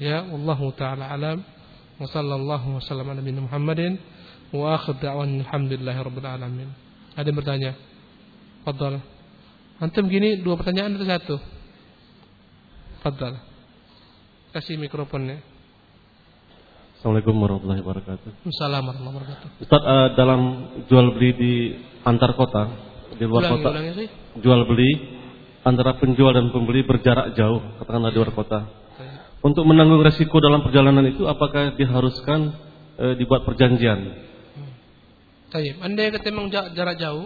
Ya, 0.01 0.25
wallahu 0.25 0.73
taala 0.73 1.11
alam. 1.11 1.43
Wa 1.99 2.07
sallallahu 2.07 2.79
wasallam 2.79 3.11
ala 3.11 3.19
nabiyina 3.19 3.43
Muhammadin 3.43 3.99
wa 4.55 4.73
akhir 4.73 5.03
da'wan 5.03 5.43
alhamdulillahi 5.45 5.99
rabbil 5.99 6.29
alamin. 6.29 6.69
Ada 7.13 7.27
yang 7.27 7.37
bertanya? 7.37 7.71
Fadal. 8.63 9.03
Antum 9.83 10.07
gini 10.07 10.39
dua 10.39 10.55
pertanyaan 10.55 10.95
atau 10.95 11.07
satu? 11.07 11.35
Fadal. 13.03 13.33
Kasih 14.55 14.79
mikrofonnya. 14.79 15.43
Assalamualaikum 16.99 17.35
warahmatullahi 17.37 17.79
wabarakatuh. 17.79 18.29
Assalamualaikum 18.43 19.03
warahmatullahi 19.07 19.15
wabarakatuh. 19.15 19.49
Ustaz, 19.63 19.81
uh, 19.87 20.07
dalam 20.19 20.41
jual 20.91 21.07
beli 21.15 21.31
di 21.35 21.53
antar 22.03 22.35
kota, 22.35 22.88
di 23.17 23.23
luar 23.25 23.49
Ulangi, 23.49 23.55
kota, 23.61 23.69
ulangi 23.73 23.91
sih. 23.95 24.07
jual 24.43 24.61
beli 24.69 24.91
antara 25.65 25.97
penjual 25.97 26.31
dan 26.35 26.53
pembeli 26.53 26.85
berjarak 26.85 27.33
jauh, 27.35 27.59
katakanlah 27.81 28.11
di 28.13 28.17
luar 28.19 28.33
kota. 28.35 28.59
Untuk 29.39 29.63
menanggung 29.63 30.03
resiko 30.03 30.35
dalam 30.43 30.59
perjalanan 30.67 31.07
itu, 31.07 31.23
apakah 31.23 31.71
diharuskan 31.79 32.51
uh, 32.99 33.13
dibuat 33.15 33.47
perjanjian? 33.47 34.27
Tayyib. 35.49 35.79
Anda 35.79 35.99
yang 36.05 36.13
kata 36.19 36.27
memang 36.29 36.47
ja- 36.51 36.69
jarak 36.75 36.99
jauh, 36.99 37.23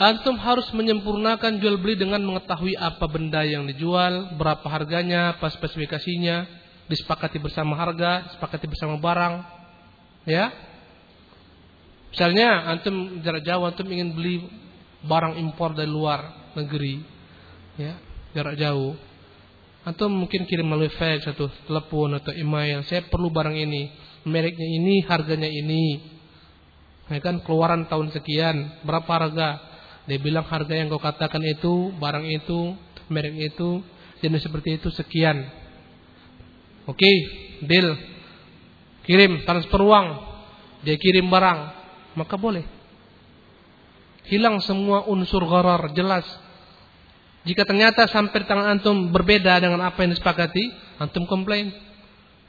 antum 0.00 0.40
harus 0.40 0.64
menyempurnakan 0.72 1.60
jual 1.60 1.76
beli 1.76 2.00
dengan 2.00 2.24
mengetahui 2.24 2.72
apa 2.74 3.04
benda 3.04 3.44
yang 3.44 3.68
dijual, 3.68 4.32
berapa 4.40 4.64
harganya, 4.64 5.36
apa 5.36 5.52
spesifikasinya, 5.52 6.48
disepakati 6.88 7.36
bersama 7.36 7.76
harga, 7.76 8.32
disepakati 8.32 8.64
bersama 8.66 8.96
barang. 8.96 9.34
Ya. 10.24 10.52
Misalnya 12.12 12.68
antum 12.72 13.20
jarak 13.20 13.44
jauh 13.44 13.64
antum 13.68 13.88
ingin 13.88 14.16
beli 14.16 14.48
barang 15.04 15.38
impor 15.38 15.76
dari 15.76 15.90
luar 15.90 16.52
negeri. 16.56 17.00
Ya, 17.78 18.00
jarak 18.34 18.58
jauh. 18.58 18.96
Antum 19.86 20.12
mungkin 20.12 20.44
kirim 20.44 20.68
melalui 20.68 20.92
fax 20.92 21.24
atau 21.24 21.48
telepon 21.64 22.12
atau 22.18 22.34
email, 22.34 22.84
saya 22.84 23.06
perlu 23.08 23.32
barang 23.32 23.56
ini, 23.56 23.88
mereknya 24.26 24.68
ini, 24.68 25.00
harganya 25.06 25.48
ini. 25.48 26.02
Ya 27.08 27.24
kan 27.24 27.40
keluaran 27.40 27.88
tahun 27.88 28.12
sekian, 28.12 28.84
berapa 28.84 29.08
harga? 29.08 29.48
Dia 30.04 30.18
bilang 30.20 30.44
harga 30.44 30.76
yang 30.76 30.92
kau 30.92 31.00
katakan 31.00 31.40
itu, 31.40 31.92
barang 31.96 32.26
itu, 32.28 32.76
merek 33.08 33.36
itu, 33.52 33.80
jenis 34.20 34.44
seperti 34.44 34.76
itu 34.76 34.92
sekian. 34.92 35.48
Oke, 36.84 37.08
deal. 37.64 37.96
Kirim 39.08 39.44
transfer 39.48 39.80
uang. 39.80 40.06
Dia 40.84 41.00
kirim 41.00 41.32
barang, 41.32 41.77
maka 42.18 42.34
boleh. 42.34 42.66
Hilang 44.26 44.58
semua 44.60 45.06
unsur 45.06 45.46
gharar, 45.46 45.94
jelas. 45.94 46.26
Jika 47.46 47.64
ternyata 47.64 48.04
sampai 48.10 48.44
tangan 48.44 48.76
antum 48.76 49.08
berbeda 49.14 49.56
dengan 49.62 49.80
apa 49.86 50.04
yang 50.04 50.12
disepakati, 50.12 50.68
antum 50.98 51.24
komplain. 51.24 51.70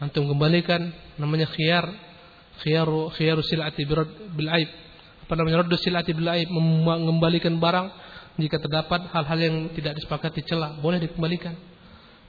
Antum 0.02 0.28
kembalikan 0.28 0.92
namanya 1.22 1.48
khiyar. 1.54 1.88
Khiyaru 2.60 3.16
khiyaru 3.16 3.40
silati 3.46 3.88
bil 3.88 4.50
aib. 4.52 4.70
Apa 5.24 5.34
namanya? 5.40 5.64
Raddu 5.64 5.80
silati 5.80 6.12
bil 6.12 6.28
mengembalikan 6.52 7.56
barang 7.56 7.88
jika 8.40 8.56
terdapat 8.60 9.12
hal-hal 9.12 9.40
yang 9.40 9.56
tidak 9.76 10.00
disepakati 10.00 10.48
celah, 10.48 10.80
boleh 10.80 11.04
dikembalikan. 11.04 11.56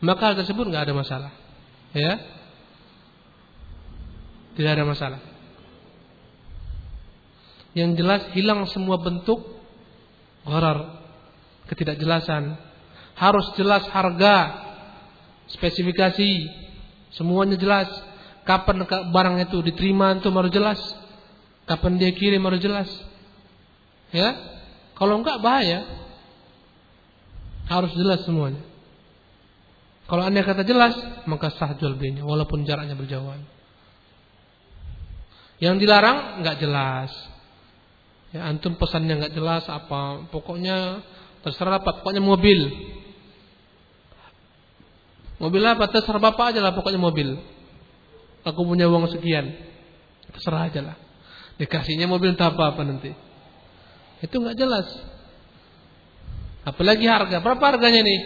Maka 0.03 0.33
hal 0.33 0.35
tersebut 0.43 0.67
nggak 0.67 0.91
ada 0.91 0.95
masalah. 0.95 1.33
Ya. 1.95 2.19
Tidak 4.59 4.71
ada 4.75 4.83
masalah. 4.83 5.21
Yang 7.77 7.91
jelas 8.03 8.23
hilang 8.35 8.67
semua 8.67 8.99
bentuk 8.99 9.47
gharar, 10.43 11.01
ketidakjelasan. 11.71 12.59
Harus 13.15 13.53
jelas 13.55 13.85
harga, 13.93 14.37
spesifikasi, 15.55 16.31
semuanya 17.15 17.55
jelas. 17.61 17.89
Kapan 18.49 18.83
barang 18.89 19.37
itu 19.47 19.63
diterima 19.63 20.17
itu 20.19 20.33
harus 20.33 20.51
jelas. 20.51 20.81
Kapan 21.69 22.01
dia 22.01 22.11
kirim 22.11 22.43
harus 22.43 22.59
jelas. 22.59 22.89
Ya. 24.11 24.35
Kalau 24.99 25.23
enggak 25.23 25.39
bahaya. 25.39 25.87
Harus 27.71 27.95
jelas 27.95 28.27
semuanya. 28.27 28.67
Kalau 30.11 30.27
anda 30.27 30.43
kata 30.43 30.67
jelas, 30.67 30.99
maka 31.31 31.55
sah 31.55 31.79
jual 31.79 31.95
belinya 31.95 32.27
walaupun 32.27 32.67
jaraknya 32.67 32.99
berjauhan. 32.99 33.47
Yang 35.63 35.87
dilarang 35.87 36.43
nggak 36.43 36.59
jelas. 36.59 37.15
Ya 38.31 38.47
antum 38.47 38.79
pesannya 38.79 39.19
nggak 39.19 39.35
jelas 39.35 39.67
apa, 39.67 40.31
pokoknya 40.31 41.03
terserah 41.43 41.83
apa, 41.83 41.99
pokoknya 42.03 42.23
mobil. 42.23 42.71
Mobil 45.43 45.63
apa 45.67 45.91
terserah 45.91 46.23
bapak 46.23 46.55
aja 46.55 46.61
lah 46.63 46.77
pokoknya 46.77 47.01
mobil. 47.01 47.35
Aku 48.47 48.63
punya 48.63 48.87
uang 48.87 49.11
sekian, 49.11 49.51
terserah 50.31 50.71
aja 50.71 50.81
lah. 50.81 50.97
Dikasihnya 51.59 52.07
mobil 52.07 52.33
entah 52.33 52.55
apa 52.55 52.73
apa 52.73 52.87
nanti. 52.87 53.11
Itu 54.23 54.39
nggak 54.39 54.57
jelas. 54.57 54.87
Apalagi 56.63 57.09
harga, 57.09 57.43
berapa 57.43 57.65
harganya 57.67 58.05
nih? 58.05 58.21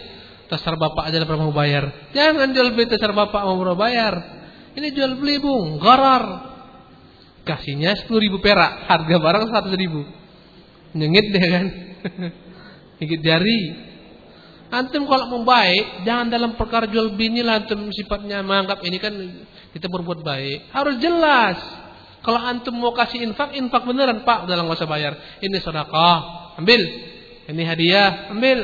Terserah 0.52 0.76
bapak 0.76 1.09
aja 1.09 1.16
lah 1.22 1.26
berapa 1.26 1.48
mau 1.48 1.57
bayar. 1.57 2.12
Jangan 2.12 2.52
jual 2.52 2.76
beli 2.76 2.92
terserah 2.92 3.16
bapak 3.16 3.40
mau 3.40 3.57
berapa 3.57 3.78
bayar. 3.78 4.14
Ini 4.74 4.92
jual 4.92 5.16
beli 5.16 5.40
bung, 5.40 5.80
garar. 5.80 6.53
Kasihnya 7.45 7.92
sepuluh 8.01 8.24
ribu 8.24 8.40
perak, 8.40 8.88
harga 8.88 9.16
barang 9.20 9.45
seratus 9.53 9.74
ribu. 9.76 10.01
Nyengit 10.97 11.26
deh 11.28 11.45
kan. 11.45 11.66
Gigit 12.99 13.20
jari. 13.20 13.61
Antum 14.72 15.07
kalau 15.07 15.30
mau 15.30 15.42
baik, 15.47 16.03
jangan 16.09 16.26
dalam 16.32 16.59
perkara 16.59 16.88
jual 16.90 17.14
beli 17.14 17.45
lah 17.45 17.62
antum 17.62 17.92
sifatnya 17.95 18.42
menganggap 18.42 18.82
ini 18.82 18.99
kan 18.99 19.14
kita 19.70 19.86
berbuat 19.86 20.24
baik. 20.24 20.72
Harus 20.72 20.97
jelas. 20.99 21.59
Kalau 22.24 22.40
antum 22.40 22.72
mau 22.74 22.97
kasih 22.97 23.20
infak, 23.22 23.53
infak 23.55 23.84
beneran 23.84 24.24
pak, 24.24 24.49
dalam 24.49 24.64
nggak 24.64 24.80
usah 24.80 24.88
bayar. 24.88 25.12
Ini 25.45 25.61
sedekah, 25.61 26.57
ambil. 26.57 26.80
Ini 27.45 27.62
hadiah, 27.68 28.32
ambil. 28.32 28.59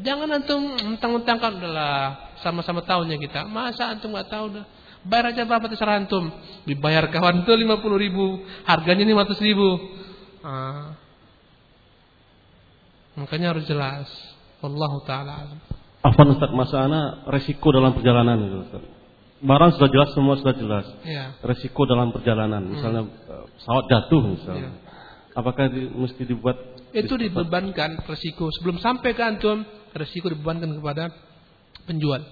Jangan 0.00 0.28
antum 0.32 0.74
mentang-mentangkan 0.96 1.60
udahlah 1.60 2.32
sama-sama 2.40 2.80
tahunya 2.80 3.20
kita. 3.20 3.44
Masa 3.44 3.92
antum 3.92 4.16
nggak 4.16 4.32
tahu 4.32 4.56
dah. 4.56 4.64
Bayar 5.06 5.34
aja 5.34 5.46
berapa 5.46 5.66
terserah 5.70 6.02
antum. 6.02 6.30
Dibayar 6.66 7.06
kawan 7.12 7.46
tuh 7.46 7.54
50 7.54 7.78
ribu. 7.98 8.42
Harganya 8.66 9.04
500 9.06 9.38
ribu. 9.46 9.68
Ah. 10.42 10.98
Makanya 13.18 13.54
harus 13.54 13.66
jelas. 13.66 14.06
Wallahu 14.62 15.02
taala 15.06 15.46
alam. 15.46 15.58
Afan 16.02 16.30
Ustaz, 16.30 16.50
masalah 16.54 17.26
resiko 17.30 17.74
dalam 17.74 17.94
perjalanan 17.94 18.38
itu 18.38 18.58
Ustaz. 18.70 18.82
Barang 19.38 19.70
sudah 19.74 19.90
jelas, 19.90 20.10
semua 20.14 20.34
sudah 20.34 20.54
jelas. 20.54 20.86
Ya. 21.06 21.34
Resiko 21.46 21.86
dalam 21.86 22.10
perjalanan, 22.10 22.62
misalnya 22.66 23.06
eh, 23.06 23.44
pesawat 23.58 23.84
jatuh 23.86 24.22
misalnya. 24.34 24.70
Ya. 24.74 24.88
Apakah 25.38 25.70
di- 25.70 25.90
mesti 25.94 26.26
dibuat 26.26 26.58
Itu 26.90 27.14
dibebankan 27.14 28.02
resiko 28.08 28.50
sebelum 28.50 28.82
sampai 28.82 29.14
ke 29.14 29.22
antum, 29.22 29.62
resiko 29.94 30.32
dibebankan 30.32 30.74
kepada 30.80 31.14
penjual. 31.86 32.24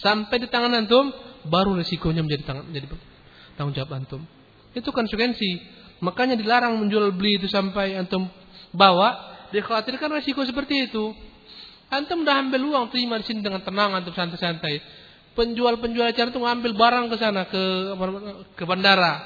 Sampai 0.00 0.42
di 0.42 0.48
tangan 0.50 0.74
antum, 0.74 1.10
baru 1.46 1.78
resikonya 1.78 2.24
menjadi 2.26 2.42
tangan 2.42 2.64
menjadi 2.66 2.86
tanggung 3.54 3.74
jawab 3.74 3.90
antum. 3.98 4.22
Itu 4.74 4.90
konsekuensi. 4.90 5.78
Makanya 5.98 6.38
dilarang 6.38 6.78
menjual 6.78 7.10
beli 7.14 7.42
itu 7.42 7.50
sampai 7.50 7.98
antum 7.98 8.30
bawa, 8.70 9.34
dikhawatirkan 9.50 10.10
resiko 10.14 10.46
seperti 10.46 10.90
itu. 10.90 11.10
Antum 11.90 12.22
udah 12.22 12.44
ambil 12.44 12.62
uang 12.68 12.92
terima 12.94 13.18
di 13.18 13.26
sini 13.26 13.42
dengan 13.42 13.64
tenang 13.64 13.96
antum 13.98 14.14
santai-santai. 14.14 14.78
Penjual-penjual 15.34 16.10
acara 16.10 16.28
itu 16.30 16.38
ngambil 16.38 16.72
barang 16.74 17.04
ke 17.10 17.16
sana 17.18 17.42
ke 17.46 17.62
ke 18.54 18.64
bandara. 18.66 19.22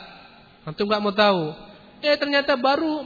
Antum 0.64 0.88
nggak 0.88 1.02
mau 1.02 1.12
tahu. 1.12 1.52
Eh 2.00 2.16
ternyata 2.16 2.56
baru 2.56 3.04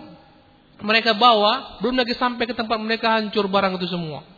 mereka 0.84 1.16
bawa, 1.16 1.80
belum 1.80 1.96
lagi 1.96 2.12
sampai 2.14 2.44
ke 2.44 2.52
tempat 2.52 2.76
mereka 2.76 3.16
hancur 3.16 3.48
barang 3.48 3.80
itu 3.80 3.88
semua. 3.88 4.35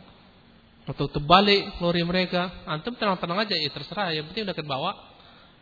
Atau 0.87 1.11
terbalik 1.11 1.79
lori 1.83 2.01
mereka, 2.01 2.65
antum 2.65 2.95
tenang-tenang 2.95 3.45
aja, 3.45 3.55
ya 3.55 3.69
terserah, 3.69 4.15
yang 4.15 4.29
penting 4.31 4.47
udah 4.47 4.55
ke 4.57 4.63
bawa. 4.65 4.91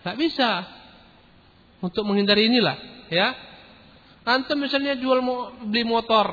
Nggak 0.04 0.18
bisa. 0.22 0.50
Untuk 1.82 2.04
menghindari 2.10 2.50
inilah, 2.50 3.08
ya. 3.14 3.38
Antum 4.28 4.60
misalnya 4.60 4.98
jual 4.98 5.22
mo- 5.22 5.56
beli 5.68 5.86
motor, 5.88 6.26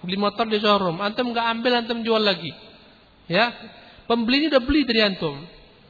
beli 0.00 0.16
motor 0.16 0.46
di 0.48 0.56
showroom, 0.62 1.00
antum 1.02 1.32
nggak 1.34 1.46
ambil, 1.58 1.72
antum 1.80 2.00
jual 2.00 2.22
lagi, 2.22 2.52
ya. 3.28 3.50
Pembeli 4.06 4.44
ini 4.44 4.46
udah 4.52 4.62
beli 4.62 4.82
dari 4.84 5.00
antum. 5.00 5.36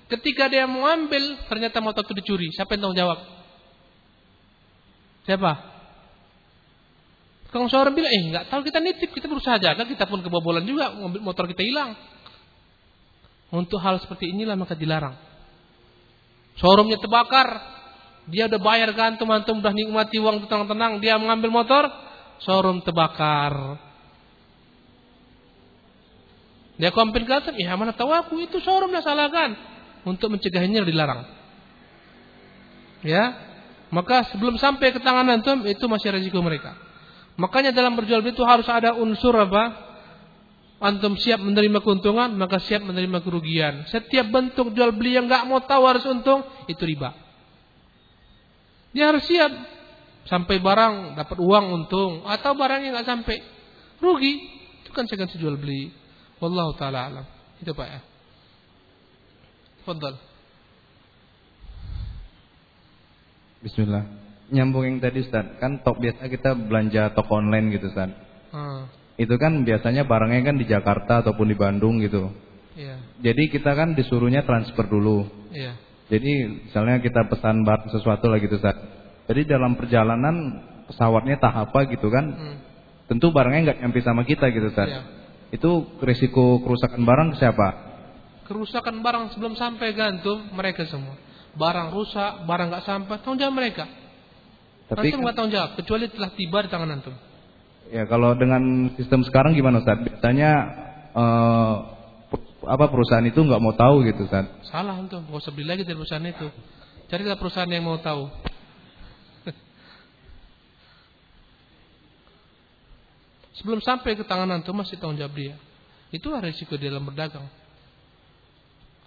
Ketika 0.07 0.49
dia 0.49 0.69
mau 0.69 0.85
ambil, 0.85 1.41
ternyata 1.49 1.81
motor 1.81 2.05
itu 2.05 2.15
dicuri. 2.21 2.53
Siapa 2.53 2.77
yang 2.77 2.81
tanggung 2.85 3.01
jawab? 3.01 3.19
Siapa? 5.25 5.53
Tukang 7.49 7.69
showroom 7.69 7.93
bilang, 7.97 8.13
eh 8.13 8.23
nggak 8.33 8.45
tahu 8.49 8.61
kita 8.65 8.81
nitip, 8.81 9.11
kita 9.13 9.29
berusaha 9.29 9.61
jaga, 9.61 9.85
kita 9.85 10.09
pun 10.09 10.25
kebobolan 10.25 10.65
juga, 10.65 10.93
motor 11.21 11.45
kita 11.49 11.61
hilang. 11.61 11.93
Untuk 13.53 13.79
hal 13.85 14.01
seperti 14.01 14.33
inilah 14.33 14.57
maka 14.57 14.73
dilarang. 14.73 15.13
Showroomnya 16.57 16.97
terbakar, 16.97 17.49
dia 18.33 18.49
udah 18.49 18.61
bayar 18.61 18.97
ke 18.97 19.03
antum, 19.05 19.29
antum 19.29 19.61
udah 19.61 19.77
nikmati 19.77 20.17
uang 20.17 20.49
tenang-tenang, 20.49 21.05
dia 21.05 21.21
mengambil 21.21 21.53
motor, 21.53 21.85
showroom 22.41 22.81
terbakar. 22.81 23.77
Dia 26.81 26.91
komplain 26.91 27.29
ke 27.29 27.61
ya 27.61 27.77
mana 27.77 27.93
tahu 27.93 28.11
aku 28.11 28.41
itu 28.41 28.57
showroom 28.65 28.91
lah 28.91 29.05
salahkan. 29.05 29.55
Untuk 30.03 30.35
mencegahnya 30.35 30.83
dilarang. 30.83 31.31
Ya, 33.07 33.39
maka 33.95 34.27
sebelum 34.35 34.59
sampai 34.59 34.91
ke 34.91 34.99
tangan 34.99 35.29
antum 35.31 35.63
itu 35.69 35.85
masih 35.87 36.11
resiko 36.11 36.43
mereka. 36.43 36.75
Makanya 37.39 37.71
dalam 37.71 37.95
berjual 37.95 38.19
beli 38.19 38.35
itu 38.35 38.43
harus 38.43 38.67
ada 38.67 38.97
unsur 38.99 39.37
apa? 39.37 39.92
Antum 40.83 41.15
siap 41.15 41.39
menerima 41.39 41.79
keuntungan, 41.79 42.35
maka 42.35 42.59
siap 42.59 42.83
menerima 42.83 43.23
kerugian. 43.23 43.87
Setiap 43.87 44.35
bentuk 44.35 44.75
jual 44.75 44.91
beli 44.91 45.15
yang 45.15 45.31
nggak 45.31 45.47
mau 45.47 45.63
tahu 45.63 45.87
harus 45.87 46.03
untung, 46.11 46.43
itu 46.67 46.83
riba. 46.83 47.15
Dia 48.91 49.15
harus 49.15 49.23
siap 49.23 49.53
sampai 50.27 50.59
barang 50.59 51.15
dapat 51.15 51.39
uang 51.39 51.67
untung 51.71 52.27
atau 52.27 52.53
barangnya 52.59 52.99
nggak 52.99 53.09
sampai 53.09 53.37
rugi. 54.03 54.43
Itu 54.83 54.91
kan 54.91 55.07
segan 55.07 55.31
jual 55.31 55.55
beli. 55.55 55.95
Wallahu 56.43 56.75
taala 56.75 57.07
alam. 57.07 57.27
Itu 57.63 57.79
Pak 57.79 57.87
ya. 57.87 58.01
Fadal. 59.87 60.19
Bismillah. 63.63 64.05
Nyambung 64.51 64.85
yang 64.85 64.99
tadi 64.99 65.23
Ustaz, 65.23 65.63
kan 65.63 65.81
tok 65.87 66.03
biasa 66.03 66.27
kita 66.27 66.59
belanja 66.59 67.15
toko 67.15 67.39
online 67.39 67.71
gitu 67.79 67.87
Ustaz. 67.87 68.11
Ah, 68.51 68.91
Itu 69.21 69.37
kan 69.37 69.63
biasanya 69.63 70.09
barangnya 70.09 70.43
kan 70.53 70.57
di 70.57 70.67
Jakarta 70.67 71.21
ataupun 71.21 71.47
di 71.49 71.57
Bandung 71.57 72.01
gitu. 72.01 72.33
iya, 72.73 72.97
Jadi 73.21 73.53
kita 73.53 73.77
kan 73.77 73.93
disuruhnya 73.93 74.43
transfer 74.49 74.89
dulu. 74.89 75.29
iya. 75.53 75.77
Jadi 76.13 76.69
misalnya 76.69 77.01
kita 77.01 77.25
pesan 77.25 77.65
barang 77.65 77.89
sesuatu 77.89 78.29
lagi 78.29 78.45
gitu 78.45 78.61
Ustaz. 78.61 78.77
Jadi 79.33 79.49
dalam 79.49 79.81
perjalanan 79.81 80.61
pesawatnya 80.85 81.41
tahap 81.41 81.73
apa 81.73 81.89
gitu 81.89 82.13
kan. 82.13 82.25
Hmm. 82.29 82.57
Tentu 83.09 83.33
barangnya 83.33 83.73
nggak 83.73 83.79
nyampe 83.81 84.01
sama 84.05 84.29
kita 84.29 84.53
gitu 84.53 84.69
Ustaz. 84.69 84.93
Iya. 84.93 85.03
Itu 85.57 86.01
risiko 86.05 86.61
kerusakan 86.61 87.01
barang 87.05 87.29
ke 87.33 87.37
siapa? 87.41 87.69
Kerusakan 88.45 89.01
barang 89.01 89.37
sebelum 89.37 89.57
sampai 89.57 89.97
gantung 89.97 90.53
mereka 90.53 90.85
semua. 90.85 91.17
Barang 91.57 91.93
rusak, 91.93 92.49
barang 92.49 92.69
nggak 92.73 92.85
sampai, 92.85 93.21
tanggung 93.21 93.41
jawab 93.41 93.57
mereka. 93.57 93.85
Tapi 94.89 95.13
antum 95.13 95.25
nggak 95.25 95.37
tanggung 95.37 95.53
jawab 95.53 95.71
kecuali 95.81 96.05
telah 96.13 96.31
tiba 96.37 96.59
di 96.65 96.69
tangan 96.69 96.91
antum. 96.93 97.15
Ya 97.91 98.07
kalau 98.07 98.39
dengan 98.39 98.93
sistem 98.95 99.27
sekarang 99.27 99.59
gimana 99.59 99.83
Ustaz? 99.83 99.99
Biasanya 99.99 100.51
eh, 101.13 101.75
apa 102.63 102.87
perusahaan 102.87 103.27
itu 103.27 103.43
nggak 103.43 103.59
mau 103.63 103.75
tahu 103.75 104.07
gitu 104.07 104.23
Ustaz. 104.29 104.47
Salah 104.71 104.95
antum, 104.95 105.27
nggak 105.27 105.43
usah 105.43 105.51
beli 105.51 105.67
lagi 105.67 105.83
dari 105.83 105.99
perusahaan 105.99 106.23
itu. 106.23 106.47
Carilah 107.11 107.37
perusahaan 107.37 107.69
yang 107.69 107.85
mau 107.85 107.99
tahu. 107.99 108.31
Sebelum 113.59 113.83
sampai 113.83 114.15
ke 114.15 114.23
tangan 114.25 114.49
antum 114.55 114.79
masih 114.79 114.97
tanggung 114.97 115.19
jawab 115.19 115.35
dia. 115.35 115.59
Itulah 116.15 116.41
risiko 116.45 116.77
di 116.79 116.87
dalam 116.87 117.05
berdagang. 117.09 117.49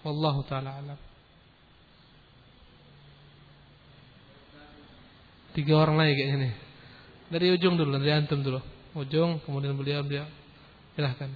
Wallahu 0.05 0.45
taala 0.45 0.78
alam. 0.78 0.99
Tiga 5.55 5.80
orang 5.80 5.95
lagi 5.95 6.13
kayaknya 6.19 6.38
nih. 6.51 6.64
Dari 7.26 7.47
ujung 7.53 7.73
dulu, 7.73 7.97
dari 7.97 8.13
antum 8.13 8.41
dulu. 8.45 8.61
Ujung, 8.95 9.41
kemudian 9.43 9.73
beliau 9.73 10.05
beliau. 10.05 10.30
Silahkan. 10.93 11.28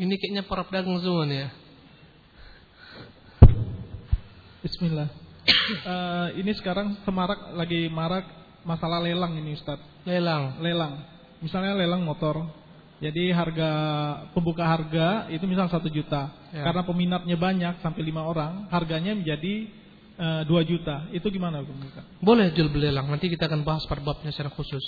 Ini 0.00 0.14
kayaknya 0.16 0.42
para 0.48 0.64
pedagang 0.64 0.96
semua 1.00 1.28
nih 1.28 1.38
ya. 1.44 1.48
Bismillah. 4.64 5.10
Eh, 5.70 6.28
ini 6.42 6.50
sekarang 6.58 6.98
semarak 7.06 7.54
lagi 7.54 7.86
marak 7.86 8.26
masalah 8.66 8.98
lelang 8.98 9.38
ini 9.38 9.54
Ustadz. 9.54 10.02
Lelang. 10.02 10.58
Lelang. 10.58 11.06
Misalnya 11.38 11.78
lelang 11.78 12.02
motor. 12.02 12.42
Jadi 13.00 13.32
harga 13.32 13.70
pembuka 14.36 14.66
harga 14.66 15.30
itu 15.32 15.46
misal 15.48 15.70
satu 15.72 15.88
juta. 15.88 16.28
Ya. 16.52 16.66
Karena 16.68 16.82
peminatnya 16.84 17.36
banyak 17.38 17.74
sampai 17.80 18.02
lima 18.04 18.26
orang, 18.28 18.68
harganya 18.68 19.16
menjadi 19.16 19.72
2 20.20 20.44
juta. 20.68 21.08
Itu 21.16 21.32
gimana 21.32 21.64
pembuka? 21.64 22.04
Boleh 22.20 22.52
jual 22.52 22.68
beli 22.68 22.92
lelang. 22.92 23.08
Nanti 23.08 23.32
kita 23.32 23.48
akan 23.48 23.64
bahas 23.64 23.88
pada 23.88 24.04
babnya 24.04 24.28
secara 24.28 24.52
khusus. 24.52 24.84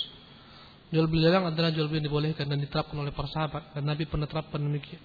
Jual 0.93 1.09
beli 1.09 1.25
lelang 1.25 1.49
adalah 1.49 1.73
jual 1.73 1.89
beli 1.89 2.05
yang 2.05 2.13
dibolehkan 2.13 2.45
dan 2.45 2.61
diterapkan 2.61 2.93
oleh 3.01 3.09
para 3.09 3.25
sahabat 3.25 3.73
dan 3.73 3.81
Nabi 3.81 4.05
pernah 4.05 4.29
terapkan 4.29 4.61
demikian. 4.61 5.01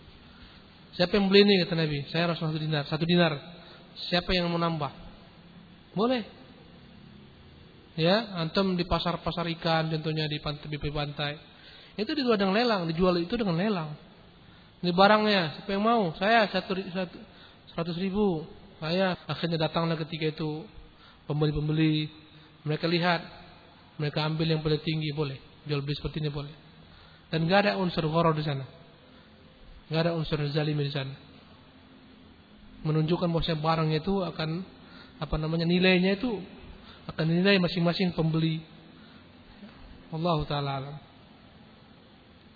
Siapa 1.01 1.16
yang 1.16 1.33
beli 1.33 1.49
ini 1.49 1.64
kata 1.64 1.74
Nabi? 1.81 1.99
Saya 2.12 2.29
harus 2.29 2.37
satu 2.37 2.61
dinar. 2.61 2.85
Satu 2.85 3.09
dinar. 3.09 3.33
Siapa 4.12 4.37
yang 4.37 4.53
mau 4.53 4.61
nambah? 4.61 4.93
Boleh. 5.97 6.22
Ya, 7.99 8.37
antum 8.39 8.79
di 8.79 8.87
pasar-pasar 8.87 9.49
ikan, 9.59 9.91
contohnya 9.91 10.31
di 10.31 10.39
pantai, 10.39 10.68
di 10.70 10.79
pantai. 10.79 11.33
Itu 11.99 12.14
dijual 12.14 12.39
dengan 12.39 12.55
lelang, 12.55 12.87
dijual 12.87 13.18
itu 13.18 13.35
dengan 13.35 13.59
lelang. 13.59 13.91
Ini 14.79 14.95
barangnya, 14.95 15.59
siapa 15.59 15.70
yang 15.74 15.83
mau? 15.83 16.14
Saya 16.14 16.47
satu, 16.47 16.79
satu 16.95 17.16
seratus 17.74 17.97
ribu. 17.99 18.57
Saya 18.79 19.18
akhirnya 19.26 19.59
datanglah 19.59 19.99
ketika 19.99 20.31
itu 20.31 20.62
pembeli-pembeli. 21.26 22.07
Mereka 22.62 22.87
lihat, 22.87 23.20
mereka 23.99 24.22
ambil 24.26 24.47
yang 24.55 24.62
paling 24.62 24.83
tinggi 24.83 25.11
boleh. 25.11 25.39
Jual 25.66 25.83
beli 25.83 25.99
seperti 25.99 26.22
ini 26.22 26.31
boleh. 26.31 26.55
Dan 27.29 27.45
nggak 27.45 27.61
ada 27.68 27.72
unsur 27.76 28.07
horor 28.09 28.33
di 28.33 28.47
sana. 28.47 28.64
nggak 29.89 30.03
ada 30.05 30.12
unsur 30.14 30.39
zalim 30.53 30.79
di 30.79 30.93
sana. 30.93 31.12
Menunjukkan 32.87 33.26
bahwa 33.26 33.43
barangnya 33.43 33.99
itu 33.99 34.14
akan 34.22 34.62
apa 35.18 35.35
namanya 35.35 35.66
nilainya 35.66 36.14
itu 36.14 36.39
akan 37.11 37.26
nilai 37.26 37.59
masing-masing 37.59 38.14
pembeli. 38.14 38.62
Allah 40.14 40.39
taala 40.47 40.70
alam. 40.79 40.97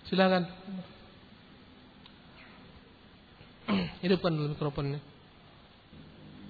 Silakan. 0.07 0.43
Hidupkan 4.03 4.31
mikrofonnya. 4.31 5.12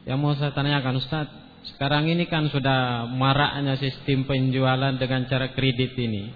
Yang 0.04 0.18
mau 0.20 0.34
saya 0.36 0.52
tanyakan 0.52 1.00
Ustaz, 1.00 1.28
sekarang 1.76 2.12
ini 2.12 2.28
kan 2.28 2.52
sudah 2.52 3.08
maraknya 3.08 3.80
sistem 3.80 4.28
penjualan 4.28 4.96
dengan 5.00 5.24
cara 5.32 5.56
kredit 5.56 5.96
ini. 5.96 6.32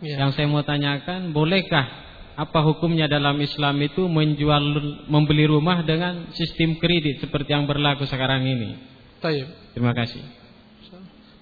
Ya. 0.00 0.24
Yang 0.24 0.40
saya 0.40 0.46
mau 0.48 0.64
tanyakan, 0.64 1.36
bolehkah 1.36 1.84
apa 2.40 2.64
hukumnya 2.64 3.04
dalam 3.04 3.36
Islam 3.44 3.76
itu 3.84 4.08
menjual 4.08 4.64
membeli 5.12 5.44
rumah 5.44 5.84
dengan 5.84 6.32
sistem 6.32 6.80
kredit 6.80 7.20
seperti 7.20 7.52
yang 7.52 7.68
berlaku 7.68 8.08
sekarang 8.08 8.48
ini? 8.48 8.80
Taib. 9.20 9.76
Terima 9.76 9.92
kasih. 9.92 10.24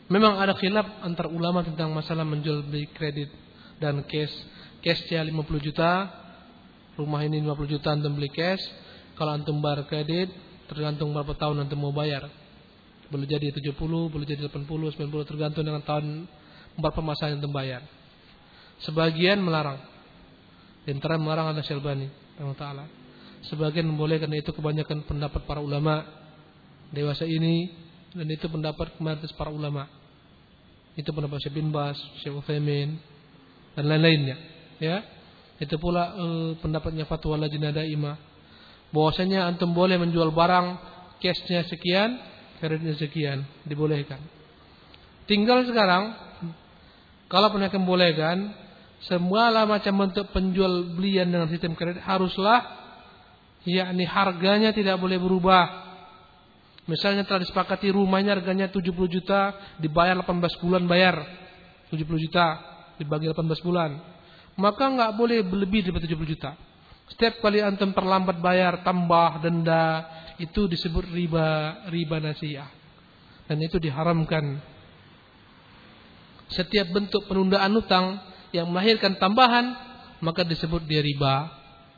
Memang 0.08 0.40
ada 0.40 0.56
khilaf 0.56 1.04
antar 1.04 1.28
ulama 1.28 1.60
tentang 1.62 1.92
masalah 1.92 2.24
menjual 2.24 2.66
beli 2.66 2.88
kredit 2.90 3.30
dan 3.78 4.02
cash. 4.08 4.32
Cashnya 4.78 5.26
50 5.26 5.58
juta, 5.58 6.06
Rumah 6.98 7.22
ini 7.22 7.38
50 7.46 7.74
juta 7.78 7.94
antum 7.94 8.18
beli 8.18 8.26
cash. 8.26 8.58
Kalau 9.14 9.38
antum 9.38 9.62
bayar 9.62 9.86
kredit, 9.86 10.34
tergantung 10.68 11.16
berapa 11.16 11.32
tahun 11.34 11.64
antum 11.66 11.80
mau 11.80 11.90
bayar. 11.90 12.28
Boleh 13.08 13.24
jadi 13.24 13.48
70, 13.50 13.72
boleh 14.12 14.26
jadi 14.28 14.44
80, 14.52 14.68
90, 14.68 15.24
tergantung 15.24 15.64
dengan 15.64 15.80
tahun 15.80 16.28
berapa 16.76 17.00
masa 17.00 17.32
yang 17.32 17.40
bayar. 17.48 17.82
Sebagian 18.84 19.40
melarang. 19.42 19.80
Di 20.84 20.94
melarang 20.94 21.52
adalah 21.52 21.66
Syalbani, 21.66 22.08
Taala. 22.56 22.86
Sebagian 23.48 23.86
membolehkan 23.86 24.30
itu 24.34 24.50
kebanyakan 24.54 25.04
pendapat 25.06 25.44
para 25.46 25.60
ulama 25.62 26.04
dewasa 26.92 27.28
ini 27.28 27.70
dan 28.12 28.26
itu 28.28 28.48
pendapat 28.48 28.96
mayoritas 28.98 29.32
para 29.36 29.52
ulama. 29.52 29.86
Itu 30.98 31.14
pendapat 31.14 31.38
Syekh 31.44 31.54
bin 31.54 31.70
Bas, 31.70 31.94
Syekh 32.24 32.34
Utsaimin 32.34 32.98
dan 33.78 33.84
lain-lainnya, 33.86 34.36
ya. 34.82 35.06
Itu 35.62 35.78
pula 35.78 36.14
uh, 36.14 36.50
pendapatnya 36.58 37.06
fatwa 37.06 37.38
Lajnah 37.38 37.70
Daimah. 37.74 38.16
Bahwasanya 38.94 39.48
antum 39.48 39.76
boleh 39.76 40.00
menjual 40.00 40.32
barang 40.32 40.66
cashnya 41.20 41.66
sekian, 41.68 42.16
kreditnya 42.58 42.96
sekian, 42.96 43.44
dibolehkan. 43.68 44.20
Tinggal 45.28 45.68
sekarang 45.68 46.16
kalau 47.28 47.52
pernah 47.52 47.68
bolehkan 47.68 48.56
semua 49.04 49.52
macam 49.68 50.08
bentuk 50.08 50.32
penjual 50.32 50.96
belian 50.96 51.28
dengan 51.28 51.46
sistem 51.52 51.76
kredit 51.76 52.00
haruslah 52.02 52.64
yakni 53.68 54.08
harganya 54.08 54.72
tidak 54.72 54.96
boleh 54.96 55.20
berubah. 55.20 55.86
Misalnya 56.88 57.28
telah 57.28 57.44
disepakati 57.44 57.92
rumahnya 57.92 58.40
harganya 58.40 58.72
70 58.72 58.88
juta, 59.12 59.52
dibayar 59.76 60.16
18 60.24 60.64
bulan 60.64 60.88
bayar. 60.88 61.20
70 61.92 62.24
juta 62.24 62.46
dibagi 62.96 63.28
18 63.28 63.44
bulan 63.60 64.16
maka 64.58 64.90
nggak 64.90 65.12
boleh 65.14 65.38
lebih 65.46 65.86
dari 65.86 65.94
70 66.02 66.34
juta. 66.34 66.58
Setiap 67.08 67.40
kali 67.40 67.64
antum 67.64 67.96
terlambat 67.96 68.36
bayar 68.44 68.84
tambah 68.84 69.40
denda 69.40 70.04
itu 70.36 70.68
disebut 70.68 71.08
riba 71.08 71.82
riba 71.88 72.16
nasiah 72.20 72.68
dan 73.48 73.58
itu 73.64 73.80
diharamkan. 73.80 74.60
Setiap 76.52 76.92
bentuk 76.92 77.24
penundaan 77.28 77.72
utang 77.76 78.20
yang 78.52 78.68
melahirkan 78.68 79.16
tambahan 79.16 79.72
maka 80.20 80.44
disebut 80.44 80.84
dia 80.84 81.00
riba 81.00 81.48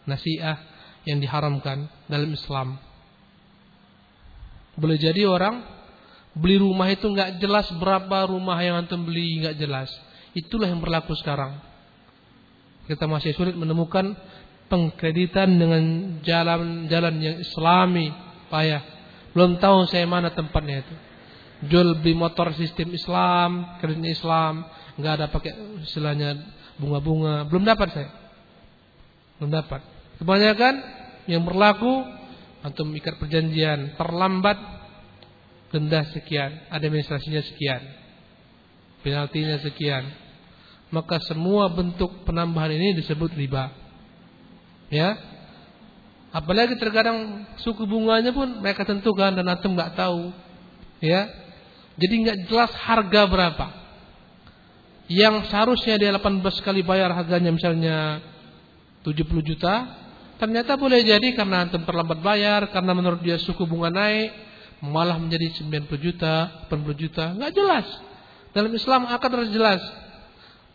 nasiah 0.07 0.59
yang 1.07 1.19
diharamkan 1.19 1.91
dalam 2.07 2.31
Islam. 2.31 2.79
Boleh 4.79 4.97
jadi 4.97 5.27
orang 5.27 5.67
beli 6.39 6.63
rumah 6.63 6.87
itu 6.87 7.11
nggak 7.11 7.43
jelas 7.43 7.67
berapa 7.75 8.31
rumah 8.31 8.57
yang 8.63 8.87
antum 8.87 9.03
beli 9.03 9.43
nggak 9.43 9.59
jelas. 9.59 9.91
Itulah 10.31 10.71
yang 10.71 10.79
berlaku 10.79 11.19
sekarang 11.19 11.59
kita 12.91 13.07
masih 13.07 13.31
sulit 13.39 13.55
menemukan 13.55 14.19
pengkreditan 14.71 15.59
dengan 15.59 15.83
jalan-jalan 16.23 17.15
yang 17.19 17.37
islami 17.43 18.15
payah. 18.47 18.81
Belum 19.35 19.59
tahu 19.59 19.91
saya 19.91 20.07
mana 20.07 20.31
tempatnya 20.31 20.87
itu. 20.87 20.95
Jual 21.69 21.99
beli 22.01 22.17
motor 22.17 22.57
sistem 22.57 22.95
Islam, 22.97 23.77
kredit 23.83 24.17
Islam, 24.17 24.65
nggak 24.97 25.13
ada 25.21 25.27
pakai 25.29 25.53
istilahnya 25.85 26.39
bunga-bunga. 26.81 27.45
Belum 27.51 27.67
dapat 27.67 27.89
saya. 27.93 28.11
Belum 29.37 29.53
dapat. 29.53 29.85
Kebanyakan 30.23 30.75
yang 31.29 31.45
berlaku 31.45 32.07
antum 32.65 32.95
ikat 32.97 33.21
perjanjian 33.21 33.99
terlambat 34.01 34.57
denda 35.69 36.03
sekian, 36.17 36.67
administrasinya 36.73 37.45
sekian, 37.45 37.83
penaltinya 39.05 39.61
sekian 39.61 40.09
maka 40.91 41.23
semua 41.23 41.71
bentuk 41.71 42.27
penambahan 42.27 42.75
ini 42.75 42.99
disebut 42.99 43.31
riba. 43.39 43.71
Ya. 44.91 45.17
Apalagi 46.31 46.79
terkadang 46.79 47.47
suku 47.63 47.87
bunganya 47.87 48.31
pun 48.31 48.63
mereka 48.63 48.87
tentukan 48.87 49.35
dan 49.35 49.47
antum 49.47 49.75
nggak 49.75 49.95
tahu. 49.95 50.35
Ya. 51.01 51.31
Jadi 51.97 52.15
nggak 52.27 52.39
jelas 52.51 52.71
harga 52.75 53.23
berapa. 53.31 53.67
Yang 55.11 55.51
seharusnya 55.51 55.99
dia 55.99 56.11
18 56.15 56.43
kali 56.63 56.87
bayar 56.87 57.11
harganya 57.11 57.51
misalnya 57.51 58.23
70 59.03 59.43
juta, 59.43 59.91
ternyata 60.39 60.79
boleh 60.79 61.03
jadi 61.03 61.35
karena 61.35 61.67
antum 61.67 61.83
terlambat 61.83 62.23
bayar, 62.23 62.71
karena 62.71 62.95
menurut 62.95 63.19
dia 63.19 63.35
suku 63.43 63.67
bunga 63.67 63.91
naik, 63.91 64.31
malah 64.87 65.19
menjadi 65.19 65.67
90 65.67 65.99
juta, 65.99 66.63
80 66.71 66.95
juta, 66.95 67.35
nggak 67.35 67.53
jelas. 67.53 67.87
Dalam 68.55 68.71
Islam 68.71 69.11
akan 69.11 69.29
terjelas 69.31 69.51
jelas 69.51 69.83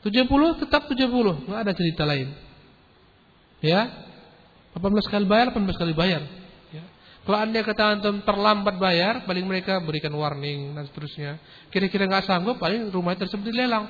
70 0.06 0.62
tetap 0.62 0.86
70, 0.86 1.50
nggak 1.50 1.60
ada 1.66 1.74
cerita 1.74 2.04
lain. 2.06 2.30
Ya. 3.58 4.05
18 4.76 5.08
kali 5.08 5.24
bayar, 5.24 5.56
18 5.56 5.80
kali 5.80 5.94
bayar. 5.96 6.22
Ya. 6.76 6.84
Kalau 7.24 7.38
anda 7.40 7.64
kata 7.64 7.84
antum 7.96 8.20
terlambat 8.28 8.76
bayar, 8.76 9.24
paling 9.24 9.48
mereka 9.48 9.80
berikan 9.80 10.12
warning 10.12 10.76
dan 10.76 10.84
seterusnya. 10.92 11.40
Kira-kira 11.72 12.12
nggak 12.12 12.28
sanggup, 12.28 12.60
paling 12.60 12.92
rumah 12.92 13.16
tersebut 13.16 13.48
dilelang 13.48 13.88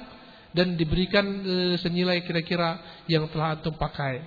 dan 0.54 0.78
diberikan 0.78 1.26
e, 1.42 1.56
senilai 1.82 2.22
kira-kira 2.22 3.02
yang 3.10 3.26
telah 3.34 3.58
antum 3.58 3.74
pakai. 3.74 4.24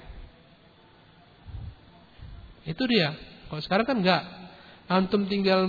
Itu 2.66 2.84
dia. 2.90 3.14
Kalau 3.48 3.62
sekarang 3.62 3.86
kan 3.86 3.98
nggak. 4.02 4.22
Antum 4.88 5.28
tinggal 5.30 5.68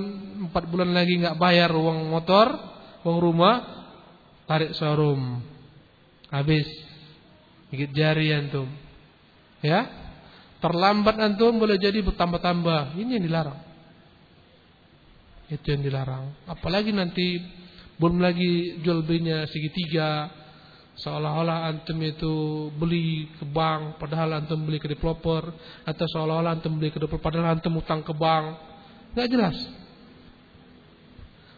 4 0.50 0.72
bulan 0.72 0.90
lagi 0.96 1.22
nggak 1.22 1.38
bayar 1.38 1.70
uang 1.76 2.08
motor, 2.10 2.50
uang 3.06 3.20
rumah, 3.22 3.56
tarik 4.50 4.74
showroom. 4.74 5.44
Habis. 6.34 6.66
Gigit 7.70 7.94
jari 7.94 8.34
antum. 8.34 8.66
Ya. 9.62 9.99
Terlambat 10.60 11.16
antum 11.16 11.56
boleh 11.56 11.80
jadi 11.80 12.04
bertambah-tambah. 12.04 13.00
Ini 13.00 13.20
yang 13.20 13.26
dilarang. 13.26 13.60
Itu 15.48 15.66
yang 15.72 15.82
dilarang. 15.82 16.46
Apalagi 16.46 16.92
nanti 16.92 17.40
belum 17.96 18.20
lagi 18.20 18.80
jual 18.84 19.08
belinya 19.08 19.48
segitiga. 19.48 20.30
Seolah-olah 21.00 21.72
antum 21.72 21.96
itu 22.04 22.68
beli 22.76 23.32
ke 23.40 23.48
bank 23.48 24.04
padahal 24.04 24.44
antum 24.44 24.68
beli 24.68 24.84
ke 24.84 24.92
developer 24.92 25.48
atau 25.88 26.06
seolah-olah 26.12 26.60
antum 26.60 26.76
beli 26.76 26.92
ke 26.92 27.00
developer 27.00 27.24
padahal 27.24 27.56
antum 27.56 27.80
utang 27.80 28.04
ke 28.04 28.12
bank. 28.12 28.60
Enggak 29.16 29.28
jelas. 29.32 29.58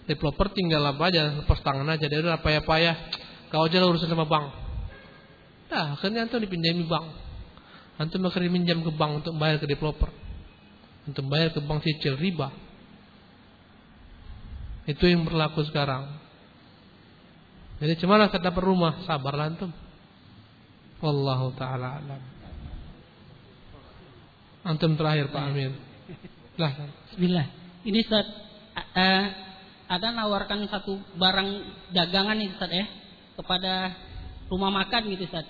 Developer 0.06 0.54
tinggal 0.54 0.86
apa 0.86 1.10
aja, 1.10 1.42
lepas 1.42 1.58
tangan 1.66 1.90
aja. 1.90 2.06
Dia 2.06 2.22
udah 2.22 2.38
payah-payah. 2.38 2.96
Kau 3.50 3.66
aja 3.66 3.82
urusan 3.82 4.14
sama 4.14 4.30
bank. 4.30 4.46
Nah, 5.74 5.98
akhirnya 5.98 6.30
antum 6.30 6.38
dipinjami 6.38 6.86
bank. 6.86 7.31
Antum 8.00 8.24
akhirnya 8.28 8.52
minjam 8.52 8.80
ke 8.86 8.92
bank 8.94 9.26
untuk 9.26 9.34
bayar 9.36 9.60
ke 9.60 9.68
developer. 9.68 10.10
Untuk 11.10 11.26
bayar 11.28 11.52
ke 11.52 11.60
bank 11.60 11.84
cicil 11.84 12.16
riba. 12.16 12.54
Itu 14.86 15.06
yang 15.06 15.28
berlaku 15.28 15.66
sekarang. 15.68 16.20
Jadi 17.82 17.98
cuma 17.98 18.22
kita 18.30 18.38
dapat 18.38 18.62
rumah, 18.62 19.02
sabarlah 19.10 19.50
antum. 19.50 19.74
Wallahu 21.02 21.58
taala 21.58 21.98
alam. 21.98 22.22
Antum 24.62 24.94
terakhir 24.94 25.34
Pak 25.34 25.44
Amir. 25.50 25.74
Lah. 26.62 26.72
Bismillah. 27.10 27.48
Ini 27.82 28.06
Ustaz 28.06 28.30
uh, 28.78 29.26
ada 29.90 30.08
nawarkan 30.14 30.70
satu 30.70 31.02
barang 31.18 31.50
dagangan 31.90 32.38
nih 32.38 32.54
Ustaz 32.54 32.70
ya 32.70 32.86
kepada 33.34 33.98
rumah 34.46 34.70
makan 34.70 35.10
gitu 35.10 35.26
Ustaz. 35.26 35.50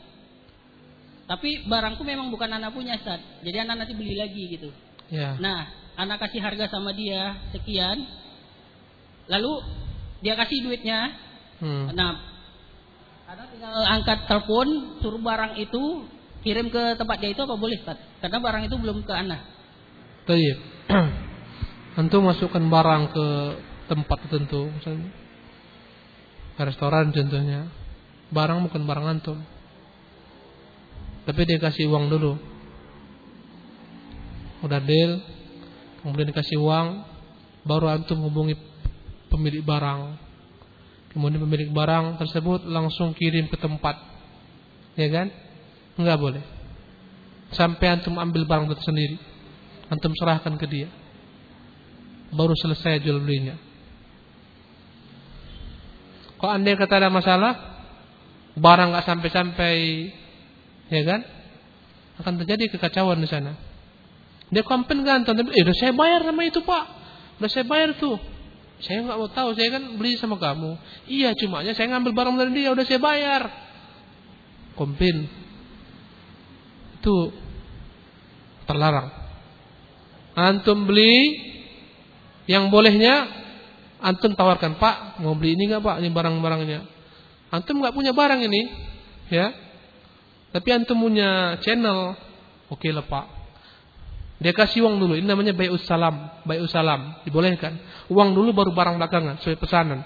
Tapi 1.30 1.70
barangku 1.70 2.02
memang 2.04 2.30
bukan 2.30 2.50
anak 2.52 2.76
punya, 2.76 2.98
Ustaz. 2.98 3.22
Jadi 3.46 3.58
anak 3.62 3.86
nanti 3.86 3.94
beli 3.96 4.18
lagi 4.18 4.44
gitu. 4.58 4.70
Ya. 5.12 5.38
Nah, 5.40 5.68
anak 5.96 6.24
kasih 6.28 6.42
harga 6.44 6.72
sama 6.72 6.92
dia 6.92 7.40
sekian. 7.56 8.04
Lalu 9.28 9.52
dia 10.22 10.34
kasih 10.36 10.66
duitnya. 10.66 11.00
Hmm. 11.62 11.94
Nah, 11.94 12.20
anak 13.30 13.48
tinggal 13.54 13.74
angkat 13.86 14.20
telepon, 14.28 15.00
suruh 15.00 15.22
barang 15.22 15.56
itu 15.62 16.10
kirim 16.42 16.74
ke 16.74 16.98
tempat 16.98 17.18
dia 17.22 17.32
itu 17.32 17.42
apa 17.46 17.56
boleh, 17.56 17.78
Ustaz? 17.80 18.00
Karena 18.20 18.38
barang 18.42 18.64
itu 18.68 18.76
belum 18.76 19.06
ke 19.06 19.14
anak. 19.14 19.42
Baik. 20.26 20.58
Antum 22.00 22.24
masukkan 22.24 22.64
barang 22.64 23.04
ke 23.12 23.28
tempat 23.92 24.18
tertentu, 24.24 24.72
misalnya 24.72 25.12
restoran 26.66 27.10
contohnya. 27.12 27.68
Barang 28.32 28.64
bukan 28.64 28.88
barang 28.88 29.06
antum. 29.12 29.38
Tapi 31.22 31.42
dia 31.46 31.62
kasih 31.62 31.86
uang 31.90 32.10
dulu. 32.10 32.34
Udah 34.62 34.82
deal, 34.82 35.22
kemudian 36.02 36.30
dikasih 36.30 36.58
uang, 36.62 36.88
baru 37.66 37.94
antum 37.94 38.22
hubungi 38.26 38.58
pemilik 39.30 39.62
barang. 39.66 40.18
Kemudian 41.14 41.42
pemilik 41.44 41.70
barang 41.74 42.22
tersebut 42.22 42.66
langsung 42.70 43.14
kirim 43.18 43.50
ke 43.50 43.58
tempat. 43.58 44.00
Ya 44.96 45.10
kan? 45.10 45.28
Enggak 45.98 46.18
boleh. 46.22 46.44
Sampai 47.52 47.90
antum 47.92 48.16
ambil 48.16 48.48
barang 48.48 48.70
itu 48.70 48.86
sendiri. 48.86 49.18
Antum 49.92 50.16
serahkan 50.16 50.56
ke 50.56 50.66
dia. 50.70 50.88
Baru 52.32 52.56
selesai 52.56 53.04
jual 53.04 53.20
belinya. 53.20 53.60
Kalau 56.40 56.58
anda 56.58 56.74
kata 56.74 56.96
ada 57.06 57.10
masalah, 57.12 57.54
barang 58.56 58.88
nggak 58.96 59.06
sampai-sampai 59.06 59.76
ya 60.92 61.04
kan? 61.08 61.22
akan 62.22 62.34
terjadi 62.46 62.78
kekacauan 62.78 63.18
di 63.18 63.30
sana. 63.30 63.58
Dia 64.54 64.62
komplain 64.62 65.02
kan, 65.02 65.26
tapi 65.26 65.48
eh 65.50 65.64
udah 65.66 65.76
saya 65.76 65.96
bayar 65.96 66.22
sama 66.28 66.42
itu 66.46 66.62
pak, 66.62 66.84
udah 67.42 67.50
saya 67.50 67.66
bayar 67.66 67.98
tuh. 67.98 68.20
Saya 68.82 69.06
nggak 69.06 69.18
mau 69.18 69.30
tahu, 69.30 69.54
saya 69.58 69.70
kan 69.78 69.84
beli 69.98 70.18
sama 70.18 70.38
kamu. 70.42 70.76
Iya, 71.08 71.38
cuma 71.38 71.62
saya 71.64 71.88
ngambil 71.96 72.12
barang 72.14 72.36
dari 72.38 72.52
dia, 72.62 72.70
udah 72.74 72.86
saya 72.86 73.00
bayar. 73.00 73.42
Komplain. 74.76 75.30
Itu 77.00 77.32
terlarang. 78.66 79.14
Antum 80.34 80.90
beli 80.90 81.14
yang 82.50 82.74
bolehnya 82.74 83.30
antum 84.02 84.34
tawarkan, 84.34 84.82
"Pak, 84.82 85.22
mau 85.22 85.38
beli 85.38 85.54
ini 85.54 85.70
nggak 85.70 85.84
Pak? 85.86 85.96
Ini 86.02 86.10
barang-barangnya." 86.10 86.80
Antum 87.54 87.80
nggak 87.80 87.94
punya 87.94 88.12
barang 88.18 88.42
ini, 88.42 88.62
ya. 89.30 89.71
Tapi 90.52 90.68
antum 90.76 91.00
punya 91.00 91.56
channel. 91.64 92.16
Oke 92.68 92.92
lah, 92.92 93.08
Pak. 93.08 93.26
Dia 94.42 94.52
kasih 94.58 94.84
uang 94.84 94.98
dulu. 94.98 95.14
Ini 95.16 95.28
namanya 95.28 95.54
bayus 95.54 95.86
salam, 95.86 96.44
bayus 96.44 96.74
salam. 96.74 97.22
Dibolehkan. 97.24 97.78
Uang 98.10 98.34
dulu 98.34 98.52
baru 98.52 98.72
barang 98.74 98.96
belakangan 98.98 99.40
sesuai 99.40 99.58
pesanan. 99.62 100.02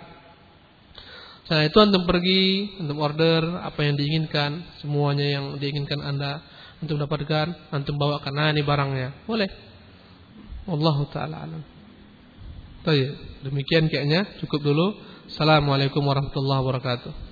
Setelah 1.45 1.65
itu 1.69 1.77
antum 1.77 2.03
pergi, 2.09 2.73
antum 2.81 2.99
order 2.99 3.61
apa 3.61 3.85
yang 3.85 3.95
diinginkan, 3.95 4.81
semuanya 4.81 5.39
yang 5.39 5.45
diinginkan 5.61 6.01
Anda 6.01 6.41
untuk 6.81 6.97
dapatkan, 6.99 7.71
antum 7.71 7.95
bawakan. 7.95 8.33
Nah, 8.33 8.49
ini 8.51 8.65
barangnya. 8.65 9.23
Boleh. 9.23 9.49
Allah 10.65 10.97
taala 11.13 11.35
alam. 11.45 11.61
Baik, 12.81 13.41
demikian 13.45 13.87
kayaknya 13.89 14.41
cukup 14.41 14.61
dulu. 14.61 14.99
Assalamualaikum 15.29 16.05
warahmatullahi 16.05 16.61
wabarakatuh. 16.61 17.24